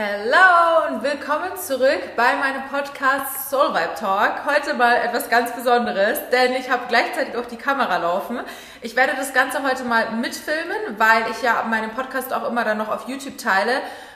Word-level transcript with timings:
Hello 0.00 0.86
und 0.86 1.02
willkommen 1.02 1.56
zurück 1.56 2.14
bei 2.14 2.36
meinem 2.36 2.62
Podcast 2.70 3.50
Soul 3.50 3.74
Vibe 3.74 3.96
Talk. 3.98 4.46
Heute 4.46 4.74
mal 4.74 4.94
etwas 4.94 5.28
ganz 5.28 5.50
Besonderes, 5.50 6.20
denn 6.30 6.52
ich 6.52 6.70
habe 6.70 6.82
gleichzeitig 6.86 7.34
auch 7.34 7.46
die 7.46 7.56
Kamera 7.56 7.96
laufen. 7.96 8.38
Ich 8.80 8.94
werde 8.94 9.14
das 9.16 9.34
Ganze 9.34 9.60
heute 9.64 9.82
mal 9.82 10.12
mitfilmen, 10.12 10.96
weil 10.98 11.24
ich 11.32 11.42
ja 11.42 11.64
meinen 11.68 11.90
Podcast 11.90 12.32
auch 12.32 12.48
immer 12.48 12.62
dann 12.62 12.78
noch 12.78 12.90
auf 12.90 13.08
YouTube 13.08 13.38
teile. 13.38 13.72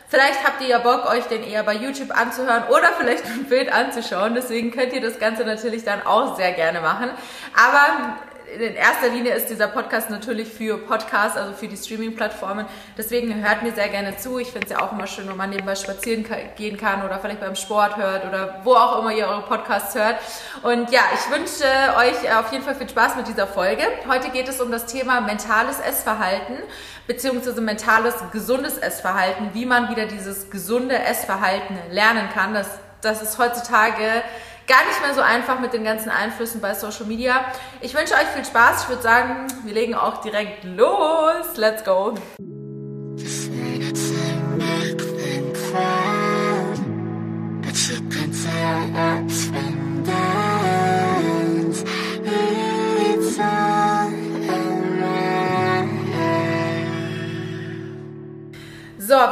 Vielleicht 0.07 0.47
habt 0.47 0.63
ihr 0.63 0.69
ja 0.69 0.79
Bock, 0.79 1.05
euch 1.11 1.25
den 1.25 1.43
eher 1.43 1.65
bei 1.65 1.75
YouTube 1.75 2.17
anzuhören 2.17 2.63
oder 2.69 2.93
vielleicht 2.97 3.27
ein 3.27 3.47
Bild 3.47 3.73
anzuschauen. 3.73 4.37
Deswegen 4.37 4.71
könnt 4.71 4.93
ihr 4.93 5.01
das 5.01 5.19
Ganze 5.19 5.45
natürlich 5.45 5.83
dann 5.83 6.07
auch 6.07 6.37
sehr 6.37 6.53
gerne 6.53 6.81
machen. 6.81 7.11
Aber 7.57 8.19
in 8.61 8.75
erster 8.75 9.09
Linie 9.09 9.35
ist 9.35 9.49
dieser 9.49 9.69
Podcast 9.69 10.11
natürlich 10.11 10.49
für 10.49 10.79
Podcasts, 10.79 11.37
also 11.37 11.55
für 11.55 11.69
die 11.69 11.77
Streaming-Plattformen. 11.77 12.67
Deswegen 12.97 13.47
hört 13.47 13.63
mir 13.63 13.73
sehr 13.73 13.89
gerne 13.89 14.17
zu. 14.17 14.39
Ich 14.39 14.49
finde 14.49 14.67
es 14.67 14.73
ja 14.73 14.81
auch 14.83 14.93
immer 14.93 15.07
schön, 15.07 15.29
wenn 15.29 15.37
man 15.37 15.51
nebenbei 15.51 15.75
spazieren 15.75 16.27
gehen 16.57 16.77
kann 16.77 17.05
oder 17.05 17.19
vielleicht 17.19 17.41
beim 17.41 17.57
Sport 17.57 17.97
hört 17.97 18.27
oder 18.27 18.61
wo 18.65 18.75
auch 18.75 19.01
immer 19.01 19.13
ihr 19.13 19.27
eure 19.27 19.43
Podcasts 19.43 19.95
hört. 19.95 20.17
Und 20.63 20.91
ja, 20.91 21.01
ich 21.15 21.31
wünsche 21.35 21.65
euch 21.97 22.35
auf 22.37 22.53
jeden 22.53 22.65
Fall 22.65 22.75
viel 22.75 22.89
Spaß 22.89 23.17
mit 23.17 23.29
dieser 23.29 23.47
Folge. 23.47 23.83
Heute 24.09 24.31
geht 24.31 24.49
es 24.49 24.61
um 24.61 24.71
das 24.71 24.87
Thema 24.87 25.21
mentales 25.21 25.81
Essverhalten 25.81 26.59
beziehungsweise 27.07 27.61
mentales, 27.61 28.15
gesundes 28.33 28.79
Essverhalten, 28.79 29.51
wie 29.55 29.67
man 29.67 29.89
wieder 29.91 30.07
dieses 30.07 30.51
gesunde 30.51 30.99
Essverhalten 30.99 31.77
lernen 31.91 32.29
kann. 32.33 32.55
Das, 32.55 32.69
das 33.01 33.23
ist 33.23 33.39
heutzutage 33.39 34.23
gar 34.67 34.87
nicht 34.87 35.01
mehr 35.01 35.15
so 35.15 35.21
einfach 35.21 35.61
mit 35.61 35.73
den 35.73 35.85
ganzen 35.85 36.11
Einflüssen 36.11 36.61
bei 36.61 36.75
Social 36.75 37.07
Media. 37.07 37.45
Ich 37.81 37.95
wünsche 37.95 38.15
euch 38.15 38.27
viel 38.35 38.45
Spaß. 38.45 38.85
Ich 38.85 38.89
würde 38.89 39.03
sagen, 39.03 39.47
wir 39.65 39.75
legen 39.75 39.95
auch 39.95 40.21
direkt 40.21 40.65
los. 40.65 41.57
Let's 41.57 41.85
go. 41.85 42.15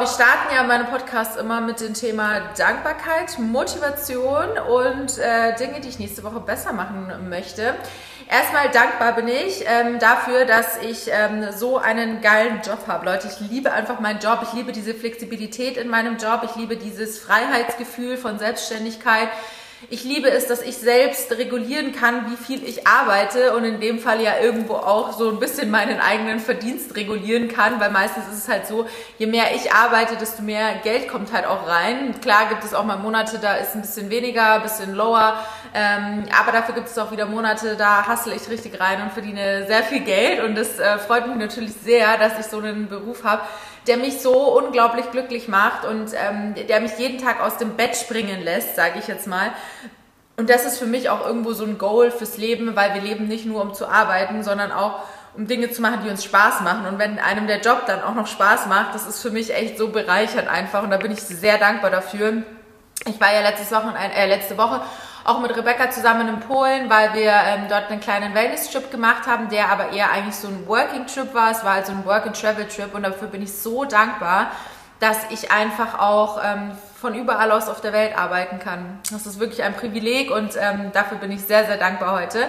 Wir 0.01 0.07
starten 0.07 0.55
ja 0.55 0.63
meine 0.63 0.85
Podcasts 0.85 1.37
immer 1.37 1.61
mit 1.61 1.79
dem 1.83 1.93
Thema 1.93 2.41
Dankbarkeit, 2.57 3.39
Motivation 3.39 4.49
und 4.57 5.19
äh, 5.19 5.55
Dinge, 5.57 5.83
die 5.83 5.91
ich 5.91 5.99
nächste 5.99 6.23
Woche 6.23 6.41
besser 6.41 6.73
machen 6.73 7.29
möchte. 7.29 7.75
Erstmal 8.27 8.71
dankbar 8.71 9.15
bin 9.15 9.29
ich 9.29 9.63
ähm, 9.67 9.99
dafür, 9.99 10.47
dass 10.47 10.79
ich 10.79 11.11
ähm, 11.13 11.53
so 11.53 11.77
einen 11.77 12.23
geilen 12.23 12.63
Job 12.65 12.87
habe. 12.87 13.05
Leute, 13.05 13.29
ich 13.29 13.51
liebe 13.51 13.73
einfach 13.73 14.01
meinen 14.01 14.21
Job. 14.21 14.39
Ich 14.43 14.55
liebe 14.55 14.73
diese 14.73 14.95
Flexibilität 14.95 15.77
in 15.77 15.89
meinem 15.89 16.17
Job. 16.17 16.45
Ich 16.45 16.57
liebe 16.57 16.79
dieses 16.79 17.19
Freiheitsgefühl 17.19 18.17
von 18.17 18.39
Selbstständigkeit. 18.39 19.29
Ich 19.89 20.05
liebe 20.05 20.31
es, 20.31 20.47
dass 20.47 20.61
ich 20.61 20.77
selbst 20.77 21.33
regulieren 21.33 21.93
kann, 21.93 22.31
wie 22.31 22.37
viel 22.37 22.63
ich 22.69 22.87
arbeite 22.87 23.55
und 23.55 23.65
in 23.65 23.81
dem 23.81 23.99
Fall 23.99 24.21
ja 24.21 24.39
irgendwo 24.39 24.75
auch 24.75 25.13
so 25.13 25.31
ein 25.31 25.41
bisschen 25.41 25.71
meinen 25.71 26.01
eigenen 26.01 26.39
Verdienst 26.39 26.97
regulieren 26.97 27.49
kann, 27.49 27.81
weil 27.81 27.91
meistens 27.91 28.25
ist 28.31 28.45
es 28.45 28.49
halt 28.49 28.67
so, 28.67 28.87
je 29.17 29.27
mehr 29.27 29.55
ich 29.55 29.73
arbeite, 29.73 30.17
desto 30.17 30.43
mehr 30.43 30.75
Geld 30.83 31.09
kommt 31.09 31.33
halt 31.33 31.47
auch 31.47 31.67
rein. 31.67 32.21
Klar 32.21 32.51
gibt 32.51 32.63
es 32.63 32.75
auch 32.75 32.85
mal 32.85 32.99
Monate, 32.99 33.39
da 33.39 33.55
ist 33.55 33.75
ein 33.75 33.81
bisschen 33.81 34.11
weniger, 34.11 34.57
ein 34.57 34.63
bisschen 34.63 34.95
lower, 34.95 35.43
ähm, 35.73 36.25
aber 36.39 36.53
dafür 36.53 36.75
gibt 36.75 36.89
es 36.89 36.99
auch 36.99 37.11
wieder 37.11 37.25
Monate, 37.25 37.77
da 37.77 38.07
hustle 38.07 38.35
ich 38.35 38.51
richtig 38.51 38.79
rein 38.79 39.01
und 39.01 39.13
verdiene 39.13 39.67
sehr 39.67 39.83
viel 39.83 40.01
Geld 40.01 40.45
und 40.45 40.57
das 40.57 40.79
äh, 40.79 40.99
freut 40.99 41.27
mich 41.27 41.37
natürlich 41.37 41.73
sehr, 41.83 42.19
dass 42.19 42.39
ich 42.39 42.47
so 42.47 42.59
einen 42.59 42.89
Beruf 42.89 43.25
habe, 43.25 43.43
der 43.87 43.97
mich 43.97 44.21
so 44.21 44.33
unglaublich 44.59 45.11
glücklich 45.11 45.49
macht 45.49 45.85
und 45.85 46.11
ähm, 46.15 46.55
der 46.69 46.81
mich 46.81 46.99
jeden 46.99 47.19
Tag 47.19 47.41
aus 47.41 47.57
dem 47.57 47.77
Bett 47.77 47.97
springen 47.97 48.43
lässt, 48.43 48.77
sage 48.77 48.99
ich 48.99 49.09
jetzt 49.09 49.27
mal. 49.27 49.53
Und 50.37 50.49
das 50.49 50.65
ist 50.65 50.79
für 50.79 50.87
mich 50.87 51.11
auch 51.11 51.27
irgendwo 51.27 51.53
so 51.53 51.65
ein 51.65 51.79
Goal 51.79 52.11
fürs 52.11 52.37
Leben, 52.39 52.77
weil 52.77 52.95
wir 52.95 53.03
leben 53.03 53.29
nicht 53.29 53.47
nur 53.47 53.61
um 53.63 53.75
zu 53.75 53.87
arbeiten, 53.87 54.43
sondern 54.43 54.73
auch 54.73 55.01
um 55.37 55.47
Dinge 55.47 55.71
zu 55.71 55.83
machen, 55.83 56.01
die 56.05 56.11
uns 56.11 56.25
Spaß 56.25 56.63
machen. 56.63 56.87
Und 56.87 56.99
wenn 56.99 57.19
einem 57.19 57.47
der 57.47 57.61
Job 57.61 57.83
dann 57.87 58.03
auch 58.03 58.15
noch 58.15 58.27
Spaß 58.27 58.67
macht, 58.67 58.95
das 58.95 59.07
ist 59.07 59.21
für 59.21 59.31
mich 59.31 59.55
echt 59.55 59.79
so 59.79 59.89
bereichernd 59.89 60.49
einfach. 60.49 60.83
Und 60.83 60.91
da 60.91 60.97
bin 60.97 61.13
ich 61.13 61.21
sehr 61.21 61.59
dankbar 61.59 61.91
dafür. 61.91 62.43
Ich 63.07 63.21
war 63.21 63.33
ja 63.33 63.41
letztes 63.41 63.71
Woche, 63.71 63.95
äh, 63.97 64.27
letzte 64.27 64.59
Woche 64.59 64.81
auch 65.31 65.41
mit 65.41 65.57
Rebecca 65.57 65.91
zusammen 65.91 66.29
in 66.29 66.41
Polen, 66.41 66.91
weil 66.91 67.15
wir 67.15 67.31
ähm, 67.31 67.67
dort 67.69 67.89
einen 67.89 68.01
kleinen 68.01 68.35
Wellness-Trip 68.35 68.91
gemacht 68.91 69.29
haben, 69.29 69.49
der 69.49 69.71
aber 69.71 69.93
eher 69.93 70.11
eigentlich 70.11 70.35
so 70.35 70.49
ein 70.49 70.67
Working-Trip 70.67 71.33
war. 71.33 71.53
Es 71.53 71.63
war 71.63 71.75
also 71.75 71.93
ein 71.93 72.05
Work-and-Travel-Trip 72.05 72.93
und 72.93 73.05
dafür 73.05 73.29
bin 73.29 73.43
ich 73.43 73.53
so 73.53 73.85
dankbar, 73.85 74.51
dass 74.99 75.19
ich 75.31 75.53
einfach 75.53 76.01
auch 76.01 76.41
ähm, 76.45 76.73
von 77.01 77.15
überall 77.15 77.53
aus 77.53 77.69
auf 77.69 77.81
der 77.81 77.93
Welt 77.93 78.19
arbeiten 78.19 78.59
kann. 78.59 78.99
Das 79.11 79.25
ist 79.25 79.39
wirklich 79.39 79.63
ein 79.63 79.75
Privileg 79.75 80.33
und 80.33 80.57
ähm, 80.59 80.91
dafür 80.93 81.19
bin 81.19 81.31
ich 81.31 81.43
sehr, 81.43 81.65
sehr 81.65 81.77
dankbar 81.77 82.21
heute. 82.21 82.49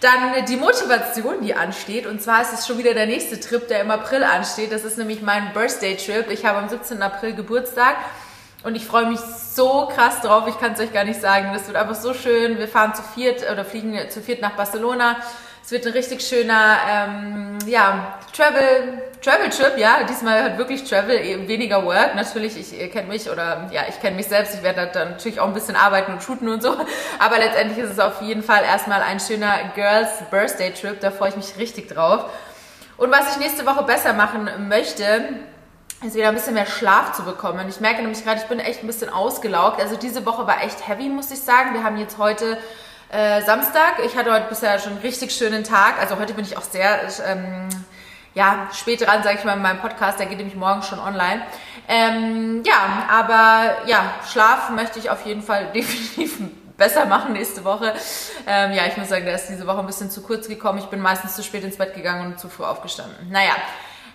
Dann 0.00 0.46
die 0.46 0.56
Motivation, 0.56 1.42
die 1.42 1.54
ansteht. 1.54 2.06
Und 2.06 2.22
zwar 2.22 2.40
ist 2.40 2.52
es 2.54 2.66
schon 2.66 2.78
wieder 2.78 2.94
der 2.94 3.06
nächste 3.06 3.38
Trip, 3.38 3.68
der 3.68 3.82
im 3.82 3.90
April 3.90 4.24
ansteht. 4.24 4.72
Das 4.72 4.84
ist 4.84 4.96
nämlich 4.96 5.20
mein 5.20 5.52
Birthday-Trip. 5.52 6.30
Ich 6.30 6.46
habe 6.46 6.58
am 6.58 6.68
17. 6.68 7.02
April 7.02 7.34
Geburtstag 7.34 7.96
und 8.64 8.76
ich 8.76 8.86
freue 8.86 9.06
mich 9.06 9.18
so 9.18 9.88
krass 9.92 10.20
drauf, 10.20 10.44
ich 10.46 10.58
kann 10.58 10.72
es 10.72 10.80
euch 10.80 10.92
gar 10.92 11.04
nicht 11.04 11.20
sagen. 11.20 11.50
Das 11.52 11.66
wird 11.66 11.76
einfach 11.76 11.94
so 11.94 12.14
schön. 12.14 12.58
Wir 12.58 12.68
fahren 12.68 12.94
zu 12.94 13.02
viert 13.02 13.42
oder 13.50 13.64
fliegen 13.64 13.98
zu 14.08 14.20
viert 14.20 14.40
nach 14.40 14.52
Barcelona. 14.52 15.16
Es 15.64 15.70
wird 15.70 15.86
ein 15.86 15.92
richtig 15.92 16.26
schöner 16.26 16.76
ähm, 16.90 17.58
ja, 17.66 18.18
Travel, 18.32 19.02
Travel 19.22 19.48
Trip, 19.50 19.78
ja. 19.78 20.02
Diesmal 20.08 20.42
halt 20.42 20.58
wirklich 20.58 20.88
Travel, 20.88 21.16
eben 21.24 21.46
weniger 21.46 21.84
Work. 21.84 22.14
Natürlich, 22.14 22.56
ich 22.56 22.78
ihr 22.78 22.90
kennt 22.90 23.08
mich 23.08 23.30
oder 23.30 23.68
ja, 23.72 23.82
ich 23.88 24.00
kenne 24.00 24.16
mich 24.16 24.26
selbst. 24.26 24.54
Ich 24.54 24.62
werde 24.62 24.90
da 24.92 25.04
natürlich 25.04 25.38
auch 25.38 25.46
ein 25.46 25.54
bisschen 25.54 25.76
arbeiten 25.76 26.12
und 26.12 26.22
shooten 26.22 26.48
und 26.48 26.62
so. 26.62 26.76
Aber 27.18 27.38
letztendlich 27.38 27.78
ist 27.78 27.90
es 27.90 27.98
auf 27.98 28.22
jeden 28.22 28.42
Fall 28.42 28.64
erstmal 28.64 29.02
ein 29.02 29.20
schöner 29.20 29.70
Girls 29.74 30.10
Birthday 30.30 30.72
Trip. 30.72 31.00
Da 31.00 31.10
freue 31.10 31.30
ich 31.30 31.36
mich 31.36 31.56
richtig 31.58 31.88
drauf. 31.88 32.24
Und 32.96 33.10
was 33.10 33.32
ich 33.32 33.38
nächste 33.38 33.66
Woche 33.66 33.84
besser 33.84 34.12
machen 34.12 34.48
möchte, 34.68 35.28
ist 36.02 36.14
wieder 36.14 36.28
ein 36.28 36.34
bisschen 36.34 36.54
mehr 36.54 36.66
Schlaf 36.66 37.12
zu 37.12 37.22
bekommen. 37.22 37.68
Ich 37.68 37.80
merke 37.80 38.02
nämlich 38.02 38.24
gerade, 38.24 38.40
ich 38.40 38.46
bin 38.46 38.58
echt 38.58 38.82
ein 38.82 38.86
bisschen 38.86 39.08
ausgelaugt. 39.08 39.80
Also 39.80 39.96
diese 39.96 40.26
Woche 40.26 40.46
war 40.46 40.62
echt 40.62 40.86
heavy, 40.86 41.08
muss 41.08 41.30
ich 41.30 41.40
sagen. 41.40 41.74
Wir 41.74 41.84
haben 41.84 41.96
jetzt 41.96 42.18
heute 42.18 42.58
äh, 43.10 43.42
Samstag. 43.42 44.00
Ich 44.04 44.16
hatte 44.16 44.32
heute 44.32 44.48
bisher 44.48 44.78
schon 44.78 44.92
einen 44.92 45.02
richtig 45.02 45.32
schönen 45.32 45.64
Tag. 45.64 46.00
Also 46.00 46.18
heute 46.18 46.34
bin 46.34 46.44
ich 46.44 46.56
auch 46.56 46.62
sehr 46.62 47.00
ähm, 47.26 47.68
ja, 48.34 48.68
spät 48.72 49.00
dran, 49.00 49.22
sage 49.22 49.38
ich 49.38 49.44
mal, 49.44 49.54
in 49.54 49.62
meinem 49.62 49.80
Podcast. 49.80 50.18
Der 50.18 50.26
geht 50.26 50.38
nämlich 50.38 50.56
morgen 50.56 50.82
schon 50.82 50.98
online. 50.98 51.42
Ähm, 51.88 52.62
ja, 52.64 53.06
aber 53.08 53.86
ja, 53.86 54.14
Schlaf 54.30 54.70
möchte 54.70 54.98
ich 54.98 55.10
auf 55.10 55.24
jeden 55.24 55.42
Fall 55.42 55.66
definitiv 55.74 56.38
besser 56.76 57.04
machen 57.04 57.34
nächste 57.34 57.64
Woche. 57.64 57.94
Ähm, 58.46 58.72
ja, 58.72 58.86
ich 58.86 58.96
muss 58.96 59.08
sagen, 59.08 59.24
der 59.24 59.36
ist 59.36 59.46
diese 59.48 59.66
Woche 59.66 59.78
ein 59.78 59.86
bisschen 59.86 60.10
zu 60.10 60.22
kurz 60.22 60.48
gekommen. 60.48 60.78
Ich 60.78 60.86
bin 60.86 61.00
meistens 61.00 61.36
zu 61.36 61.42
spät 61.44 61.62
ins 61.62 61.76
Bett 61.76 61.94
gegangen 61.94 62.32
und 62.32 62.40
zu 62.40 62.48
früh 62.48 62.64
aufgestanden. 62.64 63.30
Naja, 63.30 63.54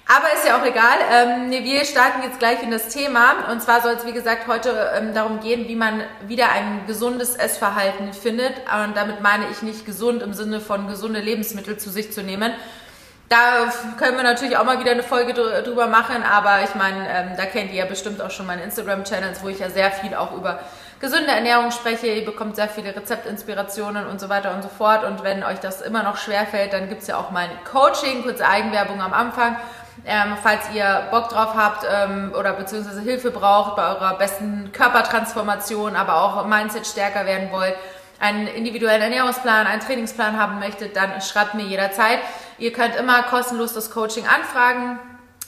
aber 0.08 0.34
ist 0.34 0.46
ja 0.46 0.58
auch 0.58 0.66
egal. 0.66 0.98
Ähm, 1.12 1.52
wir 1.52 1.84
starten 1.84 2.24
jetzt 2.24 2.40
gleich 2.40 2.64
in 2.64 2.72
das 2.72 2.88
Thema. 2.88 3.52
Und 3.52 3.62
zwar 3.62 3.82
soll 3.82 3.94
es, 3.94 4.06
wie 4.06 4.14
gesagt, 4.14 4.48
heute 4.48 4.92
ähm, 4.96 5.14
darum 5.14 5.42
gehen, 5.42 5.68
wie 5.68 5.76
man 5.76 6.02
wieder 6.26 6.50
ein 6.50 6.88
gesundes 6.88 7.36
Essverhalten 7.36 8.14
findet. 8.14 8.54
Und 8.86 8.96
damit 8.96 9.22
meine 9.22 9.46
ich 9.52 9.62
nicht 9.62 9.86
gesund 9.86 10.24
im 10.24 10.34
Sinne 10.34 10.62
von 10.62 10.88
gesunde 10.88 11.20
Lebensmittel 11.20 11.78
zu 11.78 11.90
sich 11.90 12.14
zu 12.14 12.24
nehmen. 12.24 12.54
Da 13.28 13.74
können 13.98 14.16
wir 14.16 14.24
natürlich 14.24 14.56
auch 14.56 14.64
mal 14.64 14.80
wieder 14.80 14.92
eine 14.92 15.04
Folge 15.04 15.34
drüber 15.34 15.88
machen, 15.88 16.24
aber 16.24 16.64
ich 16.64 16.74
meine, 16.76 17.10
ähm, 17.10 17.32
da 17.36 17.46
kennt 17.46 17.72
ihr 17.72 17.80
ja 17.80 17.86
bestimmt 17.86 18.22
auch 18.22 18.32
schon 18.32 18.46
meine 18.46 18.64
Instagram-Channels, 18.64 19.44
wo 19.44 19.50
ich 19.50 19.60
ja 19.60 19.70
sehr 19.70 19.92
viel 19.92 20.16
auch 20.16 20.32
über 20.32 20.60
gesunde 21.02 21.32
Ernährung 21.32 21.72
spreche. 21.72 22.08
Ihr 22.08 22.24
bekommt 22.24 22.56
sehr 22.56 22.70
viele 22.70 22.96
Rezeptinspirationen 22.96 24.08
und 24.08 24.22
so 24.22 24.30
weiter 24.30 24.54
und 24.54 24.64
so 24.64 24.70
fort. 24.70 25.04
Und 25.04 25.24
wenn 25.24 25.44
euch 25.44 25.60
das 25.60 25.82
immer 25.82 26.04
noch 26.04 26.16
schwerfällt, 26.16 26.72
dann 26.72 26.88
gibt's 26.88 27.08
ja 27.08 27.18
auch 27.18 27.32
mein 27.32 27.50
Coaching, 27.70 28.24
kurze 28.24 28.48
Eigenwerbung 28.48 29.02
am 29.02 29.12
Anfang. 29.12 29.58
Ähm, 30.06 30.38
falls 30.42 30.62
ihr 30.74 31.08
Bock 31.12 31.30
drauf 31.30 31.54
habt 31.56 31.86
ähm, 31.90 32.34
oder 32.38 32.54
beziehungsweise 32.54 33.02
Hilfe 33.02 33.32
braucht 33.32 33.76
bei 33.76 33.88
eurer 33.88 34.18
besten 34.18 34.72
Körpertransformation, 34.72 35.96
aber 35.96 36.22
auch 36.22 36.46
Mindset 36.46 36.88
stärker 36.88 37.26
werden 37.26 37.52
wollt, 37.52 37.76
einen 38.20 38.48
individuellen 38.48 39.02
Ernährungsplan, 39.02 39.68
einen 39.68 39.82
Trainingsplan 39.82 40.40
haben 40.40 40.60
möchtet, 40.60 40.96
dann 40.96 41.22
schreibt 41.22 41.56
mir 41.56 41.66
jederzeit. 41.66 42.20
Ihr 42.58 42.74
könnt 42.74 42.96
immer 42.96 43.24
kostenlos 43.24 43.74
das 43.74 43.92
Coaching 43.92 44.26
anfragen. 44.26 45.00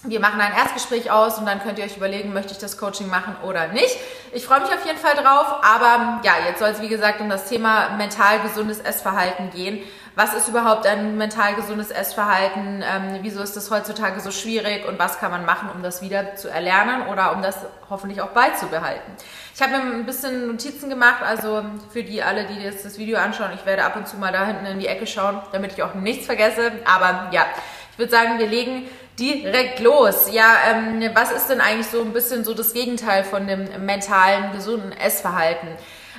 Wir 0.04 0.22
machen 0.22 0.40
ein 0.40 0.54
Erstgespräch 0.54 1.12
aus 1.12 1.40
und 1.40 1.46
dann 1.46 1.62
könnt 1.62 1.78
ihr 1.78 1.84
euch 1.84 1.98
überlegen, 1.98 2.32
möchte 2.32 2.54
ich 2.54 2.58
das 2.58 2.78
Coaching 2.78 3.10
machen 3.10 3.36
oder 3.44 3.68
nicht. 3.68 3.98
Ich 4.32 4.46
freue 4.46 4.62
mich 4.62 4.70
auf 4.70 4.86
jeden 4.86 4.98
Fall 4.98 5.16
drauf, 5.16 5.56
aber 5.62 6.22
ja, 6.24 6.34
jetzt 6.48 6.60
soll 6.60 6.70
es 6.70 6.82
wie 6.82 6.88
gesagt 6.88 7.20
um 7.20 7.30
das 7.30 7.50
Thema 7.50 7.90
mental 7.98 8.40
gesundes 8.40 8.80
Essverhalten 8.80 9.50
gehen. 9.50 9.80
Was 10.20 10.34
ist 10.34 10.50
überhaupt 10.50 10.86
ein 10.86 11.18
mental 11.18 11.56
gesundes 11.56 11.92
Essverhalten? 11.92 12.84
Ähm, 12.84 13.20
wieso 13.22 13.42
ist 13.42 13.56
das 13.56 13.72
heutzutage 13.72 14.20
so 14.20 14.32
schwierig 14.32 14.86
und 14.86 15.00
was 15.00 15.18
kann 15.18 15.32
man 15.32 15.46
machen, 15.46 15.70
um 15.74 15.82
das 15.82 16.02
wieder 16.02 16.36
zu 16.36 16.50
erlernen 16.50 17.08
oder 17.08 17.32
um 17.32 17.42
das 17.42 17.56
hoffentlich 17.90 18.22
auch 18.22 18.32
beizubehalten? 18.32 19.14
Ich 19.56 19.62
habe 19.62 19.78
mir 19.78 19.82
ein 19.82 20.06
bisschen 20.06 20.48
Notizen 20.48 20.90
gemacht, 20.90 21.24
also 21.24 21.64
für 21.94 22.04
die 22.04 22.22
alle, 22.22 22.44
die 22.48 22.62
jetzt 22.62 22.84
das 22.84 22.98
Video 22.98 23.18
anschauen, 23.18 23.52
ich 23.56 23.66
werde 23.66 23.86
ab 23.86 23.96
und 23.96 24.10
zu 24.10 24.18
mal 24.18 24.34
da 24.34 24.46
hinten 24.46 24.66
in 24.66 24.80
die 24.80 24.88
Ecke 24.88 25.08
schauen, 25.08 25.42
damit 25.54 25.72
ich 25.72 25.84
auch 25.84 25.94
nichts 25.94 26.26
vergesse. 26.26 26.74
Aber 26.84 27.30
ja, 27.32 27.46
ich 27.94 27.98
würde 27.98 28.12
sagen, 28.12 28.40
wir 28.40 28.48
legen 28.48 28.90
direkt 29.18 29.80
los. 29.80 30.28
Ja, 30.34 30.54
ähm, 30.70 31.02
was 31.14 31.32
ist 31.32 31.48
denn 31.48 31.62
eigentlich 31.62 31.88
so 31.88 32.02
ein 32.02 32.12
bisschen 32.12 32.44
so 32.44 32.54
das 32.54 32.74
Gegenteil 32.74 33.24
von 33.24 33.48
dem 33.48 33.86
mentalen, 33.86 34.52
gesunden 34.52 34.92
Essverhalten? 34.92 35.70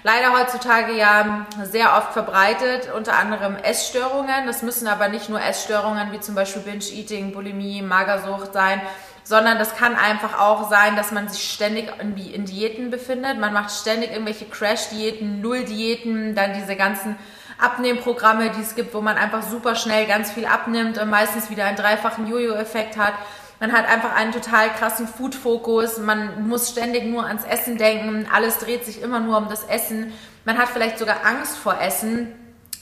Leider 0.02 0.32
heutzutage 0.32 0.92
ja 0.92 1.46
sehr 1.62 1.96
oft 1.96 2.12
verbreitet, 2.12 2.90
unter 2.96 3.18
anderem 3.18 3.56
Essstörungen. 3.56 4.46
Das 4.46 4.62
müssen 4.62 4.88
aber 4.88 5.08
nicht 5.08 5.28
nur 5.28 5.40
Essstörungen 5.40 6.10
wie 6.12 6.20
zum 6.20 6.34
Beispiel 6.34 6.62
Binge-Eating, 6.62 7.32
Bulimie, 7.32 7.82
Magersucht 7.82 8.54
sein, 8.54 8.80
sondern 9.24 9.58
das 9.58 9.76
kann 9.76 9.94
einfach 9.96 10.40
auch 10.40 10.70
sein, 10.70 10.96
dass 10.96 11.12
man 11.12 11.28
sich 11.28 11.52
ständig 11.52 11.92
irgendwie 11.98 12.30
in 12.30 12.46
Diäten 12.46 12.90
befindet. 12.90 13.38
Man 13.38 13.52
macht 13.52 13.70
ständig 13.70 14.10
irgendwelche 14.12 14.46
Crash-Diäten, 14.46 15.42
Null-Diäten, 15.42 16.34
dann 16.34 16.54
diese 16.54 16.76
ganzen 16.76 17.16
Abnehmprogramme, 17.58 18.50
die 18.50 18.62
es 18.62 18.74
gibt, 18.74 18.94
wo 18.94 19.02
man 19.02 19.18
einfach 19.18 19.42
super 19.42 19.74
schnell 19.74 20.06
ganz 20.06 20.30
viel 20.32 20.46
abnimmt 20.46 20.96
und 20.96 21.10
meistens 21.10 21.50
wieder 21.50 21.66
einen 21.66 21.76
dreifachen 21.76 22.26
Jojo-Effekt 22.26 22.96
hat. 22.96 23.12
Man 23.60 23.72
hat 23.72 23.86
einfach 23.86 24.16
einen 24.16 24.32
total 24.32 24.70
krassen 24.70 25.06
Food-Fokus. 25.06 25.98
Man 25.98 26.48
muss 26.48 26.70
ständig 26.70 27.04
nur 27.04 27.26
ans 27.26 27.44
Essen 27.44 27.76
denken. 27.76 28.26
Alles 28.32 28.58
dreht 28.58 28.86
sich 28.86 29.02
immer 29.02 29.20
nur 29.20 29.36
um 29.36 29.48
das 29.48 29.64
Essen. 29.64 30.14
Man 30.46 30.56
hat 30.56 30.68
vielleicht 30.68 30.98
sogar 30.98 31.26
Angst 31.26 31.58
vor 31.58 31.78
Essen. 31.78 32.32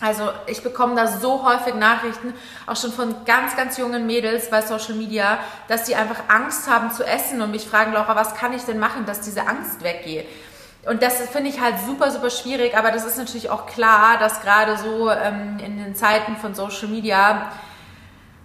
Also 0.00 0.30
ich 0.46 0.62
bekomme 0.62 0.94
da 0.94 1.08
so 1.08 1.44
häufig 1.44 1.74
Nachrichten, 1.74 2.32
auch 2.68 2.76
schon 2.76 2.92
von 2.92 3.24
ganz, 3.24 3.56
ganz 3.56 3.76
jungen 3.78 4.06
Mädels 4.06 4.48
bei 4.48 4.62
Social 4.62 4.94
Media, 4.94 5.38
dass 5.66 5.84
die 5.84 5.96
einfach 5.96 6.20
Angst 6.28 6.70
haben 6.70 6.92
zu 6.92 7.04
essen 7.04 7.42
und 7.42 7.50
mich 7.50 7.66
fragen, 7.66 7.92
Laura, 7.92 8.14
was 8.14 8.36
kann 8.36 8.52
ich 8.52 8.62
denn 8.62 8.78
machen, 8.78 9.06
dass 9.06 9.22
diese 9.22 9.48
Angst 9.48 9.82
weggeht? 9.82 10.28
Und 10.86 11.02
das 11.02 11.18
finde 11.30 11.50
ich 11.50 11.60
halt 11.60 11.74
super, 11.84 12.12
super 12.12 12.30
schwierig, 12.30 12.76
aber 12.78 12.92
das 12.92 13.04
ist 13.04 13.18
natürlich 13.18 13.50
auch 13.50 13.66
klar, 13.66 14.18
dass 14.18 14.40
gerade 14.40 14.76
so 14.78 15.10
ähm, 15.10 15.58
in 15.58 15.82
den 15.82 15.96
Zeiten 15.96 16.36
von 16.36 16.54
Social 16.54 16.86
Media 16.86 17.50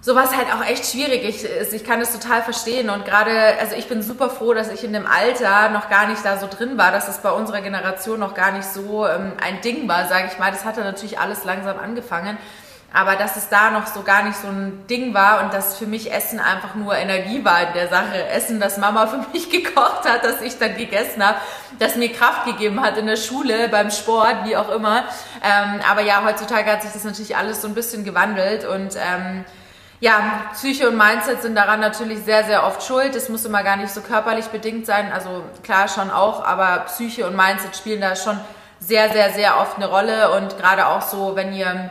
sowas 0.03 0.35
halt 0.35 0.47
auch 0.53 0.65
echt 0.65 0.85
schwierig 0.85 1.23
ist. 1.23 1.73
Ich 1.73 1.85
kann 1.85 2.01
es 2.01 2.11
total 2.11 2.43
verstehen 2.43 2.89
und 2.89 3.05
gerade, 3.05 3.57
also 3.59 3.75
ich 3.75 3.87
bin 3.87 4.01
super 4.01 4.29
froh, 4.29 4.53
dass 4.53 4.69
ich 4.69 4.83
in 4.83 4.91
dem 4.91 5.07
Alter 5.07 5.69
noch 5.69 5.89
gar 5.89 6.07
nicht 6.07 6.23
da 6.25 6.37
so 6.37 6.47
drin 6.47 6.77
war, 6.77 6.91
dass 6.91 7.07
es 7.07 7.19
bei 7.19 7.31
unserer 7.31 7.61
Generation 7.61 8.19
noch 8.19 8.33
gar 8.33 8.51
nicht 8.51 8.67
so 8.67 9.07
ähm, 9.07 9.31
ein 9.41 9.61
Ding 9.61 9.87
war, 9.87 10.07
sage 10.09 10.27
ich 10.29 10.37
mal. 10.37 10.51
Das 10.51 10.65
hatte 10.65 10.81
natürlich 10.81 11.19
alles 11.19 11.45
langsam 11.45 11.79
angefangen. 11.79 12.37
Aber 12.95 13.15
dass 13.15 13.37
es 13.37 13.49
da 13.49 13.71
noch 13.71 13.87
so 13.87 14.03
gar 14.03 14.23
nicht 14.23 14.37
so 14.37 14.47
ein 14.47 14.85
Ding 14.87 15.15
war 15.15 15.43
und 15.43 15.53
dass 15.53 15.77
für 15.77 15.87
mich 15.87 16.13
Essen 16.13 16.39
einfach 16.39 16.75
nur 16.75 16.95
Energie 16.95 17.43
war 17.43 17.67
in 17.67 17.73
der 17.73 17.87
Sache. 17.87 18.27
Essen, 18.27 18.59
das 18.59 18.77
Mama 18.77 19.07
für 19.07 19.25
mich 19.31 19.49
gekocht 19.49 20.03
hat, 20.03 20.25
dass 20.25 20.41
ich 20.41 20.59
dann 20.59 20.75
gegessen 20.75 21.25
habe, 21.25 21.37
das 21.79 21.95
mir 21.95 22.11
Kraft 22.11 22.45
gegeben 22.45 22.81
hat 22.81 22.97
in 22.97 23.07
der 23.07 23.15
Schule, 23.15 23.69
beim 23.69 23.89
Sport, 23.89 24.43
wie 24.43 24.57
auch 24.57 24.69
immer. 24.69 25.05
Ähm, 25.41 25.79
aber 25.89 26.01
ja, 26.01 26.23
heutzutage 26.25 26.69
hat 26.69 26.81
sich 26.81 26.91
das 26.91 27.05
natürlich 27.05 27.37
alles 27.37 27.61
so 27.61 27.69
ein 27.69 27.73
bisschen 27.73 28.03
gewandelt 28.03 28.65
und 28.65 28.95
ähm, 28.97 29.45
ja, 30.03 30.49
Psyche 30.51 30.89
und 30.89 30.97
Mindset 30.97 31.41
sind 31.41 31.55
daran 31.55 31.79
natürlich 31.79 32.25
sehr, 32.25 32.43
sehr 32.43 32.65
oft 32.65 32.83
schuld. 32.83 33.15
Es 33.15 33.29
muss 33.29 33.45
immer 33.45 33.63
gar 33.63 33.77
nicht 33.77 33.89
so 33.89 34.01
körperlich 34.01 34.47
bedingt 34.47 34.85
sein. 34.85 35.09
Also 35.13 35.45
klar 35.63 35.87
schon 35.87 36.11
auch, 36.11 36.43
aber 36.43 36.79
Psyche 36.87 37.25
und 37.25 37.37
Mindset 37.37 37.73
spielen 37.73 38.01
da 38.01 38.13
schon 38.17 38.37
sehr, 38.79 39.13
sehr, 39.13 39.31
sehr 39.31 39.61
oft 39.61 39.77
eine 39.77 39.87
Rolle. 39.87 40.35
Und 40.35 40.57
gerade 40.57 40.87
auch 40.87 41.01
so, 41.01 41.37
wenn 41.37 41.53
ihr 41.53 41.89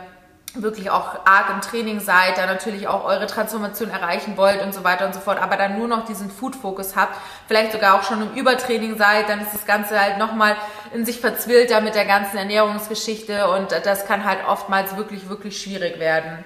wirklich 0.53 0.91
auch 0.91 1.25
arg 1.25 1.49
im 1.55 1.61
Training 1.61 2.01
seid, 2.01 2.37
da 2.37 2.45
natürlich 2.45 2.87
auch 2.87 3.03
eure 3.03 3.25
Transformation 3.25 3.89
erreichen 3.89 4.37
wollt 4.37 4.61
und 4.61 4.75
so 4.75 4.83
weiter 4.83 5.07
und 5.07 5.15
so 5.15 5.19
fort, 5.19 5.41
aber 5.41 5.57
dann 5.57 5.79
nur 5.79 5.87
noch 5.87 6.05
diesen 6.05 6.29
Food-Fokus 6.29 6.95
habt, 6.95 7.17
vielleicht 7.47 7.71
sogar 7.71 7.95
auch 7.95 8.03
schon 8.03 8.21
im 8.21 8.35
Übertraining 8.35 8.95
seid, 8.95 9.27
dann 9.27 9.41
ist 9.41 9.55
das 9.55 9.65
Ganze 9.65 9.99
halt 9.99 10.19
nochmal 10.19 10.55
in 10.93 11.03
sich 11.03 11.19
verzwillter 11.19 11.81
mit 11.81 11.95
der 11.95 12.05
ganzen 12.05 12.37
Ernährungsgeschichte 12.37 13.49
und 13.49 13.71
das 13.71 14.05
kann 14.05 14.23
halt 14.23 14.47
oftmals 14.47 14.95
wirklich, 14.97 15.27
wirklich 15.29 15.59
schwierig 15.59 15.97
werden. 15.97 16.45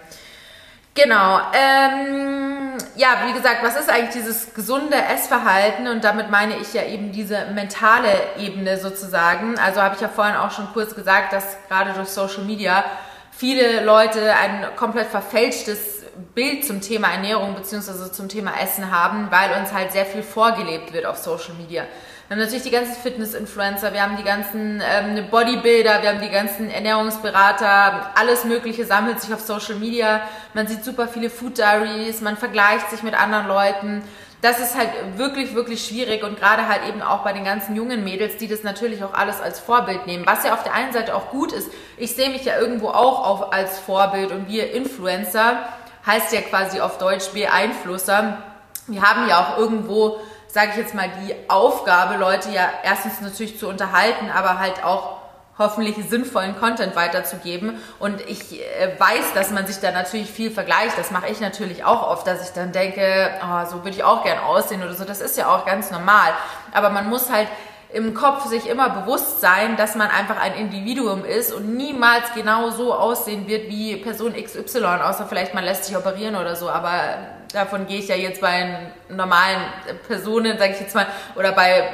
Genau. 0.97 1.39
Ähm, 1.53 2.75
ja, 2.95 3.27
wie 3.27 3.33
gesagt, 3.33 3.63
was 3.63 3.79
ist 3.79 3.87
eigentlich 3.87 4.15
dieses 4.15 4.55
gesunde 4.55 4.97
Essverhalten? 4.97 5.87
Und 5.87 6.03
damit 6.03 6.31
meine 6.31 6.57
ich 6.57 6.73
ja 6.73 6.83
eben 6.85 7.11
diese 7.11 7.45
mentale 7.53 8.09
Ebene 8.39 8.79
sozusagen. 8.79 9.59
Also 9.59 9.79
habe 9.79 9.93
ich 9.93 10.01
ja 10.01 10.09
vorhin 10.09 10.35
auch 10.35 10.49
schon 10.49 10.67
kurz 10.73 10.95
gesagt, 10.95 11.33
dass 11.33 11.55
gerade 11.67 11.93
durch 11.93 12.09
Social 12.09 12.45
Media 12.45 12.83
viele 13.29 13.85
Leute 13.85 14.33
ein 14.33 14.75
komplett 14.75 15.05
verfälschtes 15.05 16.01
Bild 16.33 16.65
zum 16.65 16.81
Thema 16.81 17.09
Ernährung 17.09 17.53
bzw. 17.53 18.11
zum 18.11 18.27
Thema 18.27 18.53
Essen 18.59 18.89
haben, 18.89 19.29
weil 19.29 19.51
uns 19.59 19.71
halt 19.71 19.91
sehr 19.91 20.07
viel 20.07 20.23
vorgelebt 20.23 20.93
wird 20.93 21.05
auf 21.05 21.17
Social 21.17 21.53
Media. 21.59 21.83
Wir 22.27 22.35
haben 22.35 22.43
natürlich 22.43 22.63
die 22.63 22.71
ganzen 22.71 22.95
Fitness-Influencer, 23.01 23.93
wir 23.93 24.03
haben 24.03 24.17
die 24.17 24.23
ganzen 24.23 24.83
ähm, 24.85 25.29
Bodybuilder, 25.31 26.01
wir 26.01 26.09
haben 26.09 26.19
die 26.19 26.29
ganzen 26.29 26.69
Ernährungsberater, 26.69 28.11
alles 28.15 28.43
Mögliche 28.43 28.83
sammelt 28.83 29.21
sich 29.21 29.33
auf 29.33 29.39
Social 29.39 29.75
Media. 29.75 30.19
Man 30.53 30.67
sieht 30.67 30.83
super 30.83 31.07
viele 31.07 31.29
Food 31.29 31.57
Diaries, 31.57 32.19
man 32.19 32.35
vergleicht 32.35 32.89
sich 32.89 33.01
mit 33.01 33.17
anderen 33.17 33.47
Leuten. 33.47 34.03
Das 34.41 34.59
ist 34.59 34.77
halt 34.77 34.89
wirklich, 35.15 35.55
wirklich 35.55 35.87
schwierig 35.87 36.21
und 36.25 36.37
gerade 36.37 36.67
halt 36.67 36.81
eben 36.89 37.01
auch 37.01 37.23
bei 37.23 37.31
den 37.31 37.45
ganzen 37.45 37.77
jungen 37.77 38.03
Mädels, 38.03 38.35
die 38.35 38.49
das 38.49 38.61
natürlich 38.61 39.05
auch 39.05 39.13
alles 39.13 39.39
als 39.39 39.61
Vorbild 39.61 40.05
nehmen. 40.05 40.25
Was 40.27 40.43
ja 40.43 40.53
auf 40.53 40.63
der 40.63 40.73
einen 40.73 40.91
Seite 40.91 41.15
auch 41.15 41.29
gut 41.29 41.53
ist. 41.53 41.71
Ich 41.95 42.13
sehe 42.13 42.29
mich 42.29 42.43
ja 42.43 42.59
irgendwo 42.59 42.89
auch 42.89 43.25
auf, 43.25 43.53
als 43.53 43.79
Vorbild 43.79 44.31
und 44.31 44.49
wir 44.49 44.73
Influencer 44.73 45.59
heißt 46.05 46.33
ja 46.33 46.41
quasi 46.41 46.81
auf 46.81 46.97
Deutsch 46.97 47.29
Beeinflusser. 47.29 48.43
Wir 48.87 49.01
haben 49.01 49.29
ja 49.29 49.39
auch 49.39 49.57
irgendwo 49.57 50.19
sage 50.57 50.71
ich 50.71 50.77
jetzt 50.77 50.95
mal, 50.95 51.07
die 51.23 51.35
Aufgabe, 51.49 52.15
Leute 52.15 52.49
ja 52.49 52.67
erstens 52.81 53.21
natürlich 53.21 53.59
zu 53.59 53.67
unterhalten, 53.67 54.31
aber 54.31 54.57
halt 54.57 54.83
auch 54.83 55.17
hoffentlich 55.59 55.97
sinnvollen 56.09 56.57
Content 56.59 56.95
weiterzugeben. 56.95 57.79
Und 57.99 58.21
ich 58.21 58.59
äh, 58.59 58.89
weiß, 58.97 59.35
dass 59.35 59.51
man 59.51 59.67
sich 59.67 59.79
da 59.79 59.91
natürlich 59.91 60.31
viel 60.31 60.49
vergleicht. 60.49 60.97
Das 60.97 61.11
mache 61.11 61.27
ich 61.27 61.41
natürlich 61.41 61.83
auch 61.83 62.09
oft, 62.09 62.25
dass 62.25 62.43
ich 62.43 62.55
dann 62.55 62.71
denke, 62.71 63.29
oh, 63.39 63.69
so 63.69 63.83
würde 63.83 63.91
ich 63.91 64.03
auch 64.03 64.23
gern 64.23 64.39
aussehen 64.39 64.81
oder 64.81 64.95
so. 64.95 65.03
Das 65.05 65.21
ist 65.21 65.37
ja 65.37 65.55
auch 65.55 65.63
ganz 65.63 65.91
normal. 65.91 66.31
Aber 66.71 66.89
man 66.89 67.07
muss 67.07 67.31
halt 67.31 67.49
im 67.93 68.13
Kopf 68.13 68.45
sich 68.45 68.67
immer 68.67 68.89
bewusst 68.89 69.39
sein, 69.39 69.77
dass 69.77 69.95
man 69.95 70.09
einfach 70.09 70.39
ein 70.41 70.53
Individuum 70.55 71.23
ist 71.23 71.53
und 71.53 71.75
niemals 71.75 72.33
genau 72.35 72.69
so 72.69 72.93
aussehen 72.93 73.47
wird 73.47 73.69
wie 73.69 73.95
Person 73.97 74.33
XY, 74.33 74.85
außer 75.03 75.25
vielleicht 75.27 75.53
man 75.53 75.63
lässt 75.63 75.85
sich 75.85 75.95
operieren 75.95 76.35
oder 76.35 76.55
so, 76.55 76.69
aber 76.69 77.17
davon 77.53 77.87
gehe 77.87 77.99
ich 77.99 78.09
ja 78.09 78.15
jetzt 78.15 78.41
bei 78.41 78.91
normalen 79.09 79.61
Personen, 80.07 80.57
sage 80.57 80.73
ich 80.73 80.81
jetzt 80.81 80.95
mal, 80.95 81.07
oder 81.35 81.53
bei 81.53 81.89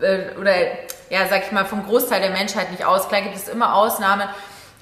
äh, 0.00 0.38
oder 0.38 0.52
ja, 1.10 1.26
sag 1.28 1.46
ich 1.46 1.52
mal, 1.52 1.64
vom 1.64 1.86
Großteil 1.86 2.20
der 2.20 2.30
Menschheit 2.30 2.70
nicht 2.72 2.84
aus. 2.84 3.08
Klar 3.08 3.22
gibt 3.22 3.36
es 3.36 3.48
immer 3.48 3.74
Ausnahmen, 3.74 4.28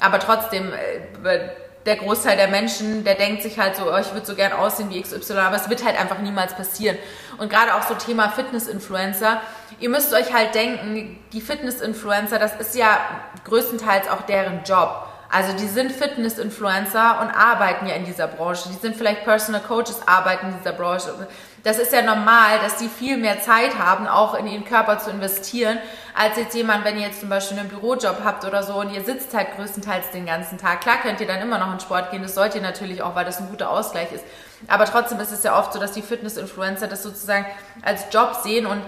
aber 0.01 0.19
trotzdem 0.19 0.73
äh, 0.73 1.49
der 1.87 1.97
Großteil 1.97 2.37
der 2.37 2.49
Menschen, 2.49 3.05
der 3.05 3.15
denkt 3.15 3.43
sich 3.43 3.59
halt 3.59 3.77
so, 3.77 3.93
oh, 3.93 3.99
ich 3.99 4.13
würde 4.13 4.27
so 4.27 4.35
gern 4.35 4.53
aussehen 4.53 4.91
wie 4.91 5.01
XY, 5.01 5.35
aber 5.35 5.57
es 5.57 5.69
wird 5.69 5.85
halt 5.85 6.01
einfach 6.01 6.19
niemals 6.19 6.55
passieren. 6.55 6.97
Und 7.39 7.51
gerade 7.51 7.75
auch 7.75 7.83
so 7.83 7.95
Thema 7.95 8.31
Fitness-Influencer, 8.31 9.41
ihr 9.81 9.91
müsst 9.91 10.13
euch 10.15 10.33
halt 10.33 10.55
denken, 10.55 11.19
die 11.33 11.41
Fitness-Influencer, 11.41 12.39
das 12.39 12.55
ist 12.57 12.75
ja 12.75 12.99
größtenteils 13.45 14.09
auch 14.09 14.23
deren 14.23 14.63
Job. 14.65 15.09
Also 15.31 15.53
die 15.53 15.67
sind 15.67 15.91
Fitness-Influencer 15.91 17.21
und 17.21 17.31
arbeiten 17.31 17.87
ja 17.87 17.97
in 17.97 18.05
dieser 18.05 18.29
Branche. 18.29 18.69
Die 18.69 18.79
sind 18.79 18.97
vielleicht 18.97 19.25
Personal 19.25 19.63
Coaches, 19.63 19.97
arbeiten 20.07 20.47
in 20.47 20.59
dieser 20.59 20.73
Branche. 20.73 21.27
Das 21.65 21.79
ist 21.79 21.95
ja 21.95 22.03
normal, 22.03 22.59
dass 22.63 22.77
die 22.77 22.89
viel 22.89 23.17
mehr 23.17 23.41
Zeit 23.41 23.79
haben, 23.79 24.07
auch 24.07 24.35
in 24.35 24.47
ihren 24.47 24.67
Körper 24.67 24.99
zu 24.99 25.11
investieren, 25.11 25.79
als 26.15 26.37
jetzt 26.37 26.55
jemand, 26.55 26.85
wenn 26.85 26.97
ihr 26.99 27.07
jetzt 27.07 27.21
zum 27.21 27.31
Beispiel 27.31 27.59
einen 27.59 27.71
Bürojob 27.71 28.19
habt 28.23 28.45
oder 28.45 28.63
so 28.63 28.75
und 28.75 28.93
ihr 28.93 29.03
sitzt 29.03 29.33
halt 29.33 29.57
größtenteils 29.57 30.11
den 30.11 30.27
ganzen 30.27 30.59
Tag. 30.59 30.83
Klar 30.83 30.99
könnt 31.03 31.21
ihr 31.21 31.27
dann 31.27 31.41
immer 31.41 31.59
noch 31.59 31.73
in 31.73 31.81
Sport 31.81 32.11
gehen, 32.11 32.23
das 32.23 32.35
sollt 32.35 32.55
ihr 32.55 32.61
natürlich 32.61 33.03
auch, 33.03 33.15
weil 33.15 33.25
das 33.25 33.41
ein 33.41 33.49
guter 33.49 33.71
Ausgleich 33.71 34.13
ist. 34.13 34.25
Aber 34.69 34.85
trotzdem 34.85 35.19
ist 35.21 35.33
es 35.33 35.43
ja 35.43 35.59
oft 35.59 35.73
so, 35.73 35.81
dass 35.81 35.93
die 35.93 36.03
Fitness-Influencer 36.03 36.87
das 36.87 37.03
sozusagen 37.03 37.47
als 37.83 38.05
Job 38.13 38.37
sehen 38.43 38.67
und 38.67 38.83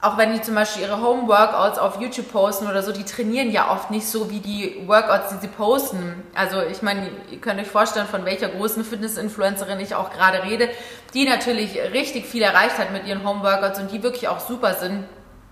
auch 0.00 0.16
wenn 0.16 0.32
die 0.32 0.40
zum 0.40 0.54
Beispiel 0.54 0.82
ihre 0.82 1.02
Home-Workouts 1.02 1.78
auf 1.78 2.00
YouTube 2.00 2.30
posten 2.30 2.68
oder 2.68 2.82
so, 2.84 2.92
die 2.92 3.04
trainieren 3.04 3.50
ja 3.50 3.72
oft 3.72 3.90
nicht 3.90 4.06
so 4.06 4.30
wie 4.30 4.38
die 4.38 4.84
Workouts, 4.86 5.30
die 5.30 5.38
sie 5.40 5.48
posten. 5.48 6.22
Also 6.34 6.62
ich 6.62 6.82
meine, 6.82 7.10
ihr 7.30 7.40
könnt 7.40 7.60
euch 7.60 7.66
vorstellen, 7.66 8.06
von 8.06 8.24
welcher 8.24 8.48
großen 8.48 8.84
Fitness-Influencerin 8.84 9.80
ich 9.80 9.96
auch 9.96 10.10
gerade 10.10 10.44
rede, 10.44 10.68
die 11.14 11.28
natürlich 11.28 11.76
richtig 11.92 12.26
viel 12.26 12.42
erreicht 12.42 12.78
hat 12.78 12.92
mit 12.92 13.06
ihren 13.06 13.26
Home-Workouts 13.26 13.80
und 13.80 13.90
die 13.90 14.02
wirklich 14.04 14.28
auch 14.28 14.38
super 14.38 14.74
sind. 14.74 15.04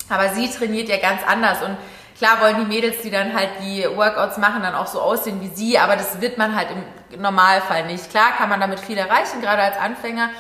Aber 0.09 0.29
sie 0.29 0.49
trainiert 0.49 0.89
ja 0.89 0.99
ganz 0.99 1.23
anders 1.27 1.63
und 1.63 1.77
klar 2.17 2.41
wollen 2.41 2.61
die 2.61 2.73
Mädels, 2.73 3.03
die 3.03 3.11
dann 3.11 3.35
halt 3.35 3.51
die 3.61 3.85
Workouts 3.97 4.39
machen, 4.39 4.63
dann 4.63 4.77
auch 4.77 4.87
so 4.87 5.01
aussehen 5.01 5.41
wie 5.41 5.49
sie, 5.49 5.77
aber 5.77 5.97
das 5.97 6.21
wird 6.21 6.39
man 6.39 6.55
halt 6.55 6.69
im 7.11 7.21
Normalfall 7.21 7.87
nicht. 7.87 8.11
Klar 8.11 8.31
kann 8.39 8.49
man 8.49 8.61
damit 8.61 8.79
viel 8.79 8.97
erreichen, 8.97 9.41
gerade 9.41 9.63
als 9.63 9.77
Anfänger, 9.77 10.31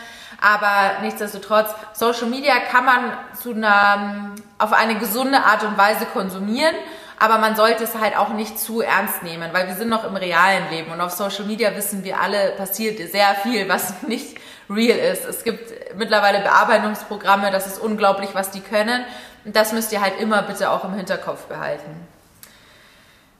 aber 0.40 1.02
nichtsdestotrotz, 1.02 1.70
Social 1.92 2.26
Media 2.26 2.54
kann 2.70 2.84
man 2.84 3.12
zu 3.40 3.52
einer, 3.52 4.32
auf 4.58 4.72
eine 4.72 4.96
gesunde 4.96 5.38
Art 5.38 5.64
und 5.64 5.76
Weise 5.78 6.06
konsumieren. 6.06 6.74
Aber 7.18 7.38
man 7.38 7.56
sollte 7.56 7.84
es 7.84 7.98
halt 7.98 8.16
auch 8.16 8.30
nicht 8.30 8.58
zu 8.58 8.82
ernst 8.82 9.22
nehmen, 9.22 9.48
weil 9.52 9.66
wir 9.68 9.74
sind 9.74 9.88
noch 9.88 10.04
im 10.04 10.16
realen 10.16 10.68
Leben 10.68 10.92
und 10.92 11.00
auf 11.00 11.12
Social 11.12 11.46
Media 11.46 11.74
wissen 11.74 12.04
wir 12.04 12.20
alle, 12.20 12.50
passiert 12.58 12.98
sehr 13.10 13.34
viel, 13.36 13.68
was 13.70 14.02
nicht 14.06 14.36
real 14.68 14.98
ist. 14.98 15.24
Es 15.24 15.42
gibt 15.42 15.72
mittlerweile 15.96 16.40
Bearbeitungsprogramme, 16.40 17.50
das 17.50 17.66
ist 17.66 17.78
unglaublich, 17.78 18.30
was 18.34 18.50
die 18.50 18.60
können. 18.60 19.04
Und 19.46 19.56
das 19.56 19.72
müsst 19.72 19.92
ihr 19.92 20.02
halt 20.02 20.20
immer 20.20 20.42
bitte 20.42 20.70
auch 20.70 20.84
im 20.84 20.92
Hinterkopf 20.92 21.46
behalten. 21.46 22.06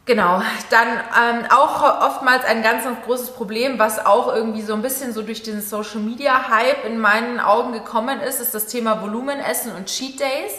Genau, 0.07 0.41
dann 0.71 0.87
ähm, 0.89 1.47
auch 1.51 1.83
oftmals 2.01 2.45
ein 2.45 2.63
ganz, 2.63 2.85
ganz 2.85 3.03
großes 3.05 3.31
Problem, 3.33 3.81
was 3.81 4.07
auch 4.07 4.33
irgendwie 4.33 4.63
so 4.63 4.73
ein 4.75 4.81
bisschen 4.83 5.13
so 5.13 5.21
durch 5.23 5.43
den 5.43 5.61
Social 5.61 5.99
Media 5.99 6.49
Hype 6.49 6.85
in 6.85 7.01
meinen 7.01 7.41
Augen 7.41 7.73
gekommen 7.73 8.21
ist, 8.21 8.41
ist 8.41 8.55
das 8.55 8.67
Thema 8.67 9.03
Volumenessen 9.03 9.75
und 9.75 9.87
Cheat 9.87 10.21
Days. 10.21 10.53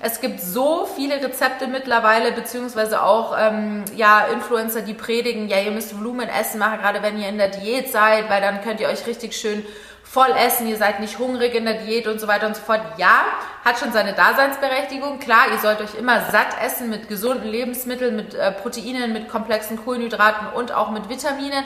Es 0.00 0.20
gibt 0.20 0.40
so 0.40 0.88
viele 0.94 1.16
Rezepte 1.16 1.66
mittlerweile, 1.66 2.30
beziehungsweise 2.30 3.02
auch 3.02 3.34
ähm, 3.36 3.84
ja, 3.96 4.26
Influencer, 4.32 4.82
die 4.82 4.94
predigen, 4.94 5.48
ja, 5.48 5.58
ihr 5.58 5.72
müsst 5.72 5.98
Volumen 5.98 6.28
essen 6.28 6.60
machen, 6.60 6.78
gerade 6.78 7.02
wenn 7.02 7.20
ihr 7.20 7.28
in 7.28 7.38
der 7.38 7.48
Diät 7.48 7.90
seid, 7.90 8.30
weil 8.30 8.40
dann 8.40 8.62
könnt 8.62 8.78
ihr 8.78 8.88
euch 8.88 9.08
richtig 9.08 9.34
schön 9.34 9.66
voll 10.04 10.30
essen, 10.38 10.68
ihr 10.68 10.76
seid 10.76 11.00
nicht 11.00 11.18
hungrig 11.18 11.54
in 11.54 11.64
der 11.64 11.74
Diät 11.74 12.06
und 12.06 12.20
so 12.20 12.28
weiter 12.28 12.46
und 12.46 12.54
so 12.54 12.62
fort. 12.62 12.80
Ja, 12.98 13.24
hat 13.64 13.78
schon 13.78 13.92
seine 13.92 14.12
Daseinsberechtigung. 14.12 15.18
Klar, 15.18 15.46
ihr 15.50 15.58
sollt 15.58 15.80
euch 15.80 15.94
immer 15.96 16.20
satt 16.30 16.60
essen 16.64 16.90
mit 16.90 17.08
gesunden 17.08 17.48
Lebensmitteln, 17.48 18.14
mit 18.14 18.34
äh, 18.34 18.52
Proteinen, 18.52 19.12
mit 19.12 19.28
komplexen 19.28 19.82
Kohlenhydraten 19.82 20.48
und 20.54 20.72
auch 20.72 20.90
mit 20.90 21.08
Vitaminen. 21.08 21.64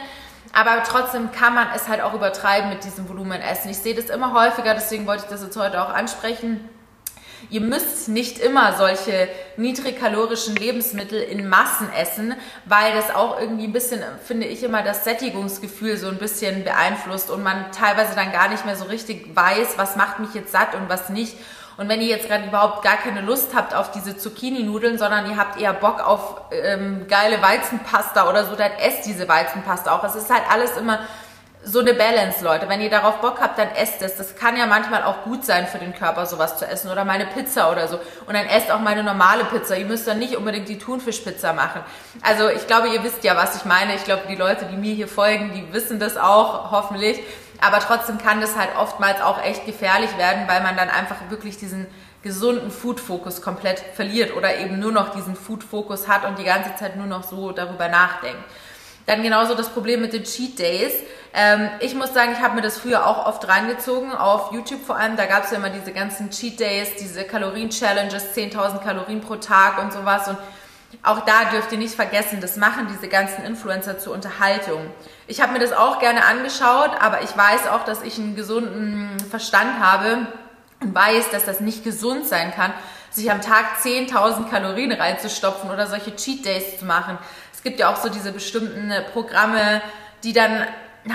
Aber 0.54 0.82
trotzdem 0.84 1.30
kann 1.32 1.54
man 1.54 1.66
es 1.74 1.88
halt 1.88 2.00
auch 2.00 2.14
übertreiben 2.14 2.70
mit 2.70 2.84
diesem 2.84 3.08
Volumenessen. 3.08 3.70
Ich 3.70 3.78
sehe 3.78 3.94
das 3.94 4.06
immer 4.06 4.32
häufiger, 4.32 4.72
deswegen 4.72 5.06
wollte 5.06 5.24
ich 5.24 5.30
das 5.30 5.42
jetzt 5.42 5.56
heute 5.58 5.82
auch 5.82 5.92
ansprechen 5.92 6.68
Ihr 7.50 7.60
müsst 7.60 8.08
nicht 8.08 8.38
immer 8.38 8.76
solche 8.76 9.28
niedrigkalorischen 9.56 10.56
Lebensmittel 10.56 11.20
in 11.20 11.48
Massen 11.48 11.88
essen, 11.92 12.34
weil 12.64 12.92
das 12.94 13.14
auch 13.14 13.40
irgendwie 13.40 13.64
ein 13.64 13.72
bisschen, 13.72 14.02
finde 14.24 14.46
ich 14.46 14.62
immer, 14.62 14.82
das 14.82 15.04
Sättigungsgefühl 15.04 15.96
so 15.96 16.08
ein 16.08 16.18
bisschen 16.18 16.64
beeinflusst 16.64 17.30
und 17.30 17.42
man 17.42 17.72
teilweise 17.72 18.14
dann 18.14 18.32
gar 18.32 18.48
nicht 18.48 18.66
mehr 18.66 18.76
so 18.76 18.84
richtig 18.84 19.34
weiß, 19.34 19.78
was 19.78 19.96
macht 19.96 20.18
mich 20.18 20.34
jetzt 20.34 20.52
satt 20.52 20.74
und 20.74 20.88
was 20.88 21.08
nicht. 21.08 21.36
Und 21.78 21.88
wenn 21.88 22.00
ihr 22.00 22.08
jetzt 22.08 22.26
gerade 22.26 22.44
überhaupt 22.44 22.82
gar 22.82 22.96
keine 22.96 23.20
Lust 23.20 23.54
habt 23.54 23.72
auf 23.72 23.92
diese 23.92 24.16
Zucchini-Nudeln, 24.16 24.98
sondern 24.98 25.30
ihr 25.30 25.36
habt 25.36 25.60
eher 25.60 25.72
Bock 25.72 26.00
auf 26.04 26.40
ähm, 26.50 27.06
geile 27.08 27.40
Weizenpasta 27.40 28.28
oder 28.28 28.44
so, 28.46 28.56
dann 28.56 28.72
esst 28.72 29.06
diese 29.06 29.28
Weizenpasta 29.28 29.96
auch. 29.96 30.02
Es 30.02 30.16
ist 30.16 30.28
halt 30.28 30.42
alles 30.50 30.76
immer 30.76 30.98
so 31.70 31.80
eine 31.80 31.92
Balance, 31.92 32.42
Leute. 32.42 32.66
Wenn 32.68 32.80
ihr 32.80 32.88
darauf 32.88 33.20
Bock 33.20 33.40
habt, 33.40 33.58
dann 33.58 33.68
esst 33.72 34.00
es. 34.00 34.16
Das 34.16 34.34
kann 34.34 34.56
ja 34.56 34.64
manchmal 34.66 35.02
auch 35.02 35.24
gut 35.24 35.44
sein 35.44 35.66
für 35.66 35.76
den 35.76 35.94
Körper, 35.94 36.24
sowas 36.24 36.56
zu 36.56 36.66
essen. 36.66 36.90
Oder 36.90 37.04
meine 37.04 37.26
Pizza 37.26 37.70
oder 37.70 37.88
so. 37.88 38.00
Und 38.26 38.34
dann 38.34 38.46
esst 38.46 38.70
auch 38.70 38.80
meine 38.80 39.02
normale 39.02 39.44
Pizza. 39.44 39.76
Ihr 39.76 39.84
müsst 39.84 40.08
dann 40.08 40.18
nicht 40.18 40.36
unbedingt 40.36 40.68
die 40.68 40.78
Thunfischpizza 40.78 41.52
machen. 41.52 41.82
Also 42.22 42.48
ich 42.48 42.66
glaube, 42.66 42.88
ihr 42.88 43.04
wisst 43.04 43.22
ja, 43.22 43.36
was 43.36 43.56
ich 43.56 43.66
meine. 43.66 43.94
Ich 43.96 44.04
glaube, 44.04 44.22
die 44.30 44.34
Leute, 44.34 44.64
die 44.64 44.76
mir 44.76 44.94
hier 44.94 45.08
folgen, 45.08 45.52
die 45.52 45.74
wissen 45.74 45.98
das 45.98 46.16
auch, 46.16 46.70
hoffentlich. 46.70 47.20
Aber 47.60 47.80
trotzdem 47.80 48.16
kann 48.16 48.40
das 48.40 48.56
halt 48.56 48.70
oftmals 48.78 49.20
auch 49.20 49.42
echt 49.42 49.66
gefährlich 49.66 50.16
werden, 50.16 50.48
weil 50.48 50.62
man 50.62 50.74
dann 50.74 50.88
einfach 50.88 51.16
wirklich 51.28 51.58
diesen 51.58 51.86
gesunden 52.22 52.70
Food-Fokus 52.70 53.42
komplett 53.42 53.80
verliert 53.94 54.34
oder 54.34 54.56
eben 54.58 54.78
nur 54.78 54.92
noch 54.92 55.14
diesen 55.14 55.36
Food-Fokus 55.36 56.08
hat 56.08 56.24
und 56.24 56.38
die 56.38 56.44
ganze 56.44 56.74
Zeit 56.76 56.96
nur 56.96 57.06
noch 57.06 57.24
so 57.24 57.52
darüber 57.52 57.88
nachdenkt. 57.88 58.42
Dann 59.08 59.22
genauso 59.22 59.54
das 59.54 59.70
Problem 59.70 60.02
mit 60.02 60.12
den 60.12 60.24
Cheat 60.24 60.58
Days. 60.58 60.92
Ähm, 61.40 61.70
ich 61.78 61.94
muss 61.94 62.12
sagen, 62.12 62.32
ich 62.32 62.40
habe 62.40 62.56
mir 62.56 62.62
das 62.62 62.78
früher 62.78 63.06
auch 63.06 63.26
oft 63.26 63.46
reingezogen, 63.46 64.10
auf 64.10 64.50
YouTube 64.50 64.84
vor 64.84 64.96
allem. 64.96 65.16
Da 65.16 65.26
gab 65.26 65.44
es 65.44 65.52
ja 65.52 65.58
immer 65.58 65.70
diese 65.70 65.92
ganzen 65.92 66.30
Cheat 66.30 66.58
Days, 66.58 66.96
diese 67.00 67.22
Kalorien-Challenges, 67.22 68.34
10.000 68.34 68.82
Kalorien 68.82 69.20
pro 69.20 69.36
Tag 69.36 69.80
und 69.80 69.92
sowas. 69.92 70.26
Und 70.26 70.36
auch 71.04 71.20
da 71.20 71.44
dürft 71.52 71.70
ihr 71.70 71.78
nicht 71.78 71.94
vergessen, 71.94 72.40
das 72.40 72.56
machen 72.56 72.88
diese 72.90 73.06
ganzen 73.06 73.44
Influencer 73.44 74.00
zur 74.00 74.14
Unterhaltung. 74.14 74.90
Ich 75.28 75.40
habe 75.40 75.52
mir 75.52 75.60
das 75.60 75.72
auch 75.72 76.00
gerne 76.00 76.24
angeschaut, 76.24 76.90
aber 77.00 77.22
ich 77.22 77.36
weiß 77.36 77.68
auch, 77.68 77.84
dass 77.84 78.02
ich 78.02 78.18
einen 78.18 78.34
gesunden 78.34 79.16
Verstand 79.30 79.78
habe 79.78 80.26
und 80.80 80.92
weiß, 80.92 81.30
dass 81.30 81.44
das 81.44 81.60
nicht 81.60 81.84
gesund 81.84 82.26
sein 82.26 82.52
kann, 82.52 82.72
sich 83.10 83.30
am 83.30 83.42
Tag 83.42 83.78
10.000 83.80 84.50
Kalorien 84.50 84.90
reinzustopfen 84.90 85.70
oder 85.70 85.86
solche 85.86 86.16
Cheat 86.16 86.44
Days 86.44 86.80
zu 86.80 86.84
machen. 86.84 87.16
Es 87.54 87.62
gibt 87.62 87.78
ja 87.78 87.92
auch 87.92 87.96
so 87.96 88.08
diese 88.08 88.32
bestimmten 88.32 88.92
Programme, 89.12 89.82
die 90.24 90.32
dann 90.32 90.66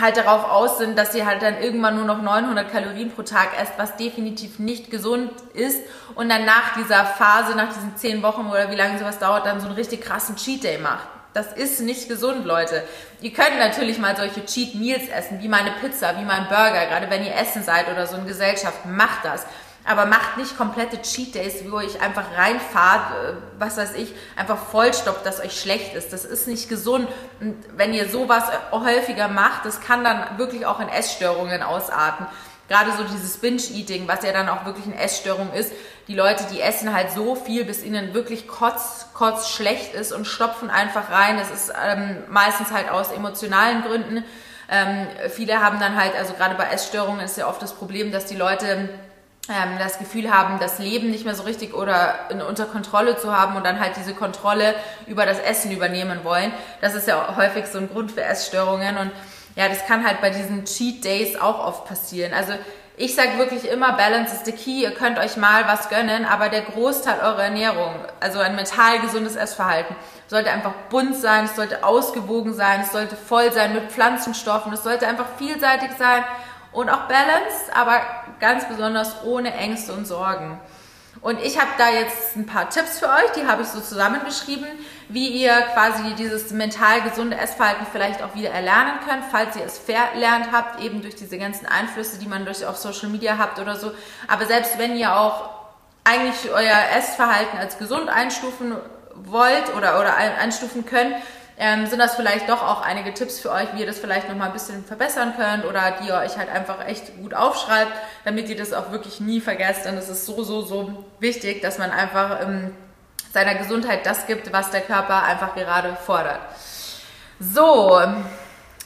halt 0.01 0.17
darauf 0.17 0.50
aus 0.50 0.77
sind, 0.77 0.97
dass 0.97 1.15
ihr 1.15 1.25
halt 1.25 1.41
dann 1.41 1.62
irgendwann 1.62 1.95
nur 1.95 2.05
noch 2.05 2.21
900 2.21 2.71
Kalorien 2.71 3.12
pro 3.12 3.23
Tag 3.23 3.50
esst, 3.62 3.73
was 3.77 3.97
definitiv 3.97 4.59
nicht 4.59 4.91
gesund 4.91 5.31
ist 5.53 5.81
und 6.15 6.29
dann 6.29 6.45
nach 6.45 6.75
dieser 6.75 7.05
Phase, 7.05 7.55
nach 7.55 7.73
diesen 7.73 7.95
10 7.97 8.23
Wochen 8.23 8.47
oder 8.47 8.69
wie 8.71 8.75
lange 8.75 9.00
sowas 9.00 9.19
dauert, 9.19 9.45
dann 9.45 9.59
so 9.59 9.67
einen 9.67 9.75
richtig 9.75 10.01
krassen 10.01 10.35
Cheat 10.35 10.63
Day 10.63 10.77
macht. 10.77 11.07
Das 11.33 11.51
ist 11.51 11.81
nicht 11.81 12.07
gesund, 12.07 12.45
Leute. 12.45 12.83
Ihr 13.21 13.33
könnt 13.33 13.57
natürlich 13.57 13.97
mal 13.97 14.15
solche 14.15 14.45
Cheat 14.45 14.75
Meals 14.75 15.09
essen, 15.09 15.41
wie 15.41 15.47
meine 15.47 15.71
Pizza, 15.81 16.17
wie 16.19 16.25
mein 16.25 16.47
Burger, 16.47 16.85
gerade 16.85 17.09
wenn 17.09 17.25
ihr 17.25 17.35
essen 17.35 17.63
seid 17.63 17.89
oder 17.91 18.05
so 18.05 18.17
in 18.17 18.27
Gesellschaft, 18.27 18.85
macht 18.85 19.25
das. 19.25 19.45
Aber 19.85 20.05
macht 20.05 20.37
nicht 20.37 20.57
komplette 20.57 21.01
Cheat 21.01 21.35
Days, 21.35 21.55
wo 21.69 21.79
ich 21.79 21.99
einfach 22.01 22.23
reinfahrt, 22.37 23.11
äh, 23.11 23.33
was 23.59 23.77
weiß 23.77 23.95
ich, 23.95 24.13
einfach 24.35 24.57
vollstoppt, 24.57 25.25
dass 25.25 25.41
euch 25.41 25.59
schlecht 25.59 25.93
ist. 25.93 26.13
Das 26.13 26.23
ist 26.23 26.47
nicht 26.47 26.69
gesund. 26.69 27.07
Und 27.41 27.55
wenn 27.75 27.93
ihr 27.93 28.07
sowas 28.07 28.45
häufiger 28.71 29.27
macht, 29.27 29.65
das 29.65 29.81
kann 29.81 30.03
dann 30.03 30.37
wirklich 30.37 30.65
auch 30.65 30.79
in 30.79 30.87
Essstörungen 30.87 31.61
ausarten. 31.61 32.27
Gerade 32.69 32.91
so 32.93 33.03
dieses 33.03 33.37
Binge-Eating, 33.37 34.07
was 34.07 34.23
ja 34.23 34.31
dann 34.31 34.47
auch 34.47 34.65
wirklich 34.65 34.85
eine 34.85 34.97
Essstörung 34.97 35.51
ist. 35.51 35.73
Die 36.07 36.15
Leute, 36.15 36.45
die 36.51 36.61
essen 36.61 36.93
halt 36.93 37.11
so 37.11 37.35
viel, 37.35 37.65
bis 37.65 37.83
ihnen 37.83 38.13
wirklich 38.13 38.47
kotz, 38.47 39.07
kotz 39.13 39.49
schlecht 39.49 39.93
ist 39.93 40.13
und 40.13 40.25
stopfen 40.25 40.69
einfach 40.69 41.11
rein. 41.11 41.37
Das 41.37 41.51
ist 41.51 41.73
ähm, 41.85 42.23
meistens 42.29 42.71
halt 42.71 42.89
aus 42.89 43.11
emotionalen 43.11 43.83
Gründen. 43.83 44.23
Ähm, 44.69 45.07
viele 45.29 45.61
haben 45.61 45.81
dann 45.81 45.97
halt, 45.97 46.15
also 46.15 46.33
gerade 46.33 46.55
bei 46.55 46.63
Essstörungen 46.65 47.19
ist 47.19 47.37
ja 47.37 47.47
oft 47.49 47.61
das 47.61 47.73
Problem, 47.73 48.13
dass 48.13 48.25
die 48.25 48.37
Leute 48.37 48.89
ähm, 49.50 49.77
das 49.77 50.00
Gefühl 50.00 50.31
haben, 50.31 50.59
das 50.59 50.79
Leben 50.79 51.09
nicht 51.12 51.25
mehr 51.25 51.35
so 51.35 51.43
richtig 51.43 51.73
oder 51.73 52.29
in, 52.29 52.41
unter 52.41 52.65
Kontrolle 52.65 53.17
zu 53.17 53.35
haben 53.35 53.55
und 53.55 53.65
dann 53.65 53.79
halt 53.79 53.97
diese 53.97 54.13
Kontrolle 54.13 54.73
über 55.05 55.25
das 55.25 55.39
Essen 55.39 55.71
übernehmen 55.71 56.19
wollen. 56.23 56.53
Das 56.79 56.95
ist 56.95 57.07
ja 57.07 57.35
häufig 57.35 57.65
so 57.67 57.77
ein 57.77 57.89
Grund 57.89 58.12
für 58.12 58.23
Essstörungen 58.23 58.97
und 58.97 59.12
ja, 59.55 59.67
das 59.67 59.85
kann 59.85 60.05
halt 60.05 60.21
bei 60.21 60.29
diesen 60.29 60.65
Cheat 60.65 61.03
Days 61.03 61.39
auch 61.39 61.59
oft 61.59 61.85
passieren. 61.85 62.33
Also 62.33 62.53
ich 62.95 63.15
sage 63.15 63.38
wirklich 63.38 63.69
immer, 63.69 63.93
Balance 63.93 64.33
is 64.33 64.45
the 64.45 64.51
key. 64.51 64.83
Ihr 64.83 64.91
könnt 64.91 65.17
euch 65.19 65.35
mal 65.35 65.67
was 65.67 65.89
gönnen, 65.89 66.25
aber 66.25 66.50
der 66.50 66.62
Großteil 66.62 67.19
eurer 67.19 67.43
Ernährung, 67.43 67.93
also 68.19 68.39
ein 68.39 68.55
mental 68.55 69.00
gesundes 69.00 69.35
Essverhalten, 69.35 69.95
sollte 70.27 70.51
einfach 70.51 70.73
bunt 70.89 71.15
sein, 71.15 71.45
es 71.45 71.55
sollte 71.55 71.83
ausgewogen 71.83 72.53
sein, 72.53 72.81
es 72.81 72.91
sollte 72.91 73.15
voll 73.15 73.51
sein 73.51 73.73
mit 73.73 73.91
Pflanzenstoffen, 73.91 74.71
es 74.73 74.83
sollte 74.83 75.07
einfach 75.07 75.25
vielseitig 75.38 75.89
sein 75.97 76.23
und 76.73 76.89
auch 76.89 77.07
balanced, 77.07 77.73
aber 77.73 78.01
ganz 78.39 78.67
besonders 78.67 79.23
ohne 79.23 79.53
Ängste 79.53 79.93
und 79.93 80.05
Sorgen. 80.05 80.59
Und 81.21 81.39
ich 81.39 81.57
habe 81.57 81.69
da 81.77 81.89
jetzt 81.89 82.35
ein 82.35 82.45
paar 82.45 82.69
Tipps 82.69 82.99
für 82.99 83.07
euch, 83.07 83.31
die 83.37 83.47
habe 83.47 83.61
ich 83.61 83.69
so 83.69 83.79
zusammengeschrieben, 83.79 84.67
wie 85.07 85.29
ihr 85.29 85.53
quasi 85.73 86.15
dieses 86.15 86.51
mental 86.51 87.01
gesunde 87.01 87.37
Essverhalten 87.37 87.85
vielleicht 87.89 88.21
auch 88.21 88.35
wieder 88.35 88.49
erlernen 88.49 88.95
könnt, 89.07 89.23
falls 89.31 89.55
ihr 89.55 89.63
es 89.63 89.77
verlernt 89.77 90.51
habt, 90.51 90.81
eben 90.83 91.01
durch 91.01 91.15
diese 91.15 91.37
ganzen 91.37 91.65
Einflüsse, 91.65 92.19
die 92.19 92.27
man 92.27 92.43
durch 92.43 92.65
auf 92.65 92.75
Social 92.77 93.09
Media 93.09 93.37
habt 93.37 93.59
oder 93.59 93.77
so. 93.77 93.91
Aber 94.27 94.45
selbst 94.47 94.77
wenn 94.79 94.97
ihr 94.97 95.15
auch 95.15 95.49
eigentlich 96.03 96.51
euer 96.51 96.97
Essverhalten 96.97 97.57
als 97.57 97.77
gesund 97.77 98.09
einstufen 98.09 98.75
wollt 99.15 99.73
oder, 99.77 100.01
oder 100.01 100.17
einstufen 100.17 100.85
könnt, 100.85 101.15
ähm, 101.57 101.86
sind 101.86 102.00
das 102.00 102.15
vielleicht 102.15 102.50
doch 102.50 102.63
auch 102.63 102.81
einige 102.81 103.13
Tipps 103.13 103.39
für 103.39 103.51
euch, 103.51 103.67
wie 103.74 103.81
ihr 103.81 103.86
das 103.86 104.00
vielleicht 104.00 104.27
nochmal 104.27 104.48
ein 104.48 104.53
bisschen 104.53 104.83
verbessern 104.83 105.33
könnt 105.38 105.65
oder 105.65 105.95
die 106.01 106.07
ihr 106.07 106.15
euch 106.15 106.38
halt 106.38 106.50
einfach 106.50 106.86
echt 106.88 107.15
gut 107.17 107.33
aufschreibt, 107.33 107.91
damit 108.25 108.50
ihr 108.50 108.57
das 108.57 108.74
auch 108.74 108.91
wirklich 108.91 109.19
nie 109.19 109.39
vergesst. 109.39 109.86
Und 109.86 109.98
es 109.98 110.10
ist 110.10 110.25
so, 110.25 110.43
so, 110.43 110.62
so 110.62 111.05
wichtig, 111.19 111.62
dass 111.62 111.77
man 111.77 111.91
einfach 111.91 112.41
ähm, 112.41 112.75
seiner 113.31 113.55
Gesundheit 113.55 114.05
das 114.05 114.25
gibt, 114.25 114.51
was 114.51 114.72
der 114.72 114.81
Körper 114.81 115.24
einfach 115.24 115.55
gerade 115.55 115.95
fordert. 115.95 116.39
So, 117.39 118.00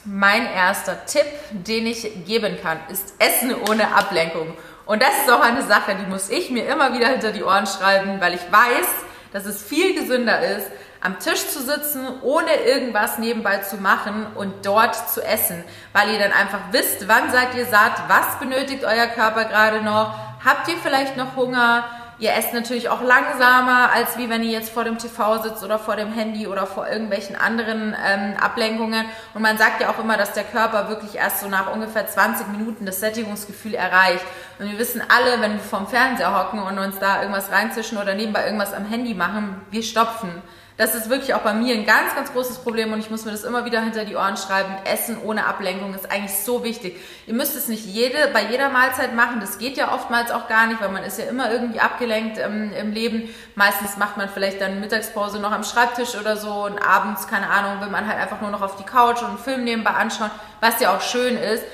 mein 0.04 0.46
erster 0.46 1.04
Tipp, 1.06 1.26
den 1.50 1.86
ich 1.86 2.24
geben 2.24 2.58
kann, 2.62 2.78
ist 2.90 3.14
Essen 3.18 3.54
ohne 3.68 3.94
Ablenkung. 3.94 4.56
Und 4.86 5.02
das 5.02 5.10
ist 5.18 5.30
auch 5.30 5.42
eine 5.42 5.62
Sache, 5.62 5.94
die 5.94 6.06
muss 6.06 6.30
ich 6.30 6.50
mir 6.50 6.66
immer 6.66 6.94
wieder 6.94 7.08
hinter 7.08 7.30
die 7.30 7.44
Ohren 7.44 7.66
schreiben, 7.66 8.20
weil 8.20 8.34
ich 8.34 8.40
weiß, 8.40 8.86
dass 9.32 9.44
es 9.44 9.62
viel 9.62 9.94
gesünder 9.94 10.40
ist, 10.40 10.66
am 11.00 11.18
Tisch 11.18 11.48
zu 11.48 11.60
sitzen, 11.60 12.06
ohne 12.22 12.52
irgendwas 12.64 13.18
nebenbei 13.18 13.58
zu 13.58 13.76
machen 13.76 14.26
und 14.34 14.66
dort 14.66 15.08
zu 15.10 15.22
essen, 15.22 15.62
weil 15.92 16.10
ihr 16.10 16.18
dann 16.18 16.32
einfach 16.32 16.60
wisst, 16.72 17.08
wann 17.08 17.30
seid 17.30 17.54
ihr 17.54 17.66
satt, 17.66 18.02
was 18.08 18.38
benötigt 18.38 18.84
euer 18.84 19.06
Körper 19.06 19.44
gerade 19.44 19.82
noch, 19.82 20.14
habt 20.44 20.68
ihr 20.68 20.76
vielleicht 20.76 21.16
noch 21.16 21.36
Hunger, 21.36 21.84
Ihr 22.20 22.32
esst 22.32 22.52
natürlich 22.52 22.88
auch 22.88 23.00
langsamer, 23.00 23.92
als 23.92 24.18
wie 24.18 24.28
wenn 24.28 24.42
ihr 24.42 24.50
jetzt 24.50 24.70
vor 24.70 24.82
dem 24.82 24.98
TV 24.98 25.40
sitzt 25.40 25.62
oder 25.62 25.78
vor 25.78 25.94
dem 25.94 26.12
Handy 26.12 26.48
oder 26.48 26.66
vor 26.66 26.88
irgendwelchen 26.88 27.36
anderen 27.36 27.94
ähm, 28.04 28.34
Ablenkungen. 28.40 29.04
Und 29.34 29.42
man 29.42 29.56
sagt 29.56 29.80
ja 29.80 29.88
auch 29.88 30.00
immer, 30.00 30.16
dass 30.16 30.32
der 30.32 30.42
Körper 30.42 30.88
wirklich 30.88 31.14
erst 31.14 31.42
so 31.42 31.48
nach 31.48 31.72
ungefähr 31.72 32.08
20 32.08 32.48
Minuten 32.48 32.86
das 32.86 32.98
Sättigungsgefühl 32.98 33.74
erreicht. 33.74 34.24
Und 34.58 34.68
wir 34.68 34.78
wissen 34.80 35.00
alle, 35.08 35.40
wenn 35.40 35.52
wir 35.52 35.60
vorm 35.60 35.86
Fernseher 35.86 36.36
hocken 36.36 36.60
und 36.60 36.76
uns 36.80 36.98
da 36.98 37.20
irgendwas 37.20 37.52
reinzischen 37.52 37.98
oder 37.98 38.14
nebenbei 38.14 38.44
irgendwas 38.46 38.74
am 38.74 38.84
Handy 38.84 39.14
machen, 39.14 39.60
wir 39.70 39.84
stopfen 39.84 40.42
Das 40.78 40.94
ist 40.94 41.10
wirklich 41.10 41.34
auch 41.34 41.40
bei 41.40 41.54
mir 41.54 41.74
ein 41.74 41.84
ganz, 41.84 42.14
ganz 42.14 42.32
großes 42.32 42.58
Problem 42.58 42.92
und 42.92 43.00
ich 43.00 43.10
muss 43.10 43.24
mir 43.24 43.32
das 43.32 43.42
immer 43.42 43.64
wieder 43.64 43.80
hinter 43.80 44.04
die 44.04 44.14
Ohren 44.14 44.36
schreiben. 44.36 44.72
Essen 44.84 45.18
ohne 45.24 45.44
Ablenkung 45.44 45.92
ist 45.92 46.08
eigentlich 46.08 46.38
so 46.38 46.62
wichtig. 46.62 46.96
Ihr 47.26 47.34
müsst 47.34 47.56
es 47.56 47.66
nicht 47.66 47.84
jede, 47.84 48.28
bei 48.32 48.44
jeder 48.44 48.68
Mahlzeit 48.68 49.12
machen. 49.12 49.40
Das 49.40 49.58
geht 49.58 49.76
ja 49.76 49.92
oftmals 49.92 50.30
auch 50.30 50.46
gar 50.46 50.68
nicht, 50.68 50.80
weil 50.80 50.90
man 50.90 51.02
ist 51.02 51.18
ja 51.18 51.24
immer 51.24 51.50
irgendwie 51.50 51.80
abgelenkt 51.80 52.38
ähm, 52.38 52.70
im 52.72 52.92
Leben. 52.92 53.28
Meistens 53.56 53.96
macht 53.96 54.16
man 54.18 54.28
vielleicht 54.28 54.60
dann 54.60 54.78
Mittagspause 54.78 55.40
noch 55.40 55.50
am 55.50 55.64
Schreibtisch 55.64 56.14
oder 56.14 56.36
so 56.36 56.66
und 56.66 56.78
abends, 56.78 57.26
keine 57.26 57.50
Ahnung, 57.50 57.80
will 57.80 57.90
man 57.90 58.06
halt 58.06 58.20
einfach 58.20 58.40
nur 58.40 58.52
noch 58.52 58.62
auf 58.62 58.76
die 58.76 58.84
Couch 58.84 59.20
und 59.20 59.30
einen 59.30 59.38
Film 59.38 59.64
nebenbei 59.64 59.90
anschauen, 59.90 60.30
was 60.60 60.78
ja 60.78 60.96
auch 60.96 61.00
schön 61.00 61.36
ist. 61.36 61.64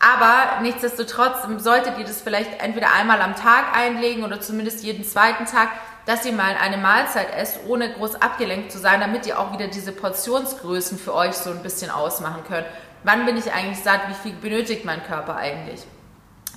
Aber 0.00 0.62
nichtsdestotrotz 0.62 1.46
solltet 1.58 1.98
ihr 1.98 2.04
das 2.04 2.22
vielleicht 2.22 2.62
entweder 2.62 2.94
einmal 2.94 3.20
am 3.20 3.34
Tag 3.34 3.76
einlegen 3.76 4.24
oder 4.24 4.40
zumindest 4.40 4.82
jeden 4.82 5.04
zweiten 5.04 5.44
Tag, 5.44 5.68
dass 6.06 6.24
ihr 6.24 6.32
mal 6.32 6.56
eine 6.60 6.76
Mahlzeit 6.76 7.34
esst, 7.36 7.58
ohne 7.66 7.92
groß 7.92 8.22
abgelenkt 8.22 8.72
zu 8.72 8.78
sein, 8.78 9.00
damit 9.00 9.26
ihr 9.26 9.38
auch 9.38 9.52
wieder 9.52 9.66
diese 9.66 9.92
Portionsgrößen 9.92 10.98
für 10.98 11.12
euch 11.14 11.34
so 11.34 11.50
ein 11.50 11.62
bisschen 11.62 11.90
ausmachen 11.90 12.44
könnt. 12.48 12.66
Wann 13.02 13.26
bin 13.26 13.36
ich 13.36 13.52
eigentlich 13.52 13.82
satt? 13.82 14.00
Wie 14.08 14.14
viel 14.14 14.32
benötigt 14.32 14.84
mein 14.84 15.04
Körper 15.04 15.36
eigentlich? 15.36 15.82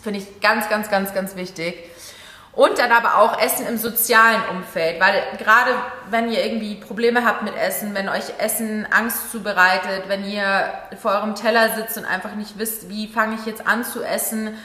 Finde 0.02 0.20
ich 0.20 0.40
ganz, 0.40 0.70
ganz, 0.70 0.90
ganz, 0.90 1.14
ganz 1.14 1.36
wichtig. 1.36 1.76
Und 2.54 2.78
dann 2.78 2.92
aber 2.92 3.18
auch 3.18 3.40
Essen 3.40 3.68
im 3.68 3.78
sozialen 3.78 4.42
Umfeld, 4.50 5.00
weil 5.00 5.22
gerade 5.38 5.72
wenn 6.10 6.32
ihr 6.32 6.44
irgendwie 6.44 6.76
Probleme 6.76 7.26
habt 7.26 7.44
mit 7.44 7.56
Essen, 7.56 7.94
wenn 7.94 8.10
euch 8.10 8.34
Essen 8.40 8.88
Angst 8.92 9.32
zubereitet, 9.32 10.04
wenn 10.08 10.26
ihr 10.26 10.74
vor 11.02 11.12
eurem 11.12 11.36
Teller 11.36 11.70
sitzt 11.76 11.98
und 11.98 12.06
einfach 12.06 12.36
nicht 12.36 12.58
wisst, 12.58 12.90
wie 12.90 13.08
fange 13.08 13.36
ich 13.36 13.46
jetzt 13.46 13.66
an 13.68 13.84
zu 13.84 14.04
essen, 14.04 14.58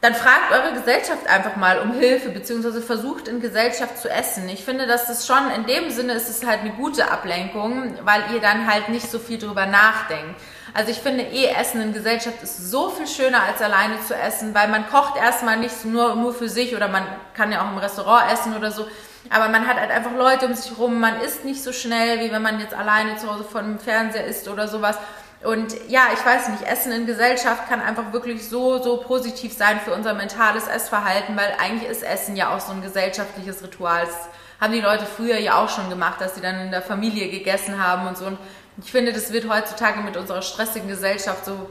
dann 0.00 0.14
fragt 0.14 0.52
eure 0.52 0.74
Gesellschaft 0.74 1.26
einfach 1.26 1.56
mal 1.56 1.80
um 1.80 1.92
Hilfe, 1.92 2.28
beziehungsweise 2.28 2.80
versucht 2.80 3.26
in 3.26 3.40
Gesellschaft 3.40 3.98
zu 3.98 4.08
essen. 4.08 4.48
Ich 4.48 4.64
finde, 4.64 4.86
dass 4.86 5.06
das 5.06 5.26
schon 5.26 5.50
in 5.56 5.66
dem 5.66 5.90
Sinne 5.90 6.12
ist 6.12 6.28
es 6.28 6.46
halt 6.46 6.60
eine 6.60 6.70
gute 6.70 7.10
Ablenkung, 7.10 7.94
weil 8.04 8.22
ihr 8.32 8.40
dann 8.40 8.72
halt 8.72 8.90
nicht 8.90 9.10
so 9.10 9.18
viel 9.18 9.38
drüber 9.38 9.66
nachdenkt. 9.66 10.40
Also 10.72 10.92
ich 10.92 10.98
finde 10.98 11.24
eh 11.24 11.46
Essen 11.46 11.80
in 11.80 11.92
Gesellschaft 11.92 12.40
ist 12.44 12.70
so 12.70 12.90
viel 12.90 13.08
schöner 13.08 13.42
als 13.42 13.60
alleine 13.60 14.00
zu 14.06 14.14
essen, 14.14 14.54
weil 14.54 14.68
man 14.68 14.88
kocht 14.88 15.16
erstmal 15.16 15.56
nicht 15.56 15.84
nur, 15.84 16.14
nur 16.14 16.32
für 16.32 16.48
sich 16.48 16.76
oder 16.76 16.86
man 16.86 17.04
kann 17.34 17.50
ja 17.50 17.62
auch 17.62 17.72
im 17.72 17.78
Restaurant 17.78 18.30
essen 18.30 18.56
oder 18.56 18.70
so. 18.70 18.86
Aber 19.30 19.48
man 19.48 19.66
hat 19.66 19.78
halt 19.78 19.90
einfach 19.90 20.12
Leute 20.14 20.46
um 20.46 20.54
sich 20.54 20.78
rum, 20.78 21.00
man 21.00 21.20
isst 21.20 21.44
nicht 21.44 21.62
so 21.62 21.72
schnell, 21.72 22.20
wie 22.20 22.30
wenn 22.30 22.42
man 22.42 22.60
jetzt 22.60 22.74
alleine 22.74 23.16
zu 23.16 23.32
Hause 23.32 23.44
vor 23.44 23.62
dem 23.62 23.78
Fernseher 23.78 24.26
isst 24.26 24.46
oder 24.46 24.68
sowas. 24.68 24.96
Und 25.44 25.72
ja, 25.88 26.08
ich 26.12 26.24
weiß 26.24 26.48
nicht, 26.48 26.64
Essen 26.64 26.90
in 26.90 27.06
Gesellschaft 27.06 27.68
kann 27.68 27.80
einfach 27.80 28.12
wirklich 28.12 28.48
so, 28.48 28.82
so 28.82 28.96
positiv 28.96 29.52
sein 29.52 29.78
für 29.80 29.94
unser 29.94 30.14
mentales 30.14 30.66
Essverhalten, 30.66 31.36
weil 31.36 31.54
eigentlich 31.60 31.88
ist 31.88 32.02
Essen 32.02 32.34
ja 32.36 32.54
auch 32.54 32.60
so 32.60 32.72
ein 32.72 32.82
gesellschaftliches 32.82 33.62
Ritual. 33.62 34.04
Das 34.04 34.28
haben 34.60 34.72
die 34.72 34.80
Leute 34.80 35.06
früher 35.06 35.38
ja 35.38 35.62
auch 35.62 35.68
schon 35.68 35.90
gemacht, 35.90 36.20
dass 36.20 36.34
sie 36.34 36.40
dann 36.40 36.58
in 36.60 36.70
der 36.72 36.82
Familie 36.82 37.28
gegessen 37.28 37.82
haben 37.82 38.08
und 38.08 38.18
so. 38.18 38.26
Und 38.26 38.38
ich 38.82 38.90
finde, 38.90 39.12
das 39.12 39.32
wird 39.32 39.48
heutzutage 39.48 40.00
mit 40.00 40.16
unserer 40.16 40.42
stressigen 40.42 40.88
Gesellschaft 40.88 41.44
so 41.44 41.68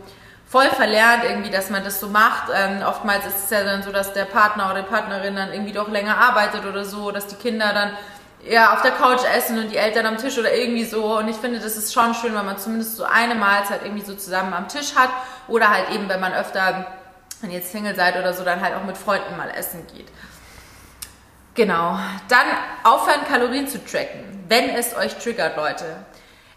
voll 0.47 0.69
verlernt 0.69 1.25
irgendwie, 1.25 1.50
dass 1.50 1.69
man 1.69 1.83
das 1.83 2.00
so 2.00 2.07
macht. 2.07 2.50
Ähm, 2.55 2.81
oftmals 2.86 3.25
ist 3.25 3.45
es 3.45 3.50
ja 3.50 3.65
dann 3.65 3.83
so, 3.83 3.91
dass 3.91 4.13
der 4.13 4.25
Partner 4.25 4.71
oder 4.71 4.81
die 4.81 4.89
Partnerin 4.89 5.36
dann 5.36 5.51
irgendwie 5.51 5.74
doch 5.74 5.89
länger 5.89 6.17
arbeitet 6.17 6.65
oder 6.65 6.86
so, 6.86 7.12
dass 7.12 7.27
die 7.27 7.36
Kinder 7.36 7.74
dann 7.74 7.91
ja, 8.44 8.74
auf 8.74 8.82
der 8.82 8.91
Couch 8.91 9.22
essen 9.36 9.58
und 9.60 9.72
die 9.72 9.77
Eltern 9.77 10.06
am 10.06 10.17
Tisch 10.17 10.38
oder 10.38 10.53
irgendwie 10.53 10.86
so. 10.86 11.17
Und 11.17 11.27
ich 11.27 11.36
finde, 11.36 11.60
das 11.60 11.75
ist 11.75 11.94
schon 11.94 12.13
schön, 12.13 12.34
wenn 12.36 12.46
man 12.46 12.58
zumindest 12.58 12.96
so 12.96 13.03
eine 13.03 13.36
Mahlzeit 13.36 13.82
irgendwie 13.84 14.06
so 14.06 14.15
zusammen 14.15 14.53
am 14.53 14.67
Tisch 14.67 14.96
hat. 14.96 15.10
Oder 15.48 15.70
halt 15.70 15.89
eben, 15.91 16.08
wenn 16.10 16.20
man 16.20 16.34
öfter, 16.34 16.88
wenn 17.41 17.51
ihr 17.51 17.62
Single 17.62 17.96
seid 17.96 18.17
oder 18.17 18.34
so, 18.34 18.44
dann 18.44 18.62
halt 18.62 18.75
auch 18.75 18.84
mit 18.84 18.98
Freunden 18.98 19.36
mal 19.38 19.50
essen 19.50 19.86
geht. 19.94 20.08
Genau. 21.56 21.98
Dann 22.27 22.46
aufhören, 22.84 23.25
Kalorien 23.27 23.67
zu 23.67 23.84
tracken, 23.84 24.46
wenn 24.48 24.70
es 24.70 24.96
euch 24.96 25.17
triggert, 25.17 25.58
Leute. 25.58 25.86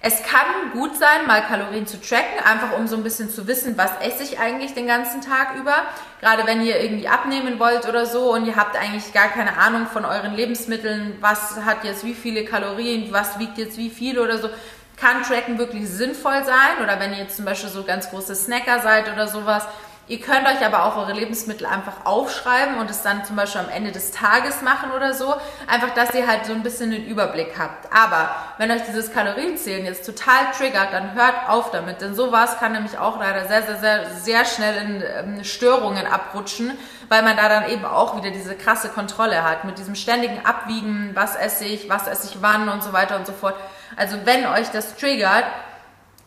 Es 0.03 0.23
kann 0.23 0.73
gut 0.73 0.97
sein, 0.97 1.27
mal 1.27 1.43
Kalorien 1.43 1.87
zu 1.87 2.01
tracken, 2.01 2.43
einfach 2.43 2.79
um 2.79 2.89
so 2.89 2.97
ein 2.97 3.03
bisschen 3.03 3.29
zu 3.29 3.47
wissen, 3.47 3.77
was 3.77 3.91
esse 4.01 4.23
ich 4.23 4.39
eigentlich 4.39 4.73
den 4.73 4.87
ganzen 4.87 5.21
Tag 5.21 5.57
über. 5.57 5.75
Gerade 6.23 6.47
wenn 6.47 6.65
ihr 6.65 6.81
irgendwie 6.81 7.07
abnehmen 7.07 7.59
wollt 7.59 7.87
oder 7.87 8.07
so 8.07 8.33
und 8.33 8.47
ihr 8.47 8.57
habt 8.57 8.77
eigentlich 8.77 9.13
gar 9.13 9.29
keine 9.29 9.59
Ahnung 9.59 9.87
von 9.87 10.07
euren 10.07 10.35
Lebensmitteln, 10.35 11.19
was 11.21 11.57
hat 11.67 11.85
jetzt 11.85 12.03
wie 12.03 12.15
viele 12.15 12.47
Kalorien, 12.47 13.13
was 13.13 13.39
wiegt 13.39 13.59
jetzt 13.59 13.77
wie 13.77 13.91
viel 13.91 14.19
oder 14.19 14.39
so, 14.39 14.49
kann 14.97 15.23
Tracken 15.23 15.59
wirklich 15.59 15.87
sinnvoll 15.87 16.45
sein. 16.47 16.83
Oder 16.83 16.99
wenn 16.99 17.13
ihr 17.13 17.19
jetzt 17.19 17.37
zum 17.37 17.45
Beispiel 17.45 17.69
so 17.69 17.85
ganz 17.85 18.09
große 18.09 18.35
Snacker 18.35 18.81
seid 18.81 19.13
oder 19.13 19.29
sowas, 19.29 19.67
Ihr 20.11 20.21
könnt 20.21 20.45
euch 20.45 20.67
aber 20.67 20.87
auch 20.87 20.97
eure 20.97 21.13
Lebensmittel 21.13 21.65
einfach 21.69 22.05
aufschreiben 22.05 22.79
und 22.79 22.91
es 22.91 23.03
dann 23.03 23.25
zum 23.25 23.37
Beispiel 23.37 23.61
am 23.61 23.69
Ende 23.69 23.93
des 23.93 24.11
Tages 24.11 24.61
machen 24.61 24.91
oder 24.91 25.15
so. 25.15 25.33
Einfach, 25.69 25.95
dass 25.95 26.13
ihr 26.15 26.27
halt 26.27 26.47
so 26.47 26.53
ein 26.53 26.65
bisschen 26.65 26.91
den 26.91 27.07
Überblick 27.07 27.57
habt. 27.57 27.93
Aber 27.93 28.35
wenn 28.59 28.73
euch 28.73 28.83
dieses 28.83 29.13
Kalorienzählen 29.13 29.87
jetzt 29.87 30.05
total 30.05 30.51
triggert, 30.51 30.93
dann 30.93 31.15
hört 31.15 31.49
auf 31.49 31.71
damit. 31.71 32.01
Denn 32.01 32.17
sowas 32.17 32.59
kann 32.59 32.73
nämlich 32.73 32.99
auch 32.99 33.21
leider 33.21 33.47
sehr, 33.47 33.63
sehr, 33.63 33.77
sehr, 33.77 34.11
sehr 34.11 34.45
schnell 34.47 34.83
in 34.83 35.05
ähm, 35.39 35.45
Störungen 35.45 36.09
abrutschen, 36.09 36.77
weil 37.09 37.23
man 37.23 37.37
da 37.37 37.49
dann 37.49 37.71
eben 37.71 37.85
auch 37.85 38.17
wieder 38.17 38.33
diese 38.33 38.57
krasse 38.57 38.89
Kontrolle 38.89 39.45
hat. 39.45 39.65
Mit 39.65 39.79
diesem 39.79 39.95
ständigen 39.95 40.45
Abwiegen, 40.45 41.13
was 41.15 41.37
esse 41.37 41.67
ich, 41.67 41.89
was 41.89 42.09
esse 42.09 42.27
ich 42.27 42.43
wann 42.43 42.69
und 42.69 42.83
so 42.83 42.93
weiter 42.93 43.15
und 43.15 43.29
so 43.29 43.33
fort. 43.33 43.55
Also 43.97 44.17
wenn 44.25 44.45
euch 44.47 44.71
das 44.73 44.97
triggert, 44.97 45.45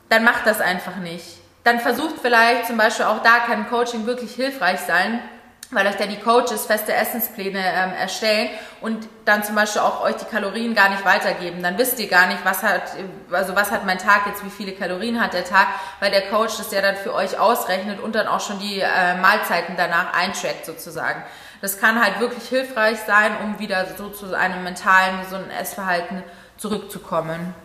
dann 0.08 0.24
macht 0.24 0.48
das 0.48 0.62
einfach 0.62 0.96
nicht 0.96 1.43
dann 1.64 1.80
versucht 1.80 2.16
vielleicht 2.22 2.68
zum 2.68 2.78
Beispiel 2.78 3.06
auch 3.06 3.24
da 3.24 3.40
kann 3.40 3.70
Coaching 3.70 4.06
wirklich 4.06 4.36
hilfreich 4.36 4.82
sein, 4.82 5.22
weil 5.72 5.88
euch 5.88 5.96
da 5.96 6.06
die 6.06 6.20
Coaches 6.20 6.66
feste 6.66 6.94
Essenspläne 6.94 7.60
ähm, 7.60 7.94
erstellen 7.94 8.50
und 8.82 9.08
dann 9.26 9.44
zum 9.44 9.56
Beispiel 9.56 9.82
auch 9.82 10.04
euch 10.04 10.16
die 10.18 10.26
Kalorien 10.26 10.76
gar 10.76 10.90
nicht 10.90 11.06
weitergeben. 11.06 11.64
Dann 11.64 11.78
wisst 11.78 12.00
ihr 12.00 12.08
gar 12.08 12.28
nicht, 12.28 12.44
was 12.44 12.64
hat, 12.64 12.94
also 13.32 13.56
was 13.56 13.72
hat 13.72 13.86
mein 13.86 13.98
Tag 13.98 14.28
jetzt, 14.28 14.44
wie 14.46 14.50
viele 14.50 14.74
Kalorien 14.74 15.22
hat 15.22 15.34
der 15.34 15.46
Tag, 15.46 15.68
weil 16.00 16.12
der 16.12 16.30
Coach 16.30 16.58
das 16.58 16.72
ja 16.72 16.82
dann 16.82 16.96
für 16.96 17.14
euch 17.14 17.40
ausrechnet 17.40 18.00
und 18.00 18.14
dann 18.14 18.28
auch 18.28 18.42
schon 18.42 18.60
die 18.60 18.82
äh, 18.82 19.16
Mahlzeiten 19.16 19.76
danach 19.78 20.14
eintrackt 20.14 20.66
sozusagen. 20.66 21.24
Das 21.62 21.80
kann 21.80 22.04
halt 22.04 22.20
wirklich 22.20 22.48
hilfreich 22.50 23.00
sein, 23.08 23.32
um 23.42 23.58
wieder 23.58 23.88
so 23.98 24.10
zu 24.10 24.38
einem 24.38 24.64
mentalen, 24.64 25.22
gesunden 25.22 25.50
Essverhalten 25.50 26.24
zurückzukommen. 26.58 27.56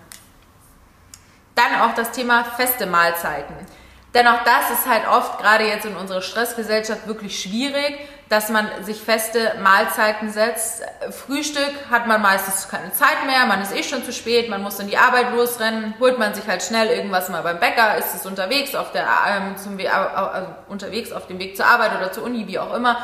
Dann 1.56 1.80
auch 1.82 1.94
das 1.94 2.12
Thema 2.12 2.44
feste 2.44 2.86
Mahlzeiten. 2.86 3.56
Denn 4.14 4.26
auch 4.26 4.42
das 4.44 4.70
ist 4.70 4.88
halt 4.88 5.06
oft, 5.06 5.38
gerade 5.38 5.64
jetzt 5.64 5.84
in 5.84 5.94
unserer 5.94 6.22
Stressgesellschaft, 6.22 7.06
wirklich 7.06 7.40
schwierig, 7.40 7.98
dass 8.30 8.48
man 8.48 8.66
sich 8.82 9.00
feste 9.00 9.54
Mahlzeiten 9.62 10.30
setzt. 10.30 10.82
Frühstück 11.10 11.72
hat 11.90 12.06
man 12.06 12.20
meistens 12.20 12.68
keine 12.68 12.92
Zeit 12.92 13.24
mehr, 13.26 13.46
man 13.46 13.62
ist 13.62 13.74
eh 13.74 13.82
schon 13.82 14.04
zu 14.04 14.12
spät, 14.12 14.48
man 14.48 14.62
muss 14.62 14.78
in 14.80 14.88
die 14.88 14.96
Arbeit 14.98 15.32
losrennen, 15.32 15.94
holt 16.00 16.18
man 16.18 16.34
sich 16.34 16.46
halt 16.46 16.62
schnell 16.62 16.88
irgendwas 16.88 17.28
mal 17.28 17.42
beim 17.42 17.60
Bäcker, 17.60 17.96
ist 17.96 18.14
es 18.14 18.26
unterwegs 18.26 18.74
auf 18.74 18.92
der 18.92 19.06
ähm, 19.28 19.56
zum, 19.56 19.78
äh, 19.78 19.88
unterwegs 20.68 21.12
auf 21.12 21.26
dem 21.26 21.38
Weg 21.38 21.56
zur 21.56 21.66
Arbeit 21.66 21.96
oder 21.96 22.12
zur 22.12 22.24
Uni, 22.24 22.46
wie 22.46 22.58
auch 22.58 22.74
immer 22.74 22.98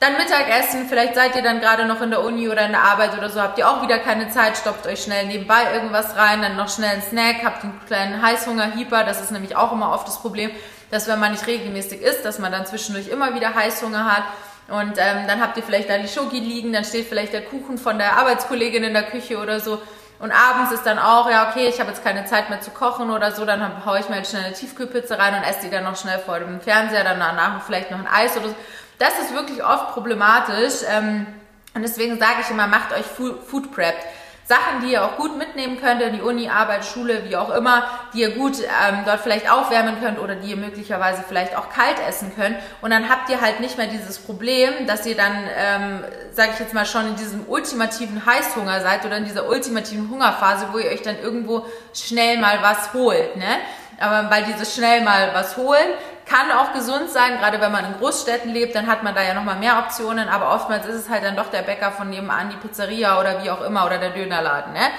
dann 0.00 0.16
Mittagessen, 0.16 0.88
vielleicht 0.88 1.14
seid 1.14 1.36
ihr 1.36 1.42
dann 1.42 1.60
gerade 1.60 1.84
noch 1.84 2.00
in 2.00 2.10
der 2.10 2.24
Uni 2.24 2.48
oder 2.48 2.64
in 2.64 2.72
der 2.72 2.82
Arbeit 2.82 3.16
oder 3.16 3.28
so, 3.28 3.40
habt 3.40 3.58
ihr 3.58 3.68
auch 3.68 3.82
wieder 3.82 3.98
keine 3.98 4.30
Zeit, 4.30 4.56
stoppt 4.56 4.86
euch 4.86 5.02
schnell 5.02 5.26
nebenbei 5.26 5.74
irgendwas 5.74 6.16
rein, 6.16 6.40
dann 6.40 6.56
noch 6.56 6.70
schnell 6.70 6.88
einen 6.88 7.02
Snack, 7.02 7.44
habt 7.44 7.64
einen 7.64 7.78
kleinen 7.86 8.22
Heißhunger-Hieper, 8.22 9.04
das 9.04 9.20
ist 9.20 9.30
nämlich 9.30 9.56
auch 9.56 9.72
immer 9.72 9.92
oft 9.92 10.08
das 10.08 10.18
Problem, 10.22 10.50
dass 10.90 11.06
wenn 11.06 11.20
man 11.20 11.32
nicht 11.32 11.46
regelmäßig 11.46 12.00
isst, 12.00 12.24
dass 12.24 12.38
man 12.38 12.50
dann 12.50 12.64
zwischendurch 12.64 13.08
immer 13.08 13.34
wieder 13.34 13.54
Heißhunger 13.54 14.06
hat. 14.06 14.24
Und 14.68 14.98
ähm, 14.98 15.26
dann 15.26 15.40
habt 15.40 15.56
ihr 15.56 15.62
vielleicht 15.62 15.90
da 15.90 15.98
die 15.98 16.08
Schoki 16.08 16.38
liegen, 16.38 16.72
dann 16.72 16.84
steht 16.84 17.08
vielleicht 17.08 17.32
der 17.32 17.42
Kuchen 17.42 17.76
von 17.76 17.98
der 17.98 18.16
Arbeitskollegin 18.16 18.84
in 18.84 18.94
der 18.94 19.02
Küche 19.02 19.38
oder 19.38 19.60
so. 19.60 19.82
Und 20.18 20.32
abends 20.32 20.72
ist 20.72 20.84
dann 20.84 20.98
auch, 20.98 21.28
ja 21.28 21.50
okay, 21.50 21.66
ich 21.66 21.80
habe 21.80 21.90
jetzt 21.90 22.04
keine 22.04 22.24
Zeit 22.24 22.50
mehr 22.50 22.60
zu 22.60 22.70
kochen 22.70 23.10
oder 23.10 23.32
so, 23.32 23.44
dann 23.44 23.84
haue 23.84 23.98
ich 23.98 24.08
mir 24.08 24.16
jetzt 24.16 24.30
schnell 24.30 24.44
eine 24.44 24.54
Tiefkühlpizza 24.54 25.16
rein 25.16 25.34
und 25.34 25.42
esse 25.42 25.62
die 25.64 25.70
dann 25.70 25.84
noch 25.84 25.96
schnell 25.96 26.18
vor 26.20 26.38
dem 26.38 26.60
Fernseher, 26.60 27.04
dann 27.04 27.18
danach 27.18 27.62
vielleicht 27.64 27.90
noch 27.90 27.98
ein 27.98 28.06
Eis 28.06 28.36
oder 28.36 28.48
so 28.48 28.54
das 29.00 29.18
ist 29.18 29.34
wirklich 29.34 29.64
oft 29.64 29.88
problematisch. 29.88 30.84
Ähm, 30.88 31.26
und 31.74 31.82
deswegen 31.82 32.18
sage 32.18 32.42
ich 32.42 32.50
immer, 32.50 32.68
macht 32.68 32.92
euch 32.92 33.06
Food 33.06 33.72
Prep. 33.72 33.96
Sachen, 34.44 34.80
die 34.82 34.92
ihr 34.94 35.04
auch 35.04 35.16
gut 35.16 35.38
mitnehmen 35.38 35.80
könnt 35.80 36.02
in 36.02 36.14
die 36.14 36.22
Uni, 36.22 36.48
Arbeit, 36.48 36.84
Schule, 36.84 37.22
wie 37.28 37.36
auch 37.36 37.54
immer, 37.54 37.84
die 38.12 38.22
ihr 38.22 38.34
gut 38.34 38.58
ähm, 38.58 39.02
dort 39.06 39.20
vielleicht 39.20 39.48
aufwärmen 39.48 40.00
könnt 40.00 40.18
oder 40.18 40.34
die 40.34 40.50
ihr 40.50 40.56
möglicherweise 40.56 41.22
vielleicht 41.22 41.56
auch 41.56 41.70
kalt 41.70 42.00
essen 42.08 42.32
könnt. 42.34 42.56
Und 42.82 42.90
dann 42.90 43.08
habt 43.08 43.30
ihr 43.30 43.40
halt 43.40 43.60
nicht 43.60 43.78
mehr 43.78 43.86
dieses 43.86 44.18
Problem, 44.18 44.88
dass 44.88 45.06
ihr 45.06 45.16
dann, 45.16 45.44
ähm, 45.56 46.04
sage 46.32 46.50
ich 46.54 46.58
jetzt 46.58 46.74
mal, 46.74 46.84
schon 46.84 47.06
in 47.06 47.14
diesem 47.14 47.48
ultimativen 47.48 48.26
Heißhunger 48.26 48.80
seid 48.80 49.04
oder 49.04 49.18
in 49.18 49.24
dieser 49.24 49.48
ultimativen 49.48 50.10
Hungerphase, 50.10 50.66
wo 50.72 50.78
ihr 50.78 50.90
euch 50.90 51.02
dann 51.02 51.20
irgendwo 51.20 51.64
schnell 51.94 52.40
mal 52.40 52.60
was 52.60 52.92
holt. 52.92 53.36
Ne? 53.36 53.60
Aber 54.00 54.30
weil 54.30 54.44
dieses 54.44 54.74
schnell 54.74 55.02
mal 55.02 55.30
was 55.34 55.56
holen 55.56 55.88
kann 56.30 56.52
auch 56.52 56.72
gesund 56.72 57.10
sein, 57.10 57.38
gerade 57.38 57.60
wenn 57.60 57.72
man 57.72 57.84
in 57.84 57.98
Großstädten 57.98 58.52
lebt, 58.52 58.76
dann 58.76 58.86
hat 58.86 59.02
man 59.02 59.16
da 59.16 59.22
ja 59.22 59.34
nochmal 59.34 59.56
mehr 59.56 59.78
Optionen, 59.78 60.28
aber 60.28 60.54
oftmals 60.54 60.86
ist 60.86 60.94
es 60.94 61.08
halt 61.08 61.24
dann 61.24 61.34
doch 61.34 61.50
der 61.50 61.62
Bäcker 61.62 61.90
von 61.90 62.08
nebenan, 62.08 62.50
die 62.50 62.56
Pizzeria 62.56 63.18
oder 63.18 63.42
wie 63.42 63.50
auch 63.50 63.62
immer 63.62 63.84
oder 63.84 63.98
der 63.98 64.10
Dönerladen. 64.10 64.72
Ne? 64.72 64.90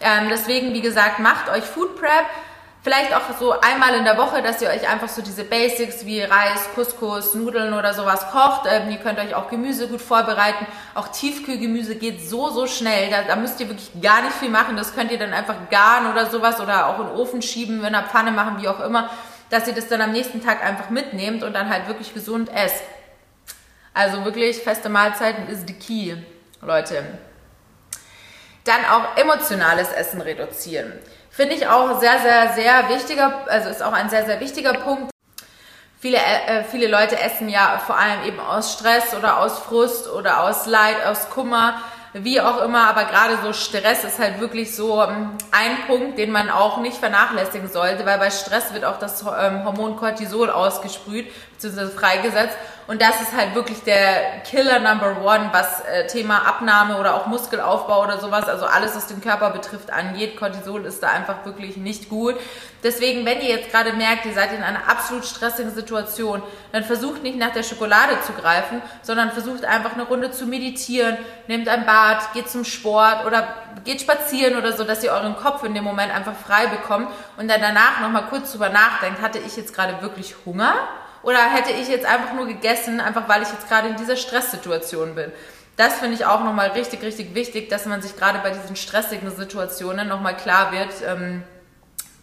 Ähm, 0.00 0.28
deswegen, 0.30 0.72
wie 0.72 0.80
gesagt, 0.80 1.18
macht 1.18 1.50
euch 1.50 1.64
Food 1.64 2.00
Prep. 2.00 2.24
Vielleicht 2.88 3.14
auch 3.14 3.38
so 3.38 3.52
einmal 3.60 3.94
in 3.96 4.04
der 4.04 4.16
Woche, 4.16 4.40
dass 4.40 4.62
ihr 4.62 4.70
euch 4.70 4.88
einfach 4.88 5.10
so 5.10 5.20
diese 5.20 5.44
Basics 5.44 6.06
wie 6.06 6.22
Reis, 6.22 6.70
Couscous, 6.74 7.34
Nudeln 7.34 7.74
oder 7.74 7.92
sowas 7.92 8.30
kocht. 8.30 8.62
Ähm, 8.66 8.90
ihr 8.90 8.96
könnt 8.96 9.18
euch 9.18 9.34
auch 9.34 9.50
Gemüse 9.50 9.88
gut 9.88 10.00
vorbereiten. 10.00 10.66
Auch 10.94 11.08
Tiefkühlgemüse 11.08 11.96
geht 11.96 12.26
so, 12.26 12.48
so 12.48 12.66
schnell. 12.66 13.10
Da, 13.10 13.24
da, 13.24 13.36
müsst 13.36 13.60
ihr 13.60 13.68
wirklich 13.68 13.90
gar 14.00 14.22
nicht 14.22 14.32
viel 14.36 14.48
machen. 14.48 14.78
Das 14.78 14.94
könnt 14.94 15.12
ihr 15.12 15.18
dann 15.18 15.34
einfach 15.34 15.68
garen 15.70 16.10
oder 16.10 16.30
sowas 16.30 16.62
oder 16.62 16.86
auch 16.86 17.00
in 17.00 17.08
den 17.08 17.16
Ofen 17.16 17.42
schieben, 17.42 17.84
in 17.84 17.92
der 17.92 18.04
Pfanne 18.04 18.30
machen, 18.30 18.62
wie 18.62 18.68
auch 18.68 18.80
immer, 18.80 19.10
dass 19.50 19.68
ihr 19.68 19.74
das 19.74 19.88
dann 19.88 20.00
am 20.00 20.12
nächsten 20.12 20.42
Tag 20.42 20.64
einfach 20.64 20.88
mitnehmt 20.88 21.42
und 21.42 21.52
dann 21.52 21.68
halt 21.68 21.88
wirklich 21.88 22.14
gesund 22.14 22.48
esst. 22.54 22.84
Also 23.92 24.24
wirklich 24.24 24.62
feste 24.62 24.88
Mahlzeiten 24.88 25.46
ist 25.48 25.66
die 25.66 25.78
Key, 25.78 26.16
Leute. 26.62 27.04
Dann 28.64 28.82
auch 28.86 29.18
emotionales 29.18 29.92
Essen 29.92 30.22
reduzieren. 30.22 30.94
Finde 31.38 31.54
ich 31.54 31.68
auch 31.68 32.00
sehr, 32.00 32.18
sehr, 32.18 32.52
sehr 32.52 32.88
wichtiger, 32.88 33.44
also 33.46 33.68
ist 33.68 33.80
auch 33.80 33.92
ein 33.92 34.10
sehr, 34.10 34.26
sehr 34.26 34.40
wichtiger 34.40 34.72
Punkt. 34.72 35.12
Viele, 36.00 36.16
äh, 36.16 36.64
viele 36.64 36.88
Leute 36.88 37.16
essen 37.16 37.48
ja 37.48 37.80
vor 37.86 37.96
allem 37.96 38.24
eben 38.26 38.40
aus 38.40 38.72
Stress 38.72 39.14
oder 39.14 39.38
aus 39.38 39.60
Frust 39.60 40.12
oder 40.12 40.42
aus 40.42 40.66
Leid, 40.66 40.96
aus 41.06 41.30
Kummer, 41.30 41.80
wie 42.12 42.40
auch 42.40 42.60
immer, 42.60 42.88
aber 42.88 43.04
gerade 43.04 43.38
so 43.40 43.52
Stress 43.52 44.02
ist 44.02 44.18
halt 44.18 44.40
wirklich 44.40 44.74
so 44.74 45.00
ähm, 45.00 45.38
ein 45.52 45.86
Punkt, 45.86 46.18
den 46.18 46.32
man 46.32 46.50
auch 46.50 46.78
nicht 46.78 46.96
vernachlässigen 46.96 47.68
sollte, 47.68 48.04
weil 48.04 48.18
bei 48.18 48.30
Stress 48.30 48.74
wird 48.74 48.84
auch 48.84 48.98
das 48.98 49.22
ähm, 49.22 49.64
Hormon 49.64 49.94
Cortisol 49.94 50.50
ausgesprüht 50.50 51.28
bzw. 51.60 51.88
freigesetzt 51.88 52.56
und 52.88 53.02
das 53.02 53.20
ist 53.20 53.36
halt 53.36 53.54
wirklich 53.54 53.82
der 53.82 54.40
Killer 54.44 54.78
Number 54.78 55.20
One, 55.22 55.50
was 55.52 55.84
äh, 55.84 56.06
Thema 56.06 56.48
Abnahme 56.48 56.96
oder 56.96 57.16
auch 57.16 57.26
Muskelaufbau 57.26 58.02
oder 58.02 58.18
sowas, 58.18 58.48
also 58.48 58.64
alles, 58.64 58.96
was 58.96 59.06
den 59.08 59.20
Körper 59.20 59.50
betrifft, 59.50 59.92
angeht. 59.92 60.38
Cortisol 60.38 60.86
ist 60.86 61.02
da 61.02 61.08
einfach 61.08 61.44
wirklich 61.44 61.76
nicht 61.76 62.08
gut. 62.08 62.34
Deswegen, 62.82 63.26
wenn 63.26 63.42
ihr 63.42 63.50
jetzt 63.50 63.70
gerade 63.70 63.92
merkt, 63.92 64.24
ihr 64.24 64.32
seid 64.32 64.54
in 64.54 64.62
einer 64.62 64.88
absolut 64.88 65.26
stressigen 65.26 65.74
Situation, 65.74 66.42
dann 66.72 66.82
versucht 66.82 67.22
nicht 67.22 67.36
nach 67.36 67.52
der 67.52 67.62
Schokolade 67.62 68.22
zu 68.26 68.32
greifen, 68.32 68.80
sondern 69.02 69.32
versucht 69.32 69.66
einfach 69.66 69.92
eine 69.92 70.04
Runde 70.04 70.30
zu 70.30 70.46
meditieren, 70.46 71.18
nehmt 71.46 71.68
ein 71.68 71.84
Bad, 71.84 72.32
geht 72.32 72.48
zum 72.48 72.64
Sport 72.64 73.26
oder 73.26 73.48
geht 73.84 74.00
spazieren 74.00 74.56
oder 74.56 74.72
so, 74.72 74.84
dass 74.84 75.04
ihr 75.04 75.12
euren 75.12 75.36
Kopf 75.36 75.62
in 75.62 75.74
dem 75.74 75.84
Moment 75.84 76.10
einfach 76.10 76.34
frei 76.34 76.68
bekommt 76.68 77.08
und 77.36 77.48
dann 77.48 77.60
danach 77.60 78.00
nochmal 78.00 78.28
kurz 78.30 78.52
drüber 78.52 78.70
nachdenkt, 78.70 79.20
hatte 79.20 79.38
ich 79.38 79.58
jetzt 79.58 79.74
gerade 79.74 80.00
wirklich 80.00 80.34
Hunger? 80.46 80.72
Oder 81.22 81.50
hätte 81.50 81.72
ich 81.72 81.88
jetzt 81.88 82.06
einfach 82.06 82.32
nur 82.34 82.46
gegessen, 82.46 83.00
einfach 83.00 83.28
weil 83.28 83.42
ich 83.42 83.48
jetzt 83.48 83.68
gerade 83.68 83.88
in 83.88 83.96
dieser 83.96 84.16
Stresssituation 84.16 85.14
bin? 85.14 85.32
Das 85.76 85.98
finde 85.98 86.14
ich 86.14 86.24
auch 86.24 86.42
nochmal 86.42 86.70
richtig, 86.70 87.02
richtig 87.02 87.34
wichtig, 87.34 87.68
dass 87.68 87.86
man 87.86 88.02
sich 88.02 88.16
gerade 88.16 88.40
bei 88.40 88.50
diesen 88.50 88.76
stressigen 88.76 89.30
Situationen 89.30 90.08
nochmal 90.08 90.36
klar 90.36 90.72
wird, 90.72 90.90
ähm, 91.06 91.44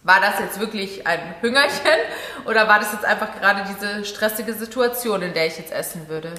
war 0.02 0.20
das 0.20 0.38
jetzt 0.38 0.60
wirklich 0.60 1.06
ein 1.06 1.34
Hüngerchen 1.40 1.98
oder 2.44 2.68
war 2.68 2.78
das 2.78 2.92
jetzt 2.92 3.04
einfach 3.04 3.40
gerade 3.40 3.64
diese 3.68 4.04
stressige 4.04 4.52
Situation, 4.52 5.20
in 5.22 5.34
der 5.34 5.46
ich 5.46 5.58
jetzt 5.58 5.72
essen 5.72 6.08
würde? 6.08 6.32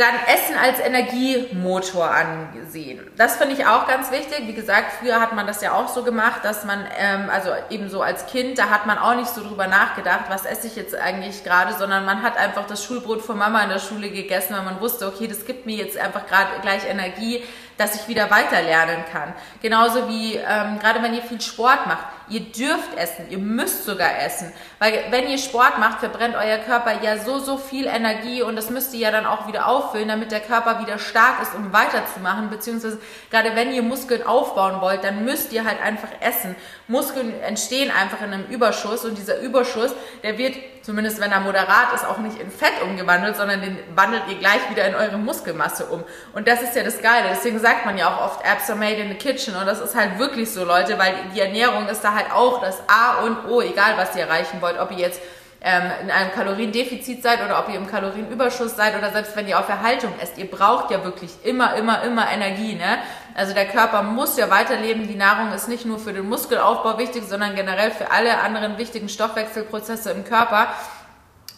Dann 0.00 0.14
Essen 0.34 0.56
als 0.56 0.80
Energiemotor 0.80 2.10
angesehen. 2.10 3.06
Das 3.18 3.36
finde 3.36 3.54
ich 3.54 3.66
auch 3.66 3.86
ganz 3.86 4.10
wichtig. 4.10 4.46
Wie 4.46 4.54
gesagt, 4.54 4.94
früher 4.98 5.20
hat 5.20 5.34
man 5.34 5.46
das 5.46 5.60
ja 5.60 5.74
auch 5.74 5.88
so 5.88 6.02
gemacht, 6.04 6.42
dass 6.42 6.64
man, 6.64 6.86
ähm, 6.98 7.28
also 7.30 7.50
eben 7.68 7.90
so 7.90 8.00
als 8.00 8.24
Kind, 8.24 8.56
da 8.56 8.70
hat 8.70 8.86
man 8.86 8.96
auch 8.96 9.14
nicht 9.14 9.28
so 9.28 9.42
drüber 9.42 9.66
nachgedacht, 9.66 10.24
was 10.30 10.46
esse 10.46 10.68
ich 10.68 10.76
jetzt 10.76 10.94
eigentlich 10.94 11.44
gerade, 11.44 11.74
sondern 11.74 12.06
man 12.06 12.22
hat 12.22 12.38
einfach 12.38 12.66
das 12.66 12.82
Schulbrot 12.82 13.20
von 13.20 13.36
Mama 13.36 13.62
in 13.62 13.68
der 13.68 13.78
Schule 13.78 14.08
gegessen, 14.08 14.56
weil 14.56 14.62
man 14.62 14.80
wusste, 14.80 15.06
okay, 15.06 15.28
das 15.28 15.44
gibt 15.44 15.66
mir 15.66 15.76
jetzt 15.76 15.98
einfach 15.98 16.26
gerade 16.26 16.48
gleich 16.62 16.88
Energie, 16.88 17.44
dass 17.80 17.94
ich 17.94 18.08
wieder 18.08 18.30
weiter 18.30 18.60
lernen 18.60 19.04
kann. 19.10 19.32
Genauso 19.62 20.08
wie 20.08 20.36
ähm, 20.36 20.78
gerade 20.78 21.02
wenn 21.02 21.14
ihr 21.14 21.22
viel 21.22 21.40
Sport 21.40 21.86
macht 21.86 22.04
Ihr 22.30 22.52
dürft 22.52 22.96
essen, 22.96 23.28
ihr 23.28 23.38
müsst 23.38 23.84
sogar 23.84 24.22
essen, 24.22 24.52
weil 24.78 25.06
wenn 25.10 25.28
ihr 25.28 25.36
Sport 25.36 25.80
macht, 25.80 25.98
verbrennt 25.98 26.36
euer 26.36 26.58
Körper 26.58 27.02
ja 27.02 27.18
so, 27.18 27.40
so 27.40 27.58
viel 27.58 27.86
Energie 27.86 28.42
und 28.42 28.54
das 28.54 28.70
müsst 28.70 28.94
ihr 28.94 29.00
ja 29.00 29.10
dann 29.10 29.26
auch 29.26 29.48
wieder 29.48 29.66
auffüllen, 29.66 30.06
damit 30.06 30.30
der 30.30 30.38
Körper 30.38 30.78
wieder 30.80 31.00
stark 31.00 31.42
ist, 31.42 31.56
um 31.56 31.72
weiterzumachen, 31.72 32.48
beziehungsweise 32.48 33.00
gerade 33.32 33.56
wenn 33.56 33.72
ihr 33.72 33.82
Muskeln 33.82 34.24
aufbauen 34.24 34.80
wollt, 34.80 35.02
dann 35.02 35.24
müsst 35.24 35.52
ihr 35.52 35.64
halt 35.64 35.82
einfach 35.82 36.10
essen. 36.20 36.54
Muskeln 36.90 37.40
entstehen 37.42 37.90
einfach 37.92 38.20
in 38.20 38.32
einem 38.32 38.46
Überschuss 38.46 39.04
und 39.04 39.16
dieser 39.16 39.38
Überschuss, 39.38 39.92
der 40.24 40.36
wird, 40.38 40.56
zumindest 40.82 41.20
wenn 41.20 41.30
er 41.30 41.38
moderat 41.38 41.94
ist, 41.94 42.04
auch 42.04 42.18
nicht 42.18 42.40
in 42.40 42.50
Fett 42.50 42.82
umgewandelt, 42.82 43.36
sondern 43.36 43.62
den 43.62 43.78
wandelt 43.94 44.24
ihr 44.28 44.38
gleich 44.38 44.68
wieder 44.70 44.84
in 44.86 44.96
eure 44.96 45.16
Muskelmasse 45.16 45.86
um. 45.86 46.02
Und 46.32 46.48
das 46.48 46.62
ist 46.62 46.74
ja 46.74 46.82
das 46.82 47.00
Geile. 47.00 47.28
Deswegen 47.30 47.60
sagt 47.60 47.86
man 47.86 47.96
ja 47.96 48.08
auch 48.08 48.24
oft, 48.24 48.44
Apps 48.44 48.68
are 48.68 48.78
made 48.78 48.96
in 48.96 49.08
the 49.08 49.14
kitchen 49.14 49.54
und 49.54 49.66
das 49.66 49.80
ist 49.80 49.94
halt 49.94 50.18
wirklich 50.18 50.50
so, 50.50 50.64
Leute, 50.64 50.98
weil 50.98 51.14
die 51.32 51.40
Ernährung 51.40 51.86
ist 51.86 52.02
da 52.02 52.12
halt 52.12 52.32
auch 52.32 52.60
das 52.60 52.82
A 52.88 53.22
und 53.22 53.48
O, 53.48 53.62
egal 53.62 53.94
was 53.96 54.16
ihr 54.16 54.22
erreichen 54.22 54.60
wollt, 54.60 54.78
ob 54.78 54.90
ihr 54.90 54.98
jetzt 54.98 55.20
ähm, 55.62 55.90
in 56.02 56.10
einem 56.10 56.32
Kaloriendefizit 56.32 57.22
seid 57.22 57.44
oder 57.44 57.58
ob 57.58 57.68
ihr 57.68 57.74
im 57.74 57.86
Kalorienüberschuss 57.86 58.76
seid 58.76 58.96
oder 58.96 59.10
selbst 59.10 59.36
wenn 59.36 59.46
ihr 59.46 59.58
auf 59.58 59.68
Erhaltung 59.68 60.12
esst. 60.20 60.38
Ihr 60.38 60.50
braucht 60.50 60.90
ja 60.90 61.04
wirklich 61.04 61.30
immer, 61.44 61.74
immer, 61.74 62.02
immer 62.02 62.30
Energie. 62.30 62.74
Ne? 62.74 62.98
Also 63.34 63.52
der 63.52 63.66
Körper 63.66 64.02
muss 64.02 64.38
ja 64.38 64.48
weiterleben. 64.48 65.06
Die 65.06 65.16
Nahrung 65.16 65.52
ist 65.52 65.68
nicht 65.68 65.84
nur 65.84 65.98
für 65.98 66.14
den 66.14 66.28
Muskelaufbau 66.28 66.98
wichtig, 66.98 67.24
sondern 67.28 67.54
generell 67.54 67.90
für 67.90 68.10
alle 68.10 68.40
anderen 68.40 68.78
wichtigen 68.78 69.10
Stoffwechselprozesse 69.10 70.10
im 70.12 70.24
Körper. 70.24 70.68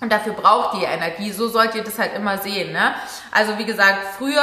Und 0.00 0.10
dafür 0.10 0.32
braucht 0.32 0.80
ihr 0.80 0.88
Energie. 0.88 1.30
So 1.30 1.46
sollt 1.46 1.76
ihr 1.76 1.84
das 1.84 1.98
halt 1.98 2.14
immer 2.16 2.38
sehen. 2.38 2.72
Ne? 2.72 2.94
Also 3.30 3.56
wie 3.58 3.64
gesagt, 3.64 3.98
früher 4.18 4.42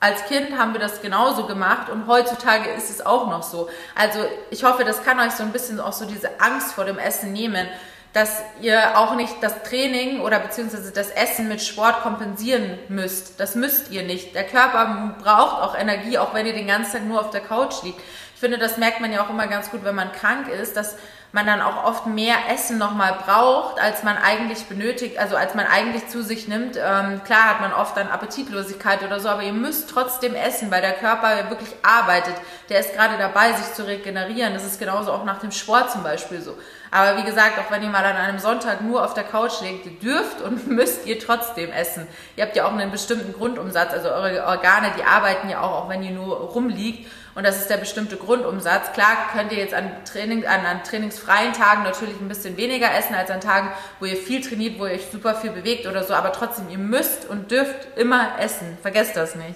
als 0.00 0.24
Kind 0.26 0.56
haben 0.58 0.72
wir 0.72 0.80
das 0.80 1.00
genauso 1.00 1.46
gemacht 1.46 1.88
und 1.88 2.06
heutzutage 2.06 2.70
ist 2.70 2.88
es 2.88 3.04
auch 3.04 3.28
noch 3.28 3.42
so. 3.42 3.68
Also 3.96 4.20
ich 4.50 4.62
hoffe, 4.62 4.84
das 4.84 5.02
kann 5.02 5.18
euch 5.18 5.32
so 5.32 5.42
ein 5.42 5.50
bisschen 5.50 5.80
auch 5.80 5.92
so 5.92 6.06
diese 6.06 6.40
Angst 6.40 6.72
vor 6.72 6.84
dem 6.84 6.98
Essen 6.98 7.32
nehmen, 7.32 7.68
dass 8.12 8.40
ihr 8.60 8.98
auch 8.98 9.14
nicht 9.16 9.34
das 9.42 9.62
Training 9.64 10.20
oder 10.20 10.38
beziehungsweise 10.38 10.92
das 10.92 11.10
Essen 11.10 11.48
mit 11.48 11.62
Sport 11.62 12.02
kompensieren 12.02 12.78
müsst. 12.88 13.38
Das 13.38 13.54
müsst 13.54 13.90
ihr 13.90 14.02
nicht. 14.02 14.34
Der 14.34 14.44
Körper 14.44 15.14
braucht 15.22 15.62
auch 15.62 15.78
Energie, 15.78 16.18
auch 16.18 16.34
wenn 16.34 16.46
ihr 16.46 16.54
den 16.54 16.66
ganzen 16.66 16.92
Tag 16.92 17.04
nur 17.04 17.20
auf 17.20 17.30
der 17.30 17.42
Couch 17.42 17.82
liegt. 17.82 18.00
Ich 18.34 18.40
finde, 18.40 18.58
das 18.58 18.76
merkt 18.76 19.00
man 19.00 19.12
ja 19.12 19.24
auch 19.24 19.30
immer 19.30 19.46
ganz 19.46 19.70
gut, 19.70 19.84
wenn 19.84 19.94
man 19.94 20.12
krank 20.12 20.48
ist, 20.48 20.76
dass 20.76 20.96
man 21.32 21.46
dann 21.46 21.60
auch 21.60 21.84
oft 21.84 22.06
mehr 22.06 22.36
Essen 22.50 22.78
nochmal 22.78 23.18
braucht, 23.24 23.80
als 23.80 24.02
man 24.02 24.16
eigentlich 24.16 24.64
benötigt, 24.64 25.18
also 25.18 25.36
als 25.36 25.54
man 25.54 25.66
eigentlich 25.66 26.08
zu 26.08 26.22
sich 26.22 26.48
nimmt. 26.48 26.76
Ähm, 26.76 27.22
klar 27.24 27.50
hat 27.50 27.60
man 27.60 27.72
oft 27.74 27.96
dann 27.96 28.08
Appetitlosigkeit 28.08 29.02
oder 29.02 29.20
so, 29.20 29.28
aber 29.28 29.42
ihr 29.42 29.52
müsst 29.52 29.90
trotzdem 29.90 30.34
essen, 30.34 30.70
weil 30.70 30.80
der 30.80 30.94
Körper 30.94 31.50
wirklich 31.50 31.74
arbeitet. 31.82 32.34
Der 32.70 32.80
ist 32.80 32.94
gerade 32.94 33.18
dabei, 33.18 33.52
sich 33.52 33.74
zu 33.74 33.86
regenerieren. 33.86 34.54
Das 34.54 34.64
ist 34.64 34.78
genauso 34.78 35.12
auch 35.12 35.24
nach 35.24 35.40
dem 35.40 35.50
Sport 35.50 35.90
zum 35.90 36.02
Beispiel 36.02 36.40
so. 36.40 36.56
Aber 36.90 37.18
wie 37.18 37.24
gesagt, 37.24 37.58
auch 37.58 37.70
wenn 37.70 37.82
ihr 37.82 37.90
mal 37.90 38.04
an 38.04 38.16
einem 38.16 38.38
Sonntag 38.38 38.80
nur 38.80 39.04
auf 39.04 39.14
der 39.14 39.24
Couch 39.24 39.60
liegt, 39.60 40.02
dürft 40.02 40.40
und 40.40 40.66
müsst 40.68 41.06
ihr 41.06 41.18
trotzdem 41.18 41.70
essen. 41.70 42.06
Ihr 42.36 42.44
habt 42.44 42.56
ja 42.56 42.66
auch 42.66 42.72
einen 42.72 42.90
bestimmten 42.90 43.32
Grundumsatz, 43.32 43.92
also 43.92 44.08
eure 44.08 44.46
Organe, 44.46 44.92
die 44.96 45.04
arbeiten 45.04 45.48
ja 45.48 45.60
auch, 45.60 45.84
auch 45.84 45.88
wenn 45.88 46.02
ihr 46.02 46.12
nur 46.12 46.36
rumliegt. 46.36 47.06
Und 47.34 47.46
das 47.46 47.58
ist 47.58 47.70
der 47.70 47.76
bestimmte 47.76 48.16
Grundumsatz. 48.16 48.92
Klar 48.94 49.28
könnt 49.32 49.52
ihr 49.52 49.58
jetzt 49.58 49.72
an, 49.72 49.92
Training, 50.04 50.44
an, 50.44 50.66
an 50.66 50.82
trainingsfreien 50.82 51.52
Tagen 51.52 51.84
natürlich 51.84 52.20
ein 52.20 52.26
bisschen 52.26 52.56
weniger 52.56 52.92
essen 52.92 53.14
als 53.14 53.30
an 53.30 53.40
Tagen, 53.40 53.70
wo 54.00 54.06
ihr 54.06 54.16
viel 54.16 54.40
trainiert, 54.40 54.80
wo 54.80 54.86
ihr 54.86 54.94
euch 54.94 55.06
super 55.12 55.36
viel 55.36 55.50
bewegt 55.50 55.86
oder 55.86 56.02
so. 56.02 56.14
Aber 56.14 56.32
trotzdem, 56.32 56.68
ihr 56.68 56.78
müsst 56.78 57.28
und 57.28 57.52
dürft 57.52 57.96
immer 57.96 58.40
essen. 58.40 58.76
Vergesst 58.82 59.16
das 59.16 59.36
nicht. 59.36 59.54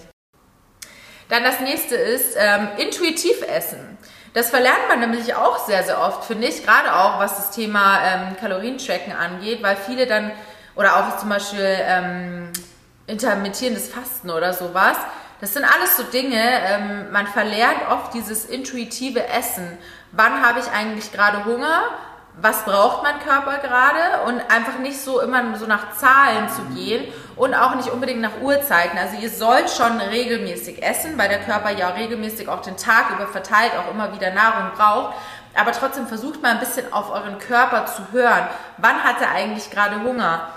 Dann 1.28 1.42
das 1.42 1.60
nächste 1.60 1.96
ist 1.96 2.36
ähm, 2.38 2.68
intuitiv 2.76 3.42
essen. 3.48 3.98
Das 4.34 4.48
verlernt 4.48 4.88
man 4.88 5.00
nämlich 5.00 5.34
auch 5.34 5.58
sehr, 5.66 5.82
sehr 5.84 6.00
oft, 6.00 6.24
finde 6.24 6.46
ich, 6.46 6.64
gerade 6.64 6.94
auch 6.94 7.18
was 7.18 7.36
das 7.36 7.50
Thema 7.50 7.98
ähm, 8.02 8.36
Kalorientracken 8.40 9.12
angeht, 9.12 9.62
weil 9.62 9.76
viele 9.76 10.06
dann, 10.06 10.32
oder 10.74 10.96
auch 10.96 11.18
zum 11.18 11.28
Beispiel 11.28 11.60
ähm, 11.60 12.50
intermittierendes 13.06 13.88
Fasten 13.88 14.30
oder 14.30 14.54
sowas, 14.54 14.96
das 15.42 15.52
sind 15.52 15.64
alles 15.64 15.96
so 15.96 16.04
Dinge, 16.04 16.40
ähm, 16.40 17.12
man 17.12 17.26
verlernt 17.26 17.90
oft 17.90 18.14
dieses 18.14 18.46
intuitive 18.46 19.26
Essen. 19.28 19.76
Wann 20.12 20.40
habe 20.40 20.60
ich 20.60 20.70
eigentlich 20.70 21.12
gerade 21.12 21.44
Hunger? 21.44 21.82
Was 22.40 22.64
braucht 22.64 23.02
mein 23.02 23.18
Körper 23.18 23.58
gerade? 23.58 24.22
Und 24.26 24.40
einfach 24.50 24.78
nicht 24.78 24.98
so 24.98 25.20
immer 25.20 25.56
so 25.56 25.66
nach 25.66 25.92
Zahlen 25.94 26.48
zu 26.48 26.62
gehen 26.74 27.12
und 27.36 27.54
auch 27.54 27.74
nicht 27.74 27.90
unbedingt 27.90 28.20
nach 28.20 28.40
Uhrzeiten. 28.40 28.98
Also 28.98 29.16
ihr 29.20 29.30
sollt 29.30 29.70
schon 29.70 30.00
regelmäßig 30.00 30.82
essen, 30.82 31.16
weil 31.18 31.28
der 31.28 31.40
Körper 31.40 31.70
ja 31.70 31.88
regelmäßig 31.88 32.48
auch 32.48 32.60
den 32.60 32.76
Tag 32.76 33.10
über 33.10 33.26
verteilt 33.26 33.72
auch 33.78 33.92
immer 33.92 34.14
wieder 34.14 34.32
Nahrung 34.32 34.72
braucht. 34.76 35.14
Aber 35.54 35.72
trotzdem 35.72 36.06
versucht 36.06 36.42
mal 36.42 36.52
ein 36.52 36.60
bisschen 36.60 36.92
auf 36.92 37.10
euren 37.10 37.38
Körper 37.38 37.86
zu 37.86 38.02
hören. 38.12 38.48
Wann 38.78 39.02
hat 39.04 39.20
er 39.20 39.32
eigentlich 39.32 39.70
gerade 39.70 40.02
Hunger? 40.02 40.48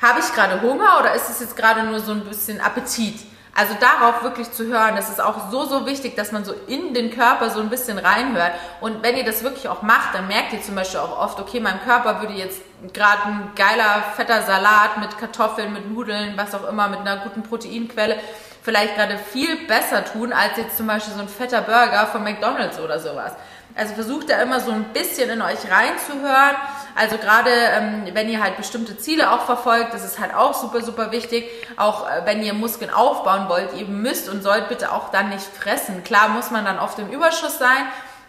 Habe 0.00 0.20
ich 0.20 0.34
gerade 0.34 0.60
Hunger 0.60 1.00
oder 1.00 1.14
ist 1.14 1.30
es 1.30 1.40
jetzt 1.40 1.56
gerade 1.56 1.84
nur 1.84 2.00
so 2.00 2.12
ein 2.12 2.24
bisschen 2.24 2.60
Appetit? 2.60 3.20
Also 3.54 3.74
darauf 3.80 4.22
wirklich 4.22 4.52
zu 4.52 4.66
hören, 4.66 4.96
das 4.96 5.08
ist 5.08 5.18
auch 5.18 5.50
so, 5.50 5.64
so 5.64 5.86
wichtig, 5.86 6.14
dass 6.14 6.30
man 6.30 6.44
so 6.44 6.52
in 6.66 6.92
den 6.92 7.10
Körper 7.10 7.48
so 7.48 7.60
ein 7.60 7.70
bisschen 7.70 7.96
reinhört. 7.96 8.52
Und 8.82 9.02
wenn 9.02 9.16
ihr 9.16 9.24
das 9.24 9.42
wirklich 9.42 9.66
auch 9.70 9.80
macht, 9.80 10.14
dann 10.14 10.28
merkt 10.28 10.52
ihr 10.52 10.60
zum 10.60 10.74
Beispiel 10.74 11.00
auch 11.00 11.18
oft, 11.18 11.40
okay, 11.40 11.60
meinem 11.60 11.80
Körper 11.80 12.20
würde 12.20 12.34
jetzt 12.34 12.60
gerade 12.92 13.22
ein 13.26 13.50
geiler, 13.56 14.02
fetter 14.16 14.42
Salat 14.42 14.98
mit 14.98 15.18
Kartoffeln, 15.18 15.72
mit 15.72 15.90
Nudeln, 15.90 16.34
was 16.36 16.54
auch 16.54 16.68
immer, 16.68 16.88
mit 16.88 17.00
einer 17.00 17.18
guten 17.18 17.42
Proteinquelle 17.42 18.16
vielleicht 18.62 18.96
gerade 18.96 19.16
viel 19.16 19.66
besser 19.66 20.04
tun, 20.04 20.32
als 20.32 20.56
jetzt 20.56 20.76
zum 20.76 20.88
Beispiel 20.88 21.14
so 21.14 21.20
ein 21.20 21.28
fetter 21.28 21.62
Burger 21.62 22.06
von 22.08 22.24
McDonalds 22.24 22.80
oder 22.80 22.98
sowas. 22.98 23.32
Also 23.76 23.94
versucht 23.94 24.30
da 24.30 24.40
immer 24.40 24.58
so 24.58 24.72
ein 24.72 24.84
bisschen 24.94 25.28
in 25.28 25.42
euch 25.42 25.70
reinzuhören. 25.70 26.56
Also 26.94 27.18
gerade 27.18 27.50
ähm, 27.50 28.08
wenn 28.12 28.28
ihr 28.28 28.42
halt 28.42 28.56
bestimmte 28.56 28.96
Ziele 28.96 29.30
auch 29.30 29.42
verfolgt, 29.42 29.92
das 29.92 30.02
ist 30.02 30.18
halt 30.18 30.34
auch 30.34 30.54
super, 30.54 30.82
super 30.82 31.12
wichtig. 31.12 31.44
Auch 31.76 32.08
äh, 32.08 32.22
wenn 32.24 32.42
ihr 32.42 32.54
Muskeln 32.54 32.90
aufbauen 32.90 33.48
wollt, 33.48 33.74
ihr 33.74 33.86
müsst 33.86 34.30
und 34.30 34.42
sollt 34.42 34.68
bitte 34.68 34.90
auch 34.92 35.10
dann 35.10 35.28
nicht 35.28 35.44
fressen. 35.44 36.02
Klar 36.04 36.30
muss 36.30 36.50
man 36.50 36.64
dann 36.64 36.78
oft 36.78 36.98
im 36.98 37.10
Überschuss 37.10 37.58
sein, 37.58 37.86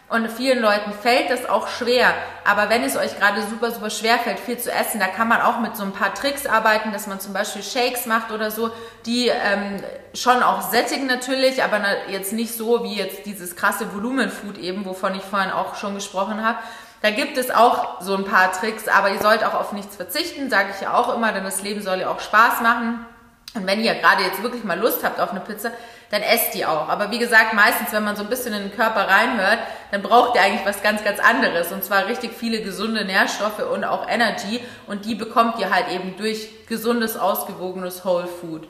und 0.10 0.32
vielen 0.32 0.62
Leuten 0.62 0.94
fällt 0.94 1.30
das 1.30 1.50
auch 1.50 1.68
schwer. 1.68 2.14
Aber 2.46 2.70
wenn 2.70 2.84
es 2.84 2.96
euch 2.96 3.20
gerade 3.20 3.42
super, 3.42 3.72
super 3.72 3.90
schwer 3.90 4.18
fällt, 4.18 4.40
viel 4.40 4.58
zu 4.58 4.72
essen, 4.72 5.02
da 5.02 5.08
kann 5.08 5.28
man 5.28 5.42
auch 5.42 5.60
mit 5.60 5.76
so 5.76 5.84
ein 5.84 5.92
paar 5.92 6.14
Tricks 6.14 6.46
arbeiten, 6.46 6.94
dass 6.94 7.08
man 7.08 7.20
zum 7.20 7.34
Beispiel 7.34 7.62
Shakes 7.62 8.06
macht 8.06 8.32
oder 8.32 8.50
so, 8.50 8.72
die 9.06 9.28
ähm, 9.28 9.84
schon 10.14 10.42
auch 10.44 10.62
sättigen 10.62 11.08
natürlich, 11.08 11.62
aber 11.62 11.82
jetzt 12.10 12.32
nicht 12.32 12.56
so 12.56 12.86
wie 12.86 12.96
jetzt 12.96 13.26
dieses 13.26 13.58
krasse 13.58 13.94
Volumenfood 13.94 14.58
eben, 14.58 14.86
wovon 14.86 15.14
ich 15.14 15.24
vorhin 15.24 15.52
auch 15.52 15.76
schon 15.76 15.96
gesprochen 15.96 16.42
habe. 16.42 16.60
Da 17.02 17.12
gibt 17.12 17.38
es 17.38 17.52
auch 17.52 18.02
so 18.02 18.16
ein 18.16 18.24
paar 18.24 18.54
Tricks, 18.54 18.88
aber 18.88 19.12
ihr 19.12 19.22
sollt 19.22 19.44
auch 19.44 19.54
auf 19.54 19.74
nichts 19.74 19.98
verzichten, 19.98 20.50
sage 20.50 20.70
ich 20.74 20.82
ja 20.82 20.94
auch 20.94 21.14
immer, 21.14 21.34
denn 21.34 21.44
das 21.44 21.62
Leben 21.62 21.82
soll 21.82 22.00
ja 22.00 22.10
auch 22.10 22.22
Spaß 22.22 22.62
machen. 22.62 23.06
Und 23.54 23.68
wenn 23.68 23.84
ihr 23.84 23.96
gerade 23.96 24.24
jetzt 24.24 24.42
wirklich 24.42 24.64
mal 24.64 24.80
Lust 24.80 25.04
habt 25.04 25.20
auf 25.20 25.32
eine 25.32 25.42
Pizza, 25.42 25.72
dann 26.10 26.22
esst 26.22 26.54
die 26.54 26.66
auch. 26.66 26.88
Aber 26.90 27.12
wie 27.12 27.20
gesagt, 27.20 27.54
meistens, 27.54 27.92
wenn 27.92 28.04
man 28.04 28.16
so 28.16 28.24
ein 28.24 28.30
bisschen 28.30 28.54
in 28.54 28.70
den 28.70 28.76
Körper 28.76 29.08
reinhört, 29.08 29.60
dann 29.92 30.02
braucht 30.02 30.36
ihr 30.36 30.42
eigentlich 30.42 30.66
was 30.66 30.82
ganz, 30.82 31.04
ganz 31.04 31.20
anderes. 31.20 31.72
Und 31.72 31.84
zwar 31.84 32.08
richtig 32.08 32.32
viele 32.34 32.62
gesunde 32.62 33.06
Nährstoffe 33.06 33.60
und 33.72 33.84
auch 33.84 34.08
Energy. 34.10 34.62
Und 34.88 35.06
die 35.06 35.16
bekommt 35.16 35.60
ihr 35.60 35.70
halt 35.70 35.90
eben 35.90 36.16
durch 36.18 36.66
gesundes, 36.68 37.18
ausgewogenes 37.18 38.06
Whole 38.06 38.28
Food. 38.28 38.68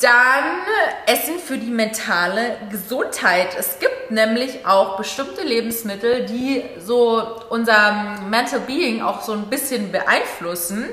Dann 0.00 0.60
Essen 1.06 1.40
für 1.40 1.58
die 1.58 1.70
mentale 1.70 2.56
Gesundheit. 2.70 3.56
Es 3.58 3.80
gibt 3.80 4.12
nämlich 4.12 4.64
auch 4.64 4.96
bestimmte 4.96 5.42
Lebensmittel, 5.42 6.24
die 6.24 6.62
so 6.78 7.40
unser 7.50 8.20
Mental 8.28 8.60
Being 8.60 9.02
auch 9.02 9.22
so 9.22 9.32
ein 9.32 9.46
bisschen 9.46 9.90
beeinflussen. 9.90 10.88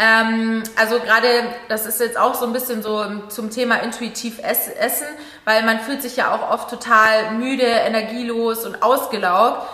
Ähm, 0.00 0.62
also 0.76 1.00
gerade, 1.00 1.26
das 1.68 1.84
ist 1.84 2.00
jetzt 2.00 2.16
auch 2.16 2.34
so 2.34 2.46
ein 2.46 2.52
bisschen 2.52 2.82
so 2.82 3.04
zum 3.28 3.50
Thema 3.50 3.76
intuitiv 3.82 4.38
essen, 4.38 5.08
weil 5.44 5.64
man 5.64 5.80
fühlt 5.80 6.02
sich 6.02 6.16
ja 6.16 6.32
auch 6.32 6.52
oft 6.52 6.70
total 6.70 7.32
müde, 7.32 7.64
energielos 7.64 8.64
und 8.64 8.80
ausgelaugt, 8.80 9.66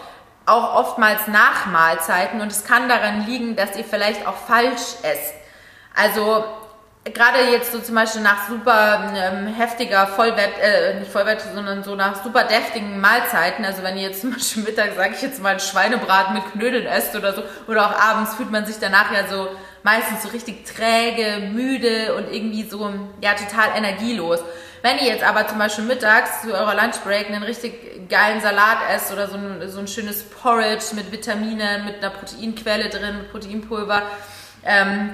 auch 0.47 0.77
oftmals 0.77 1.27
nach 1.27 1.67
Mahlzeiten 1.67 2.41
und 2.41 2.51
es 2.51 2.65
kann 2.65 2.89
daran 2.89 3.27
liegen, 3.27 3.55
dass 3.55 3.77
ihr 3.77 3.85
vielleicht 3.85 4.27
auch 4.27 4.37
falsch 4.37 4.97
esst. 5.03 5.35
Also 5.95 6.45
gerade 7.05 7.51
jetzt 7.51 7.73
so 7.73 7.81
zum 7.81 7.95
Beispiel 7.95 8.23
nach 8.23 8.49
super 8.49 9.13
ähm, 9.15 9.47
heftiger 9.49 10.07
Vollwert, 10.07 10.59
äh, 10.59 11.01
nicht 11.01 11.13
Vollwert, 11.13 11.43
sondern 11.55 11.85
so 11.85 11.97
nach 11.97 12.23
super 12.25 12.45
deftigen 12.45 12.99
Mahlzeiten, 12.99 13.63
also 13.67 13.83
wenn 13.83 13.99
ihr 13.99 14.09
jetzt 14.09 14.23
zum 14.23 14.33
Beispiel 14.33 14.63
Mittag, 14.63 14.95
sage 14.97 15.13
ich 15.15 15.21
jetzt 15.21 15.43
mal, 15.43 15.51
einen 15.51 15.61
Schweinebraten 15.61 16.33
mit 16.33 16.51
Knödeln 16.53 16.87
esst 16.87 17.15
oder 17.15 17.35
so, 17.35 17.43
oder 17.69 17.91
auch 17.91 18.01
abends 18.01 18.35
fühlt 18.35 18.51
man 18.51 18.65
sich 18.65 18.77
danach 18.81 19.13
ja 19.13 19.29
so 19.29 19.49
meistens 19.85 20.23
so 20.23 20.31
richtig 20.31 20.65
träge, 20.65 21.51
müde 21.53 22.15
und 22.17 22.33
irgendwie 22.33 22.65
so, 22.65 22.93
ja, 23.21 23.35
total 23.35 23.77
energielos. 23.77 24.41
Wenn 24.83 24.99
ihr 24.99 25.07
jetzt 25.07 25.23
aber 25.23 25.47
zum 25.47 25.59
Beispiel 25.59 25.85
mittags 25.85 26.43
zu 26.43 26.53
eurer 26.53 26.75
Lunchbreak 26.75 27.29
einen 27.29 27.43
richtig 27.43 28.09
geilen 28.09 28.41
Salat 28.41 28.79
esst 28.91 29.13
oder 29.13 29.29
so 29.29 29.37
ein, 29.37 29.69
so 29.69 29.79
ein 29.79 29.87
schönes 29.87 30.25
Porridge 30.25 30.95
mit 30.95 31.13
Vitaminen, 31.13 31.85
mit 31.85 31.99
einer 31.99 32.11
Proteinquelle 32.11 32.89
drin, 32.89 33.27
Proteinpulver, 33.31 34.03
ähm, 34.65 35.11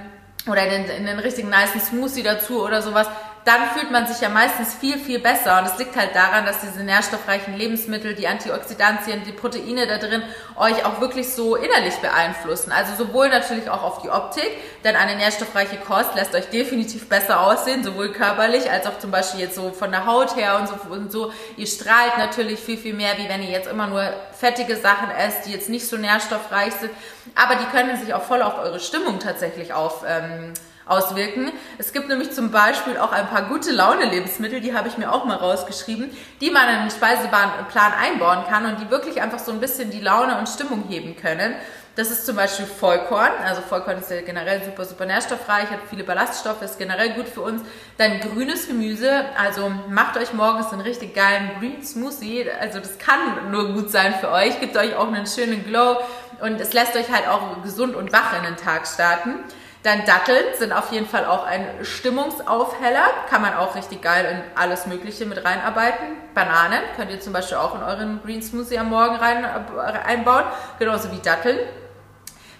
oder 0.46 0.64
in 0.64 0.70
den, 0.70 0.96
in 0.96 1.06
den 1.06 1.18
richtigen 1.18 1.50
nice 1.50 1.86
Smoothie 1.86 2.22
dazu 2.22 2.64
oder 2.64 2.80
sowas, 2.80 3.08
dann 3.44 3.70
fühlt 3.70 3.90
man 3.90 4.06
sich 4.06 4.20
ja 4.20 4.28
meistens 4.28 4.74
viel, 4.74 4.98
viel 4.98 5.18
besser. 5.18 5.58
Und 5.58 5.66
es 5.66 5.78
liegt 5.78 5.96
halt 5.96 6.14
daran, 6.14 6.44
dass 6.44 6.60
diese 6.60 6.84
nährstoffreichen 6.84 7.56
Lebensmittel, 7.56 8.14
die 8.14 8.28
Antioxidantien, 8.28 9.24
die 9.24 9.32
Proteine 9.32 9.86
da 9.86 9.96
drin 9.98 10.22
euch 10.56 10.84
auch 10.84 11.00
wirklich 11.00 11.32
so 11.32 11.56
innerlich 11.56 11.96
beeinflussen. 11.96 12.70
Also 12.70 13.02
sowohl 13.02 13.30
natürlich 13.30 13.70
auch 13.70 13.82
auf 13.82 14.02
die 14.02 14.10
Optik, 14.10 14.50
denn 14.84 14.94
eine 14.94 15.16
nährstoffreiche 15.16 15.78
Kost 15.78 16.14
lässt 16.14 16.34
euch 16.34 16.50
definitiv 16.50 17.08
besser 17.08 17.40
aussehen, 17.40 17.82
sowohl 17.82 18.12
körperlich 18.12 18.70
als 18.70 18.86
auch 18.86 18.98
zum 18.98 19.10
Beispiel 19.10 19.40
jetzt 19.40 19.54
so 19.54 19.70
von 19.70 19.90
der 19.90 20.04
Haut 20.04 20.36
her 20.36 20.58
und 20.58 20.68
so, 20.68 20.74
und 20.90 21.10
so. 21.10 21.32
Ihr 21.56 21.66
strahlt 21.66 22.18
natürlich 22.18 22.60
viel, 22.60 22.76
viel 22.76 22.94
mehr, 22.94 23.16
wie 23.16 23.28
wenn 23.28 23.42
ihr 23.42 23.50
jetzt 23.50 23.68
immer 23.68 23.86
nur 23.86 24.02
fettige 24.38 24.76
Sachen 24.76 25.10
esst, 25.10 25.46
die 25.46 25.52
jetzt 25.52 25.70
nicht 25.70 25.88
so 25.88 25.96
nährstoffreich 25.96 26.74
sind. 26.74 26.90
Aber 27.34 27.56
die 27.56 27.66
können 27.66 27.96
sich 27.96 28.12
auch 28.12 28.22
voll 28.22 28.42
auf 28.42 28.58
eure 28.58 28.80
Stimmung 28.80 29.18
tatsächlich 29.18 29.72
auf, 29.72 30.04
ähm, 30.06 30.52
auswirken. 30.90 31.52
Es 31.78 31.92
gibt 31.92 32.08
nämlich 32.08 32.32
zum 32.32 32.50
Beispiel 32.50 32.98
auch 32.98 33.12
ein 33.12 33.28
paar 33.28 33.42
gute 33.42 33.70
Laune-Lebensmittel, 33.70 34.60
die 34.60 34.74
habe 34.74 34.88
ich 34.88 34.98
mir 34.98 35.12
auch 35.12 35.24
mal 35.24 35.36
rausgeschrieben, 35.36 36.10
die 36.40 36.50
man 36.50 36.68
in 36.68 36.80
den 36.80 36.90
Speiseplan 36.90 37.92
einbauen 38.00 38.44
kann 38.48 38.66
und 38.66 38.80
die 38.80 38.90
wirklich 38.90 39.22
einfach 39.22 39.38
so 39.38 39.52
ein 39.52 39.60
bisschen 39.60 39.90
die 39.90 40.00
Laune 40.00 40.38
und 40.38 40.48
Stimmung 40.48 40.84
heben 40.88 41.16
können. 41.16 41.54
Das 41.96 42.10
ist 42.10 42.24
zum 42.24 42.36
Beispiel 42.36 42.66
Vollkorn. 42.66 43.32
Also 43.44 43.62
Vollkorn 43.62 43.98
ist 43.98 44.10
ja 44.10 44.20
generell 44.22 44.62
super, 44.64 44.84
super 44.84 45.06
nährstoffreich, 45.06 45.70
hat 45.70 45.80
viele 45.88 46.04
Ballaststoffe, 46.04 46.62
ist 46.62 46.78
generell 46.78 47.10
gut 47.10 47.28
für 47.28 47.42
uns. 47.42 47.62
Dann 47.98 48.20
grünes 48.20 48.68
Gemüse. 48.68 49.24
Also 49.36 49.70
macht 49.88 50.16
euch 50.16 50.32
morgens 50.32 50.72
einen 50.72 50.82
richtig 50.82 51.14
geilen 51.14 51.50
Green 51.58 51.84
Smoothie. 51.84 52.46
Also 52.60 52.78
das 52.78 52.98
kann 52.98 53.50
nur 53.50 53.74
gut 53.74 53.90
sein 53.90 54.14
für 54.20 54.30
euch. 54.30 54.60
Gibt 54.60 54.76
euch 54.76 54.94
auch 54.96 55.08
einen 55.08 55.26
schönen 55.26 55.64
Glow 55.64 55.98
und 56.40 56.60
es 56.60 56.72
lässt 56.72 56.96
euch 56.96 57.10
halt 57.10 57.28
auch 57.28 57.60
gesund 57.62 57.94
und 57.96 58.12
wach 58.12 58.36
in 58.38 58.44
den 58.44 58.56
Tag 58.56 58.86
starten. 58.86 59.34
Dann 59.82 60.04
Datteln 60.04 60.44
sind 60.58 60.72
auf 60.72 60.92
jeden 60.92 61.06
Fall 61.06 61.24
auch 61.24 61.44
ein 61.46 61.66
Stimmungsaufheller. 61.82 63.04
Kann 63.30 63.40
man 63.40 63.54
auch 63.54 63.74
richtig 63.74 64.02
geil 64.02 64.26
in 64.30 64.60
alles 64.60 64.86
Mögliche 64.86 65.24
mit 65.24 65.42
reinarbeiten. 65.42 66.06
Bananen 66.34 66.82
könnt 66.96 67.10
ihr 67.10 67.20
zum 67.20 67.32
Beispiel 67.32 67.56
auch 67.56 67.74
in 67.74 67.82
euren 67.82 68.20
Green 68.22 68.42
Smoothie 68.42 68.78
am 68.78 68.90
Morgen 68.90 69.16
rein, 69.16 69.42
äh, 69.42 69.98
einbauen. 70.06 70.44
Genauso 70.78 71.10
wie 71.12 71.18
Datteln. 71.18 71.58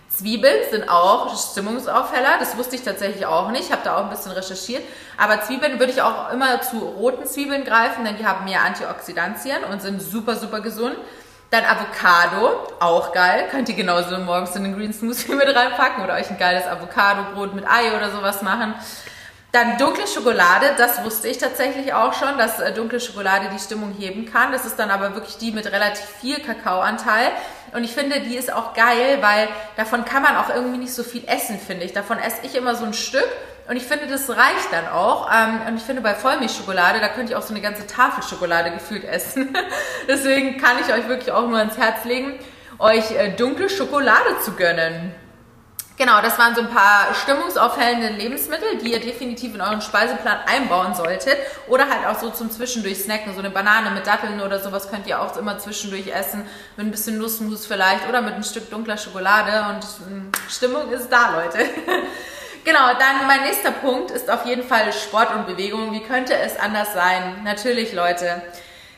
Zwiebeln 0.09 0.68
sind 0.70 0.88
auch 0.88 1.37
Stimmungsaufheller. 1.37 2.38
Das 2.40 2.56
wusste 2.56 2.76
ich 2.76 2.83
tatsächlich 2.83 3.26
auch 3.26 3.50
nicht. 3.50 3.66
Ich 3.66 3.72
habe 3.72 3.83
da 3.85 3.96
auch 3.98 4.04
ein 4.04 4.11
bisschen 4.11 4.33
recherchiert. 4.33 4.83
Aber 5.18 5.42
Zwiebeln 5.42 5.78
würde 5.78 5.92
ich 5.92 6.00
auch 6.00 6.33
immer 6.33 6.62
zu 6.62 6.78
roten 6.78 7.26
Zwiebeln 7.26 7.64
greifen, 7.64 8.04
denn 8.04 8.16
die 8.16 8.26
haben 8.26 8.46
mehr 8.46 8.64
Antioxidantien 8.64 9.62
und 9.70 9.83
sind 9.83 10.00
super, 10.00 10.37
super 10.37 10.61
gesund. 10.61 10.96
Dann 11.50 11.64
Avocado, 11.64 12.68
auch 12.78 13.12
geil. 13.12 13.48
Könnt 13.50 13.68
ihr 13.68 13.74
genauso 13.74 14.16
morgens 14.18 14.54
in 14.54 14.62
den 14.62 14.76
Green 14.76 14.92
Smoothie 14.92 15.34
mit 15.34 15.48
reinpacken 15.48 16.04
oder 16.04 16.14
euch 16.14 16.30
ein 16.30 16.38
geiles 16.38 16.64
Avocado-Brot 16.64 17.54
mit 17.54 17.66
Ei 17.68 17.96
oder 17.96 18.10
sowas 18.10 18.42
machen. 18.42 18.74
Dann 19.50 19.76
dunkle 19.78 20.06
Schokolade, 20.06 20.66
das 20.78 21.02
wusste 21.02 21.26
ich 21.26 21.38
tatsächlich 21.38 21.92
auch 21.92 22.12
schon, 22.12 22.38
dass 22.38 22.60
äh, 22.60 22.72
dunkle 22.72 23.00
Schokolade 23.00 23.48
die 23.52 23.58
Stimmung 23.58 23.92
heben 23.98 24.30
kann. 24.30 24.52
Das 24.52 24.64
ist 24.64 24.78
dann 24.78 24.92
aber 24.92 25.14
wirklich 25.14 25.38
die 25.38 25.50
mit 25.50 25.66
relativ 25.66 26.04
viel 26.20 26.38
Kakaoanteil. 26.38 27.32
Und 27.72 27.82
ich 27.82 27.92
finde, 27.92 28.20
die 28.20 28.36
ist 28.36 28.52
auch 28.52 28.74
geil, 28.74 29.18
weil 29.20 29.48
davon 29.76 30.04
kann 30.04 30.22
man 30.22 30.36
auch 30.36 30.50
irgendwie 30.50 30.78
nicht 30.78 30.94
so 30.94 31.02
viel 31.02 31.24
essen, 31.26 31.58
finde 31.58 31.84
ich. 31.84 31.92
Davon 31.92 32.20
esse 32.20 32.42
ich 32.44 32.54
immer 32.54 32.76
so 32.76 32.84
ein 32.84 32.94
Stück 32.94 33.28
und 33.68 33.77
ich 33.77 33.85
finde, 33.85 34.07
das 34.07 34.29
reicht 34.29 34.73
dann 34.73 34.88
auch. 34.88 35.31
Ähm, 35.33 35.61
und 35.68 35.77
ich 35.77 35.83
finde, 35.83 36.03
bei 36.03 36.14
Vollmilchschokolade, 36.14 37.01
da 37.01 37.09
könnt 37.09 37.31
ihr 37.31 37.38
auch 37.38 37.42
so 37.42 37.55
eine 37.55 37.61
ganze 37.61 37.87
Tafel 37.87 38.23
Schokolade 38.23 38.70
gefühlt 38.70 39.05
essen. 39.05 39.57
Deswegen 40.09 40.59
kann 40.59 40.77
ich 40.81 40.92
euch 40.92 41.09
wirklich 41.09 41.33
auch 41.33 41.46
nur 41.46 41.59
ans 41.59 41.79
Herz 41.79 42.05
legen, 42.05 42.38
euch 42.79 43.11
äh, 43.12 43.31
dunkle 43.31 43.68
Schokolade 43.68 44.38
zu 44.44 44.53
gönnen. 44.53 45.14
Genau, 46.01 46.23
das 46.23 46.38
waren 46.38 46.55
so 46.55 46.62
ein 46.62 46.70
paar 46.70 47.14
stimmungsaufhellende 47.14 48.09
Lebensmittel, 48.09 48.79
die 48.79 48.92
ihr 48.92 49.01
definitiv 49.01 49.55
in 49.55 49.61
euren 49.61 49.83
Speiseplan 49.83 50.38
einbauen 50.46 50.94
solltet. 50.94 51.37
Oder 51.68 51.90
halt 51.90 52.07
auch 52.07 52.18
so 52.18 52.31
zum 52.31 52.51
Zwischendurch 52.51 53.03
snacken. 53.03 53.35
So 53.35 53.40
eine 53.40 53.51
Banane 53.51 53.90
mit 53.90 54.07
Datteln 54.07 54.40
oder 54.40 54.61
sowas 54.61 54.88
könnt 54.90 55.07
ihr 55.07 55.20
auch 55.20 55.37
immer 55.37 55.59
zwischendurch 55.59 56.07
essen. 56.07 56.46
Mit 56.79 56.87
ein 56.87 56.90
bisschen 56.90 57.18
Nussmus 57.18 57.66
vielleicht 57.66 58.09
oder 58.09 58.23
mit 58.23 58.33
ein 58.33 58.44
Stück 58.44 58.70
dunkler 58.70 58.96
Schokolade. 58.96 59.66
Und 59.68 59.85
hm, 60.09 60.33
Stimmung 60.49 60.90
ist 60.90 61.11
da, 61.11 61.38
Leute. 61.38 61.59
Genau, 62.64 62.92
dann 62.99 63.27
mein 63.27 63.42
nächster 63.42 63.70
Punkt 63.70 64.11
ist 64.11 64.31
auf 64.31 64.44
jeden 64.44 64.62
Fall 64.62 64.92
Sport 64.92 65.35
und 65.35 65.46
Bewegung. 65.46 65.92
Wie 65.92 66.01
könnte 66.01 66.35
es 66.35 66.59
anders 66.59 66.92
sein? 66.92 67.42
Natürlich, 67.42 67.94
Leute. 67.94 68.42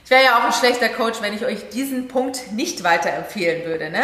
Ich 0.05 0.11
wäre 0.11 0.25
ja 0.25 0.39
auch 0.39 0.45
ein 0.45 0.53
schlechter 0.53 0.89
Coach, 0.89 1.23
wenn 1.23 1.33
ich 1.33 1.47
euch 1.47 1.69
diesen 1.69 2.09
Punkt 2.09 2.51
nicht 2.51 2.83
weiterempfehlen 2.83 3.65
würde. 3.65 3.89
Ne? 3.89 4.03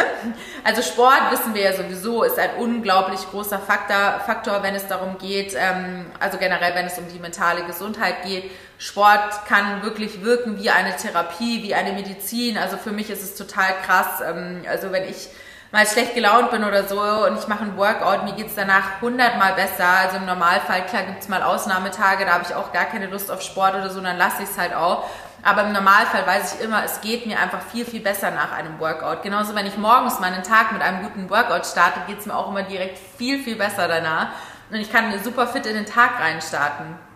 Also 0.62 0.80
Sport, 0.82 1.32
wissen 1.32 1.54
wir 1.54 1.62
ja 1.62 1.72
sowieso, 1.72 2.22
ist 2.22 2.38
ein 2.38 2.50
unglaublich 2.58 3.18
großer 3.30 3.58
Faktor, 3.58 4.20
Faktor 4.24 4.62
wenn 4.62 4.76
es 4.76 4.86
darum 4.86 5.18
geht, 5.18 5.54
ähm, 5.58 6.06
also 6.20 6.38
generell, 6.38 6.76
wenn 6.76 6.86
es 6.86 6.96
um 6.96 7.08
die 7.12 7.18
mentale 7.18 7.64
Gesundheit 7.64 8.22
geht. 8.22 8.48
Sport 8.78 9.44
kann 9.48 9.82
wirklich 9.82 10.22
wirken 10.22 10.62
wie 10.62 10.70
eine 10.70 10.94
Therapie, 10.96 11.64
wie 11.64 11.74
eine 11.74 11.92
Medizin. 11.92 12.58
Also 12.58 12.76
für 12.76 12.92
mich 12.92 13.10
ist 13.10 13.24
es 13.24 13.34
total 13.34 13.74
krass. 13.84 14.22
Ähm, 14.24 14.62
also 14.68 14.92
wenn 14.92 15.02
ich 15.02 15.28
mal 15.70 15.86
schlecht 15.86 16.14
gelaunt 16.14 16.50
bin 16.50 16.64
oder 16.64 16.84
so 16.84 17.00
und 17.00 17.38
ich 17.38 17.46
mache 17.46 17.64
ein 17.64 17.76
Workout, 17.76 18.24
mir 18.24 18.32
geht's 18.32 18.54
danach 18.54 19.00
hundertmal 19.02 19.52
besser. 19.52 19.86
Also 19.86 20.16
im 20.16 20.26
Normalfall, 20.26 20.86
klar 20.86 21.02
gibt's 21.02 21.28
mal 21.28 21.42
Ausnahmetage, 21.42 22.24
da 22.24 22.32
habe 22.32 22.44
ich 22.48 22.54
auch 22.54 22.72
gar 22.72 22.86
keine 22.86 23.06
Lust 23.06 23.30
auf 23.30 23.42
Sport 23.42 23.74
oder 23.74 23.90
so, 23.90 24.00
dann 24.00 24.16
lasse 24.16 24.42
ich 24.42 24.48
es 24.48 24.58
halt 24.58 24.74
auch. 24.74 25.04
Aber 25.42 25.62
im 25.62 25.72
Normalfall 25.72 26.26
weiß 26.26 26.54
ich 26.54 26.60
immer, 26.64 26.84
es 26.84 27.00
geht 27.00 27.26
mir 27.26 27.38
einfach 27.38 27.60
viel, 27.62 27.84
viel 27.84 28.00
besser 28.00 28.30
nach 28.30 28.52
einem 28.52 28.80
Workout. 28.80 29.22
Genauso, 29.22 29.54
wenn 29.54 29.66
ich 29.66 29.76
morgens 29.76 30.18
meinen 30.18 30.42
Tag 30.42 30.72
mit 30.72 30.82
einem 30.82 31.02
guten 31.02 31.30
Workout 31.30 31.64
starte, 31.64 32.00
geht's 32.08 32.26
mir 32.26 32.34
auch 32.34 32.48
immer 32.48 32.62
direkt 32.62 32.98
viel, 33.16 33.42
viel 33.42 33.54
besser 33.54 33.86
danach. 33.86 34.28
Und 34.70 34.76
ich 34.76 34.92
kann 34.92 35.12
super 35.22 35.46
fit 35.46 35.64
in 35.66 35.74
den 35.74 35.86
Tag 35.86 36.18
reinstarten. 36.20 37.07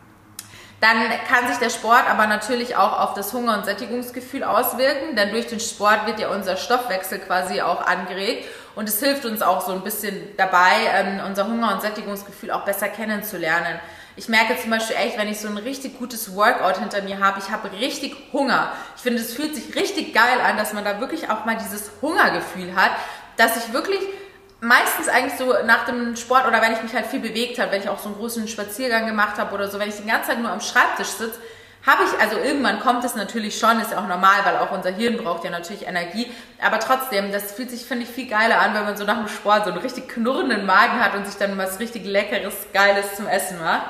Dann 0.83 0.97
kann 1.29 1.47
sich 1.47 1.59
der 1.59 1.71
Sport 1.71 2.11
aber 2.11 2.27
natürlich 2.27 2.75
auch 2.75 2.99
auf 2.99 3.15
das 3.15 3.33
Hunger- 3.33 3.57
und 3.57 3.65
Sättigungsgefühl 3.65 4.43
auswirken, 4.43 5.15
denn 5.15 5.31
durch 5.31 5.47
den 5.47 5.61
Sport 5.61 6.07
wird 6.07 6.19
ja 6.19 6.29
unser 6.29 6.57
Stoffwechsel 6.57 7.21
quasi 7.21 7.63
auch 7.63 7.87
angeregt 7.87 8.49
und 8.75 8.89
es 8.89 8.99
hilft 8.99 9.25
uns 9.25 9.43
auch 9.43 9.65
so 9.65 9.73
ein 9.73 9.83
bisschen 9.83 10.37
dabei, 10.37 10.73
ähm, 10.93 11.21
unser 11.25 11.47
Hunger- 11.47 11.73
und 11.73 11.83
Sättigungsgefühl 11.83 12.51
auch 12.51 12.65
besser 12.65 12.89
kennenzulernen. 12.89 13.79
Ich 14.17 14.29
merke 14.29 14.61
zum 14.61 14.71
Beispiel 14.71 14.97
echt, 14.97 15.17
wenn 15.19 15.29
ich 15.29 15.39
so 15.39 15.47
ein 15.47 15.57
richtig 15.57 16.01
gutes 16.01 16.35
Workout 16.35 16.79
hinter 16.79 17.01
mir 17.03 17.21
habe, 17.21 17.39
ich 17.39 17.51
habe 17.53 17.71
richtig 17.79 18.17
Hunger. 18.33 18.73
Ich 18.97 19.03
finde, 19.03 19.23
es 19.23 19.35
fühlt 19.35 19.55
sich 19.55 19.77
richtig 19.77 20.13
geil 20.13 20.41
an, 20.45 20.57
dass 20.57 20.73
man 20.73 20.85
da 20.85 20.99
wirklich 20.99 21.31
auch 21.31 21.45
mal 21.45 21.57
dieses 21.57 21.93
Hungergefühl 22.03 22.75
hat, 22.75 22.91
dass 23.37 23.57
ich 23.57 23.73
wirklich 23.73 24.01
meistens 24.63 25.09
eigentlich 25.09 25.37
so 25.39 25.53
nach 25.67 25.87
dem 25.87 26.15
Sport 26.15 26.47
oder 26.47 26.63
wenn 26.63 26.73
ich 26.73 26.83
mich 26.83 26.95
halt 26.95 27.07
viel 27.07 27.19
bewegt 27.19 27.59
habe, 27.59 27.73
wenn 27.73 27.83
ich 27.83 27.89
auch 27.89 27.99
so 27.99 28.09
einen 28.09 28.17
großen 28.17 28.47
Spaziergang 28.47 29.07
gemacht 29.07 29.37
habe 29.37 29.53
oder 29.55 29.69
so, 29.69 29.79
wenn 29.81 29.89
ich 29.89 29.97
die 29.97 30.07
ganze 30.07 30.29
Zeit 30.29 30.41
nur 30.41 30.53
am 30.53 30.61
Schreibtisch 30.61 31.09
sitze, 31.09 31.39
habe 31.85 32.05
ich, 32.05 32.23
also 32.23 32.39
irgendwann 32.39 32.79
kommt 32.79 33.03
es 33.03 33.17
natürlich 33.17 33.59
schon, 33.59 33.81
ist 33.81 33.91
ja 33.91 33.99
auch 33.99 34.07
normal, 34.07 34.37
weil 34.45 34.57
auch 34.59 34.71
unser 34.71 34.91
Hirn 34.91 35.17
braucht 35.17 35.43
ja 35.43 35.51
natürlich 35.51 35.85
Energie, 35.89 36.31
aber 36.65 36.79
trotzdem, 36.79 37.33
das 37.33 37.51
fühlt 37.51 37.73
sich, 37.73 37.85
finde 37.85 38.05
ich, 38.05 38.11
viel 38.11 38.29
geiler 38.29 38.61
an, 38.61 38.73
wenn 38.75 38.85
man 38.85 38.97
so 38.97 39.03
nach 39.03 39.19
dem 39.19 39.27
Sport 39.27 39.65
so 39.65 39.73
einen 39.73 39.81
richtig 39.81 40.09
knurrenden 40.09 40.65
Magen 40.65 41.01
hat 41.01 41.17
und 41.17 41.27
sich 41.27 41.35
dann 41.35 41.59
was 41.59 41.81
richtig 41.81 42.05
Leckeres, 42.05 42.55
Geiles 42.73 43.17
zum 43.17 43.27
Essen 43.27 43.59
macht. 43.59 43.83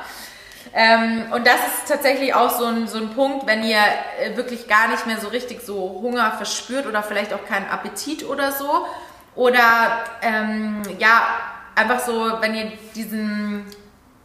Ähm, 0.72 1.26
und 1.32 1.46
das 1.46 1.56
ist 1.56 1.88
tatsächlich 1.88 2.34
auch 2.34 2.48
so 2.48 2.64
ein, 2.64 2.88
so 2.88 2.96
ein 2.96 3.10
Punkt, 3.10 3.46
wenn 3.46 3.62
ihr 3.62 3.76
äh, 4.20 4.38
wirklich 4.38 4.68
gar 4.68 4.88
nicht 4.88 5.06
mehr 5.06 5.20
so 5.20 5.28
richtig 5.28 5.60
so 5.60 6.00
Hunger 6.00 6.32
verspürt 6.32 6.86
oder 6.86 7.02
vielleicht 7.02 7.34
auch 7.34 7.44
keinen 7.44 7.68
Appetit 7.68 8.24
oder 8.24 8.52
so, 8.52 8.86
oder 9.34 10.04
ähm, 10.22 10.82
ja, 10.98 11.22
einfach 11.74 12.00
so, 12.00 12.40
wenn 12.40 12.54
ihr 12.54 12.72
diesen, 12.94 13.64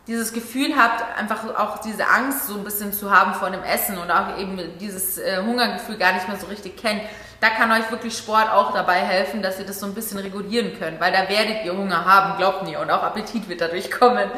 dieses 0.05 0.33
Gefühl 0.33 0.75
habt, 0.75 1.03
einfach 1.17 1.43
auch 1.57 1.79
diese 1.79 2.07
Angst 2.07 2.47
so 2.47 2.55
ein 2.55 2.63
bisschen 2.63 2.91
zu 2.91 3.11
haben 3.11 3.33
vor 3.33 3.49
dem 3.49 3.63
Essen 3.63 3.97
und 3.97 4.11
auch 4.11 4.37
eben 4.37 4.59
dieses 4.79 5.17
äh, 5.17 5.41
Hungergefühl 5.43 5.97
gar 5.97 6.13
nicht 6.13 6.27
mehr 6.27 6.37
so 6.37 6.47
richtig 6.47 6.77
kennt, 6.77 7.01
da 7.39 7.49
kann 7.49 7.71
euch 7.71 7.89
wirklich 7.91 8.17
Sport 8.17 8.49
auch 8.51 8.73
dabei 8.73 8.95
helfen, 8.95 9.41
dass 9.41 9.59
ihr 9.59 9.65
das 9.65 9.79
so 9.79 9.85
ein 9.85 9.93
bisschen 9.93 10.17
regulieren 10.17 10.77
könnt, 10.77 10.99
weil 10.99 11.11
da 11.11 11.29
werdet 11.29 11.63
ihr 11.65 11.75
Hunger 11.75 12.03
haben, 12.03 12.37
glaubt 12.37 12.63
mir, 12.63 12.79
und 12.79 12.89
auch 12.89 13.03
Appetit 13.03 13.47
wird 13.47 13.61
dadurch 13.61 13.91
kommen. 13.91 14.29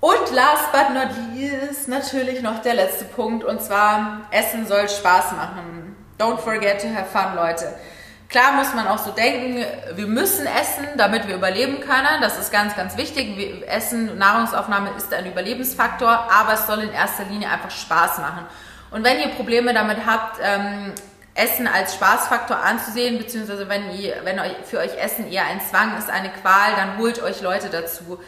Und 0.00 0.30
last 0.32 0.70
but 0.70 0.90
not 0.92 1.08
least 1.32 1.88
natürlich 1.88 2.42
noch 2.42 2.60
der 2.60 2.74
letzte 2.74 3.06
Punkt 3.06 3.42
und 3.42 3.62
zwar 3.62 4.20
Essen 4.30 4.66
soll 4.66 4.86
Spaß 4.86 5.32
machen. 5.32 5.96
Don't 6.18 6.36
forget 6.38 6.80
to 6.82 6.88
have 6.88 7.06
fun, 7.06 7.34
Leute. 7.34 7.74
Klar 8.28 8.52
muss 8.54 8.74
man 8.74 8.88
auch 8.88 8.98
so 8.98 9.10
denken, 9.10 9.64
wir 9.94 10.06
müssen 10.06 10.46
essen, 10.46 10.86
damit 10.96 11.28
wir 11.28 11.36
überleben 11.36 11.80
können. 11.80 12.20
Das 12.20 12.38
ist 12.38 12.50
ganz, 12.50 12.74
ganz 12.74 12.96
wichtig. 12.96 13.62
Essen, 13.68 14.18
Nahrungsaufnahme 14.18 14.90
ist 14.96 15.12
ein 15.12 15.26
Überlebensfaktor, 15.26 16.08
aber 16.08 16.54
es 16.54 16.66
soll 16.66 16.80
in 16.80 16.92
erster 16.92 17.24
Linie 17.24 17.48
einfach 17.50 17.70
Spaß 17.70 18.18
machen. 18.18 18.46
Und 18.90 19.04
wenn 19.04 19.20
ihr 19.20 19.28
Probleme 19.28 19.74
damit 19.74 19.98
habt, 20.06 20.38
ähm, 20.42 20.92
Essen 21.34 21.66
als 21.66 21.94
Spaßfaktor 21.94 22.56
anzusehen, 22.56 23.18
beziehungsweise 23.18 23.68
wenn, 23.68 23.90
ihr, 23.96 24.14
wenn 24.22 24.38
euch, 24.38 24.52
für 24.64 24.78
euch 24.78 24.96
Essen 24.96 25.30
eher 25.30 25.46
ein 25.46 25.60
Zwang 25.60 25.98
ist, 25.98 26.08
eine 26.08 26.30
Qual, 26.30 26.74
dann 26.76 26.98
holt 26.98 27.22
euch 27.22 27.40
Leute 27.40 27.68
dazu. 27.70 28.20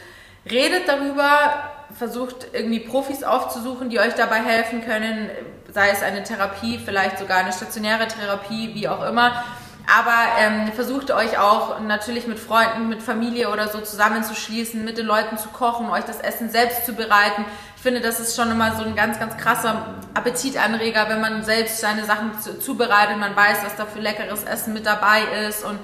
Redet 0.49 0.89
darüber, 0.89 1.71
versucht 1.97 2.49
irgendwie 2.53 2.81
Profis 2.81 3.23
aufzusuchen, 3.23 3.91
die 3.91 4.01
euch 4.01 4.15
dabei 4.15 4.41
helfen 4.43 4.85
können, 4.85 5.31
sei 5.73 5.91
es 5.91 6.03
eine 6.03 6.23
Therapie, 6.25 6.81
vielleicht 6.85 7.19
sogar 7.19 7.39
eine 7.39 7.53
stationäre 7.53 8.07
Therapie, 8.09 8.75
wie 8.75 8.89
auch 8.89 9.05
immer 9.07 9.45
aber 9.87 10.17
ähm, 10.39 10.73
versucht 10.73 11.13
euch 11.13 11.39
auch 11.39 11.81
natürlich 11.81 12.27
mit 12.27 12.41
Freunden, 12.41 12.89
mit 12.89 13.03
Familie 13.03 13.51
oder 13.51 13.69
so 13.69 13.81
zusammenzuschließen, 13.81 14.85
mit 14.85 14.99
den 14.99 15.07
Leuten 15.07 15.39
zu 15.39 15.49
kochen, 15.49 15.91
euch 15.91 16.05
das 16.05 16.21
Essen 16.21 16.51
selbst 16.51 16.85
zu 16.87 16.95
bereiten. 16.95 17.45
Ich 17.77 17.83
finde, 17.83 18.01
das 18.01 18.19
ist 18.19 18.35
schon 18.35 18.51
immer 18.51 18.75
so 18.77 18.83
ein 18.83 18.97
ganz, 18.97 19.21
ganz 19.21 19.37
krasser 19.37 19.95
Appetitanreger, 20.15 21.09
wenn 21.09 21.21
man 21.21 21.45
selbst 21.45 21.81
seine 21.81 22.05
Sachen 22.05 22.33
zubereitet, 22.61 23.19
man 23.19 23.37
weiß, 23.37 23.59
was 23.65 23.77
da 23.77 23.87
für 23.87 24.01
leckeres 24.01 24.43
Essen 24.43 24.75
mit 24.75 24.87
dabei 24.87 25.23
ist 25.49 25.65
und 25.65 25.79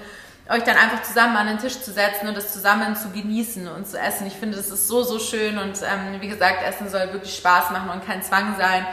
euch 0.49 0.65
dann 0.65 0.77
einfach 0.77 1.03
zusammen 1.03 1.37
an 1.37 1.47
den 1.47 1.59
Tisch 1.59 1.81
zu 1.81 1.93
setzen 1.93 2.27
und 2.27 2.37
das 2.37 2.53
zusammen 2.53 2.97
zu 2.97 3.11
genießen 3.11 3.69
und 3.69 3.87
zu 3.87 3.99
essen. 3.99 4.27
Ich 4.27 4.35
finde, 4.35 4.57
das 4.57 4.71
ist 4.71 4.89
so, 4.89 5.05
so 5.05 5.21
schön 5.21 5.59
und 5.59 5.79
ähm, 5.83 6.21
wie 6.21 6.29
gesagt, 6.29 6.67
Essen 6.67 6.91
soll 6.91 7.13
wirklich 7.13 7.37
Spaß 7.37 7.71
machen 7.71 7.91
und 7.91 8.05
kein 8.05 8.23
Zwang 8.23 8.57
sein. 8.59 8.85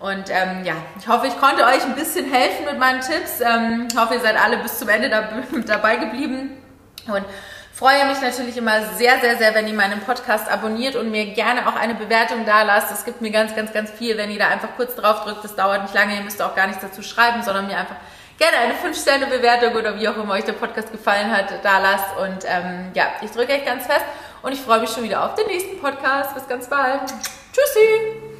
Und 0.00 0.30
ähm, 0.30 0.64
ja, 0.64 0.74
ich 0.98 1.06
hoffe, 1.06 1.26
ich 1.26 1.38
konnte 1.38 1.62
euch 1.64 1.84
ein 1.84 1.94
bisschen 1.94 2.32
helfen 2.32 2.64
mit 2.64 2.78
meinen 2.78 3.02
Tipps. 3.02 3.40
Ähm, 3.40 3.86
ich 3.90 3.96
hoffe, 3.98 4.14
ihr 4.14 4.20
seid 4.20 4.42
alle 4.42 4.56
bis 4.56 4.78
zum 4.78 4.88
Ende 4.88 5.10
da, 5.10 5.28
dabei 5.66 5.96
geblieben. 5.96 6.56
Und 7.06 7.24
freue 7.74 8.06
mich 8.06 8.20
natürlich 8.20 8.56
immer 8.56 8.82
sehr, 8.94 9.20
sehr, 9.20 9.36
sehr, 9.36 9.54
wenn 9.54 9.68
ihr 9.68 9.74
meinen 9.74 10.00
Podcast 10.00 10.50
abonniert 10.50 10.96
und 10.96 11.10
mir 11.10 11.26
gerne 11.34 11.68
auch 11.68 11.76
eine 11.76 11.94
Bewertung 11.94 12.46
da 12.46 12.62
lasst. 12.62 12.90
Es 12.90 13.04
gibt 13.04 13.20
mir 13.20 13.30
ganz, 13.30 13.54
ganz, 13.54 13.72
ganz 13.72 13.90
viel, 13.90 14.16
wenn 14.16 14.30
ihr 14.30 14.38
da 14.38 14.48
einfach 14.48 14.70
kurz 14.76 14.94
drauf 14.96 15.24
drückt. 15.24 15.44
Das 15.44 15.54
dauert 15.54 15.82
nicht 15.82 15.94
lange, 15.94 16.16
ihr 16.16 16.22
müsst 16.22 16.40
auch 16.40 16.54
gar 16.54 16.66
nichts 16.66 16.82
dazu 16.82 17.02
schreiben, 17.02 17.42
sondern 17.42 17.66
mir 17.66 17.76
einfach 17.76 17.96
gerne 18.38 18.56
eine 18.56 18.74
5-Sterne-Bewertung 18.74 19.74
oder 19.74 19.98
wie 20.00 20.08
auch 20.08 20.16
immer 20.16 20.32
euch 20.32 20.44
der 20.44 20.54
Podcast 20.54 20.90
gefallen 20.90 21.30
hat, 21.30 21.52
da 21.62 21.78
lasst. 21.78 22.16
Und 22.16 22.44
ähm, 22.46 22.90
ja, 22.94 23.04
ich 23.20 23.30
drücke 23.32 23.52
euch 23.52 23.66
ganz 23.66 23.84
fest 23.84 24.04
und 24.40 24.52
ich 24.52 24.60
freue 24.60 24.80
mich 24.80 24.90
schon 24.90 25.02
wieder 25.02 25.24
auf 25.24 25.34
den 25.34 25.46
nächsten 25.46 25.78
Podcast. 25.78 26.34
Bis 26.34 26.48
ganz 26.48 26.68
bald. 26.68 27.02
Tschüssi! 27.52 28.39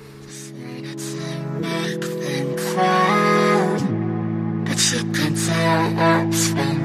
But 4.66 4.80
you 4.92 5.00
can 5.12 5.34
tell 5.34 6.28
it's 6.28 6.48
been 6.52 6.79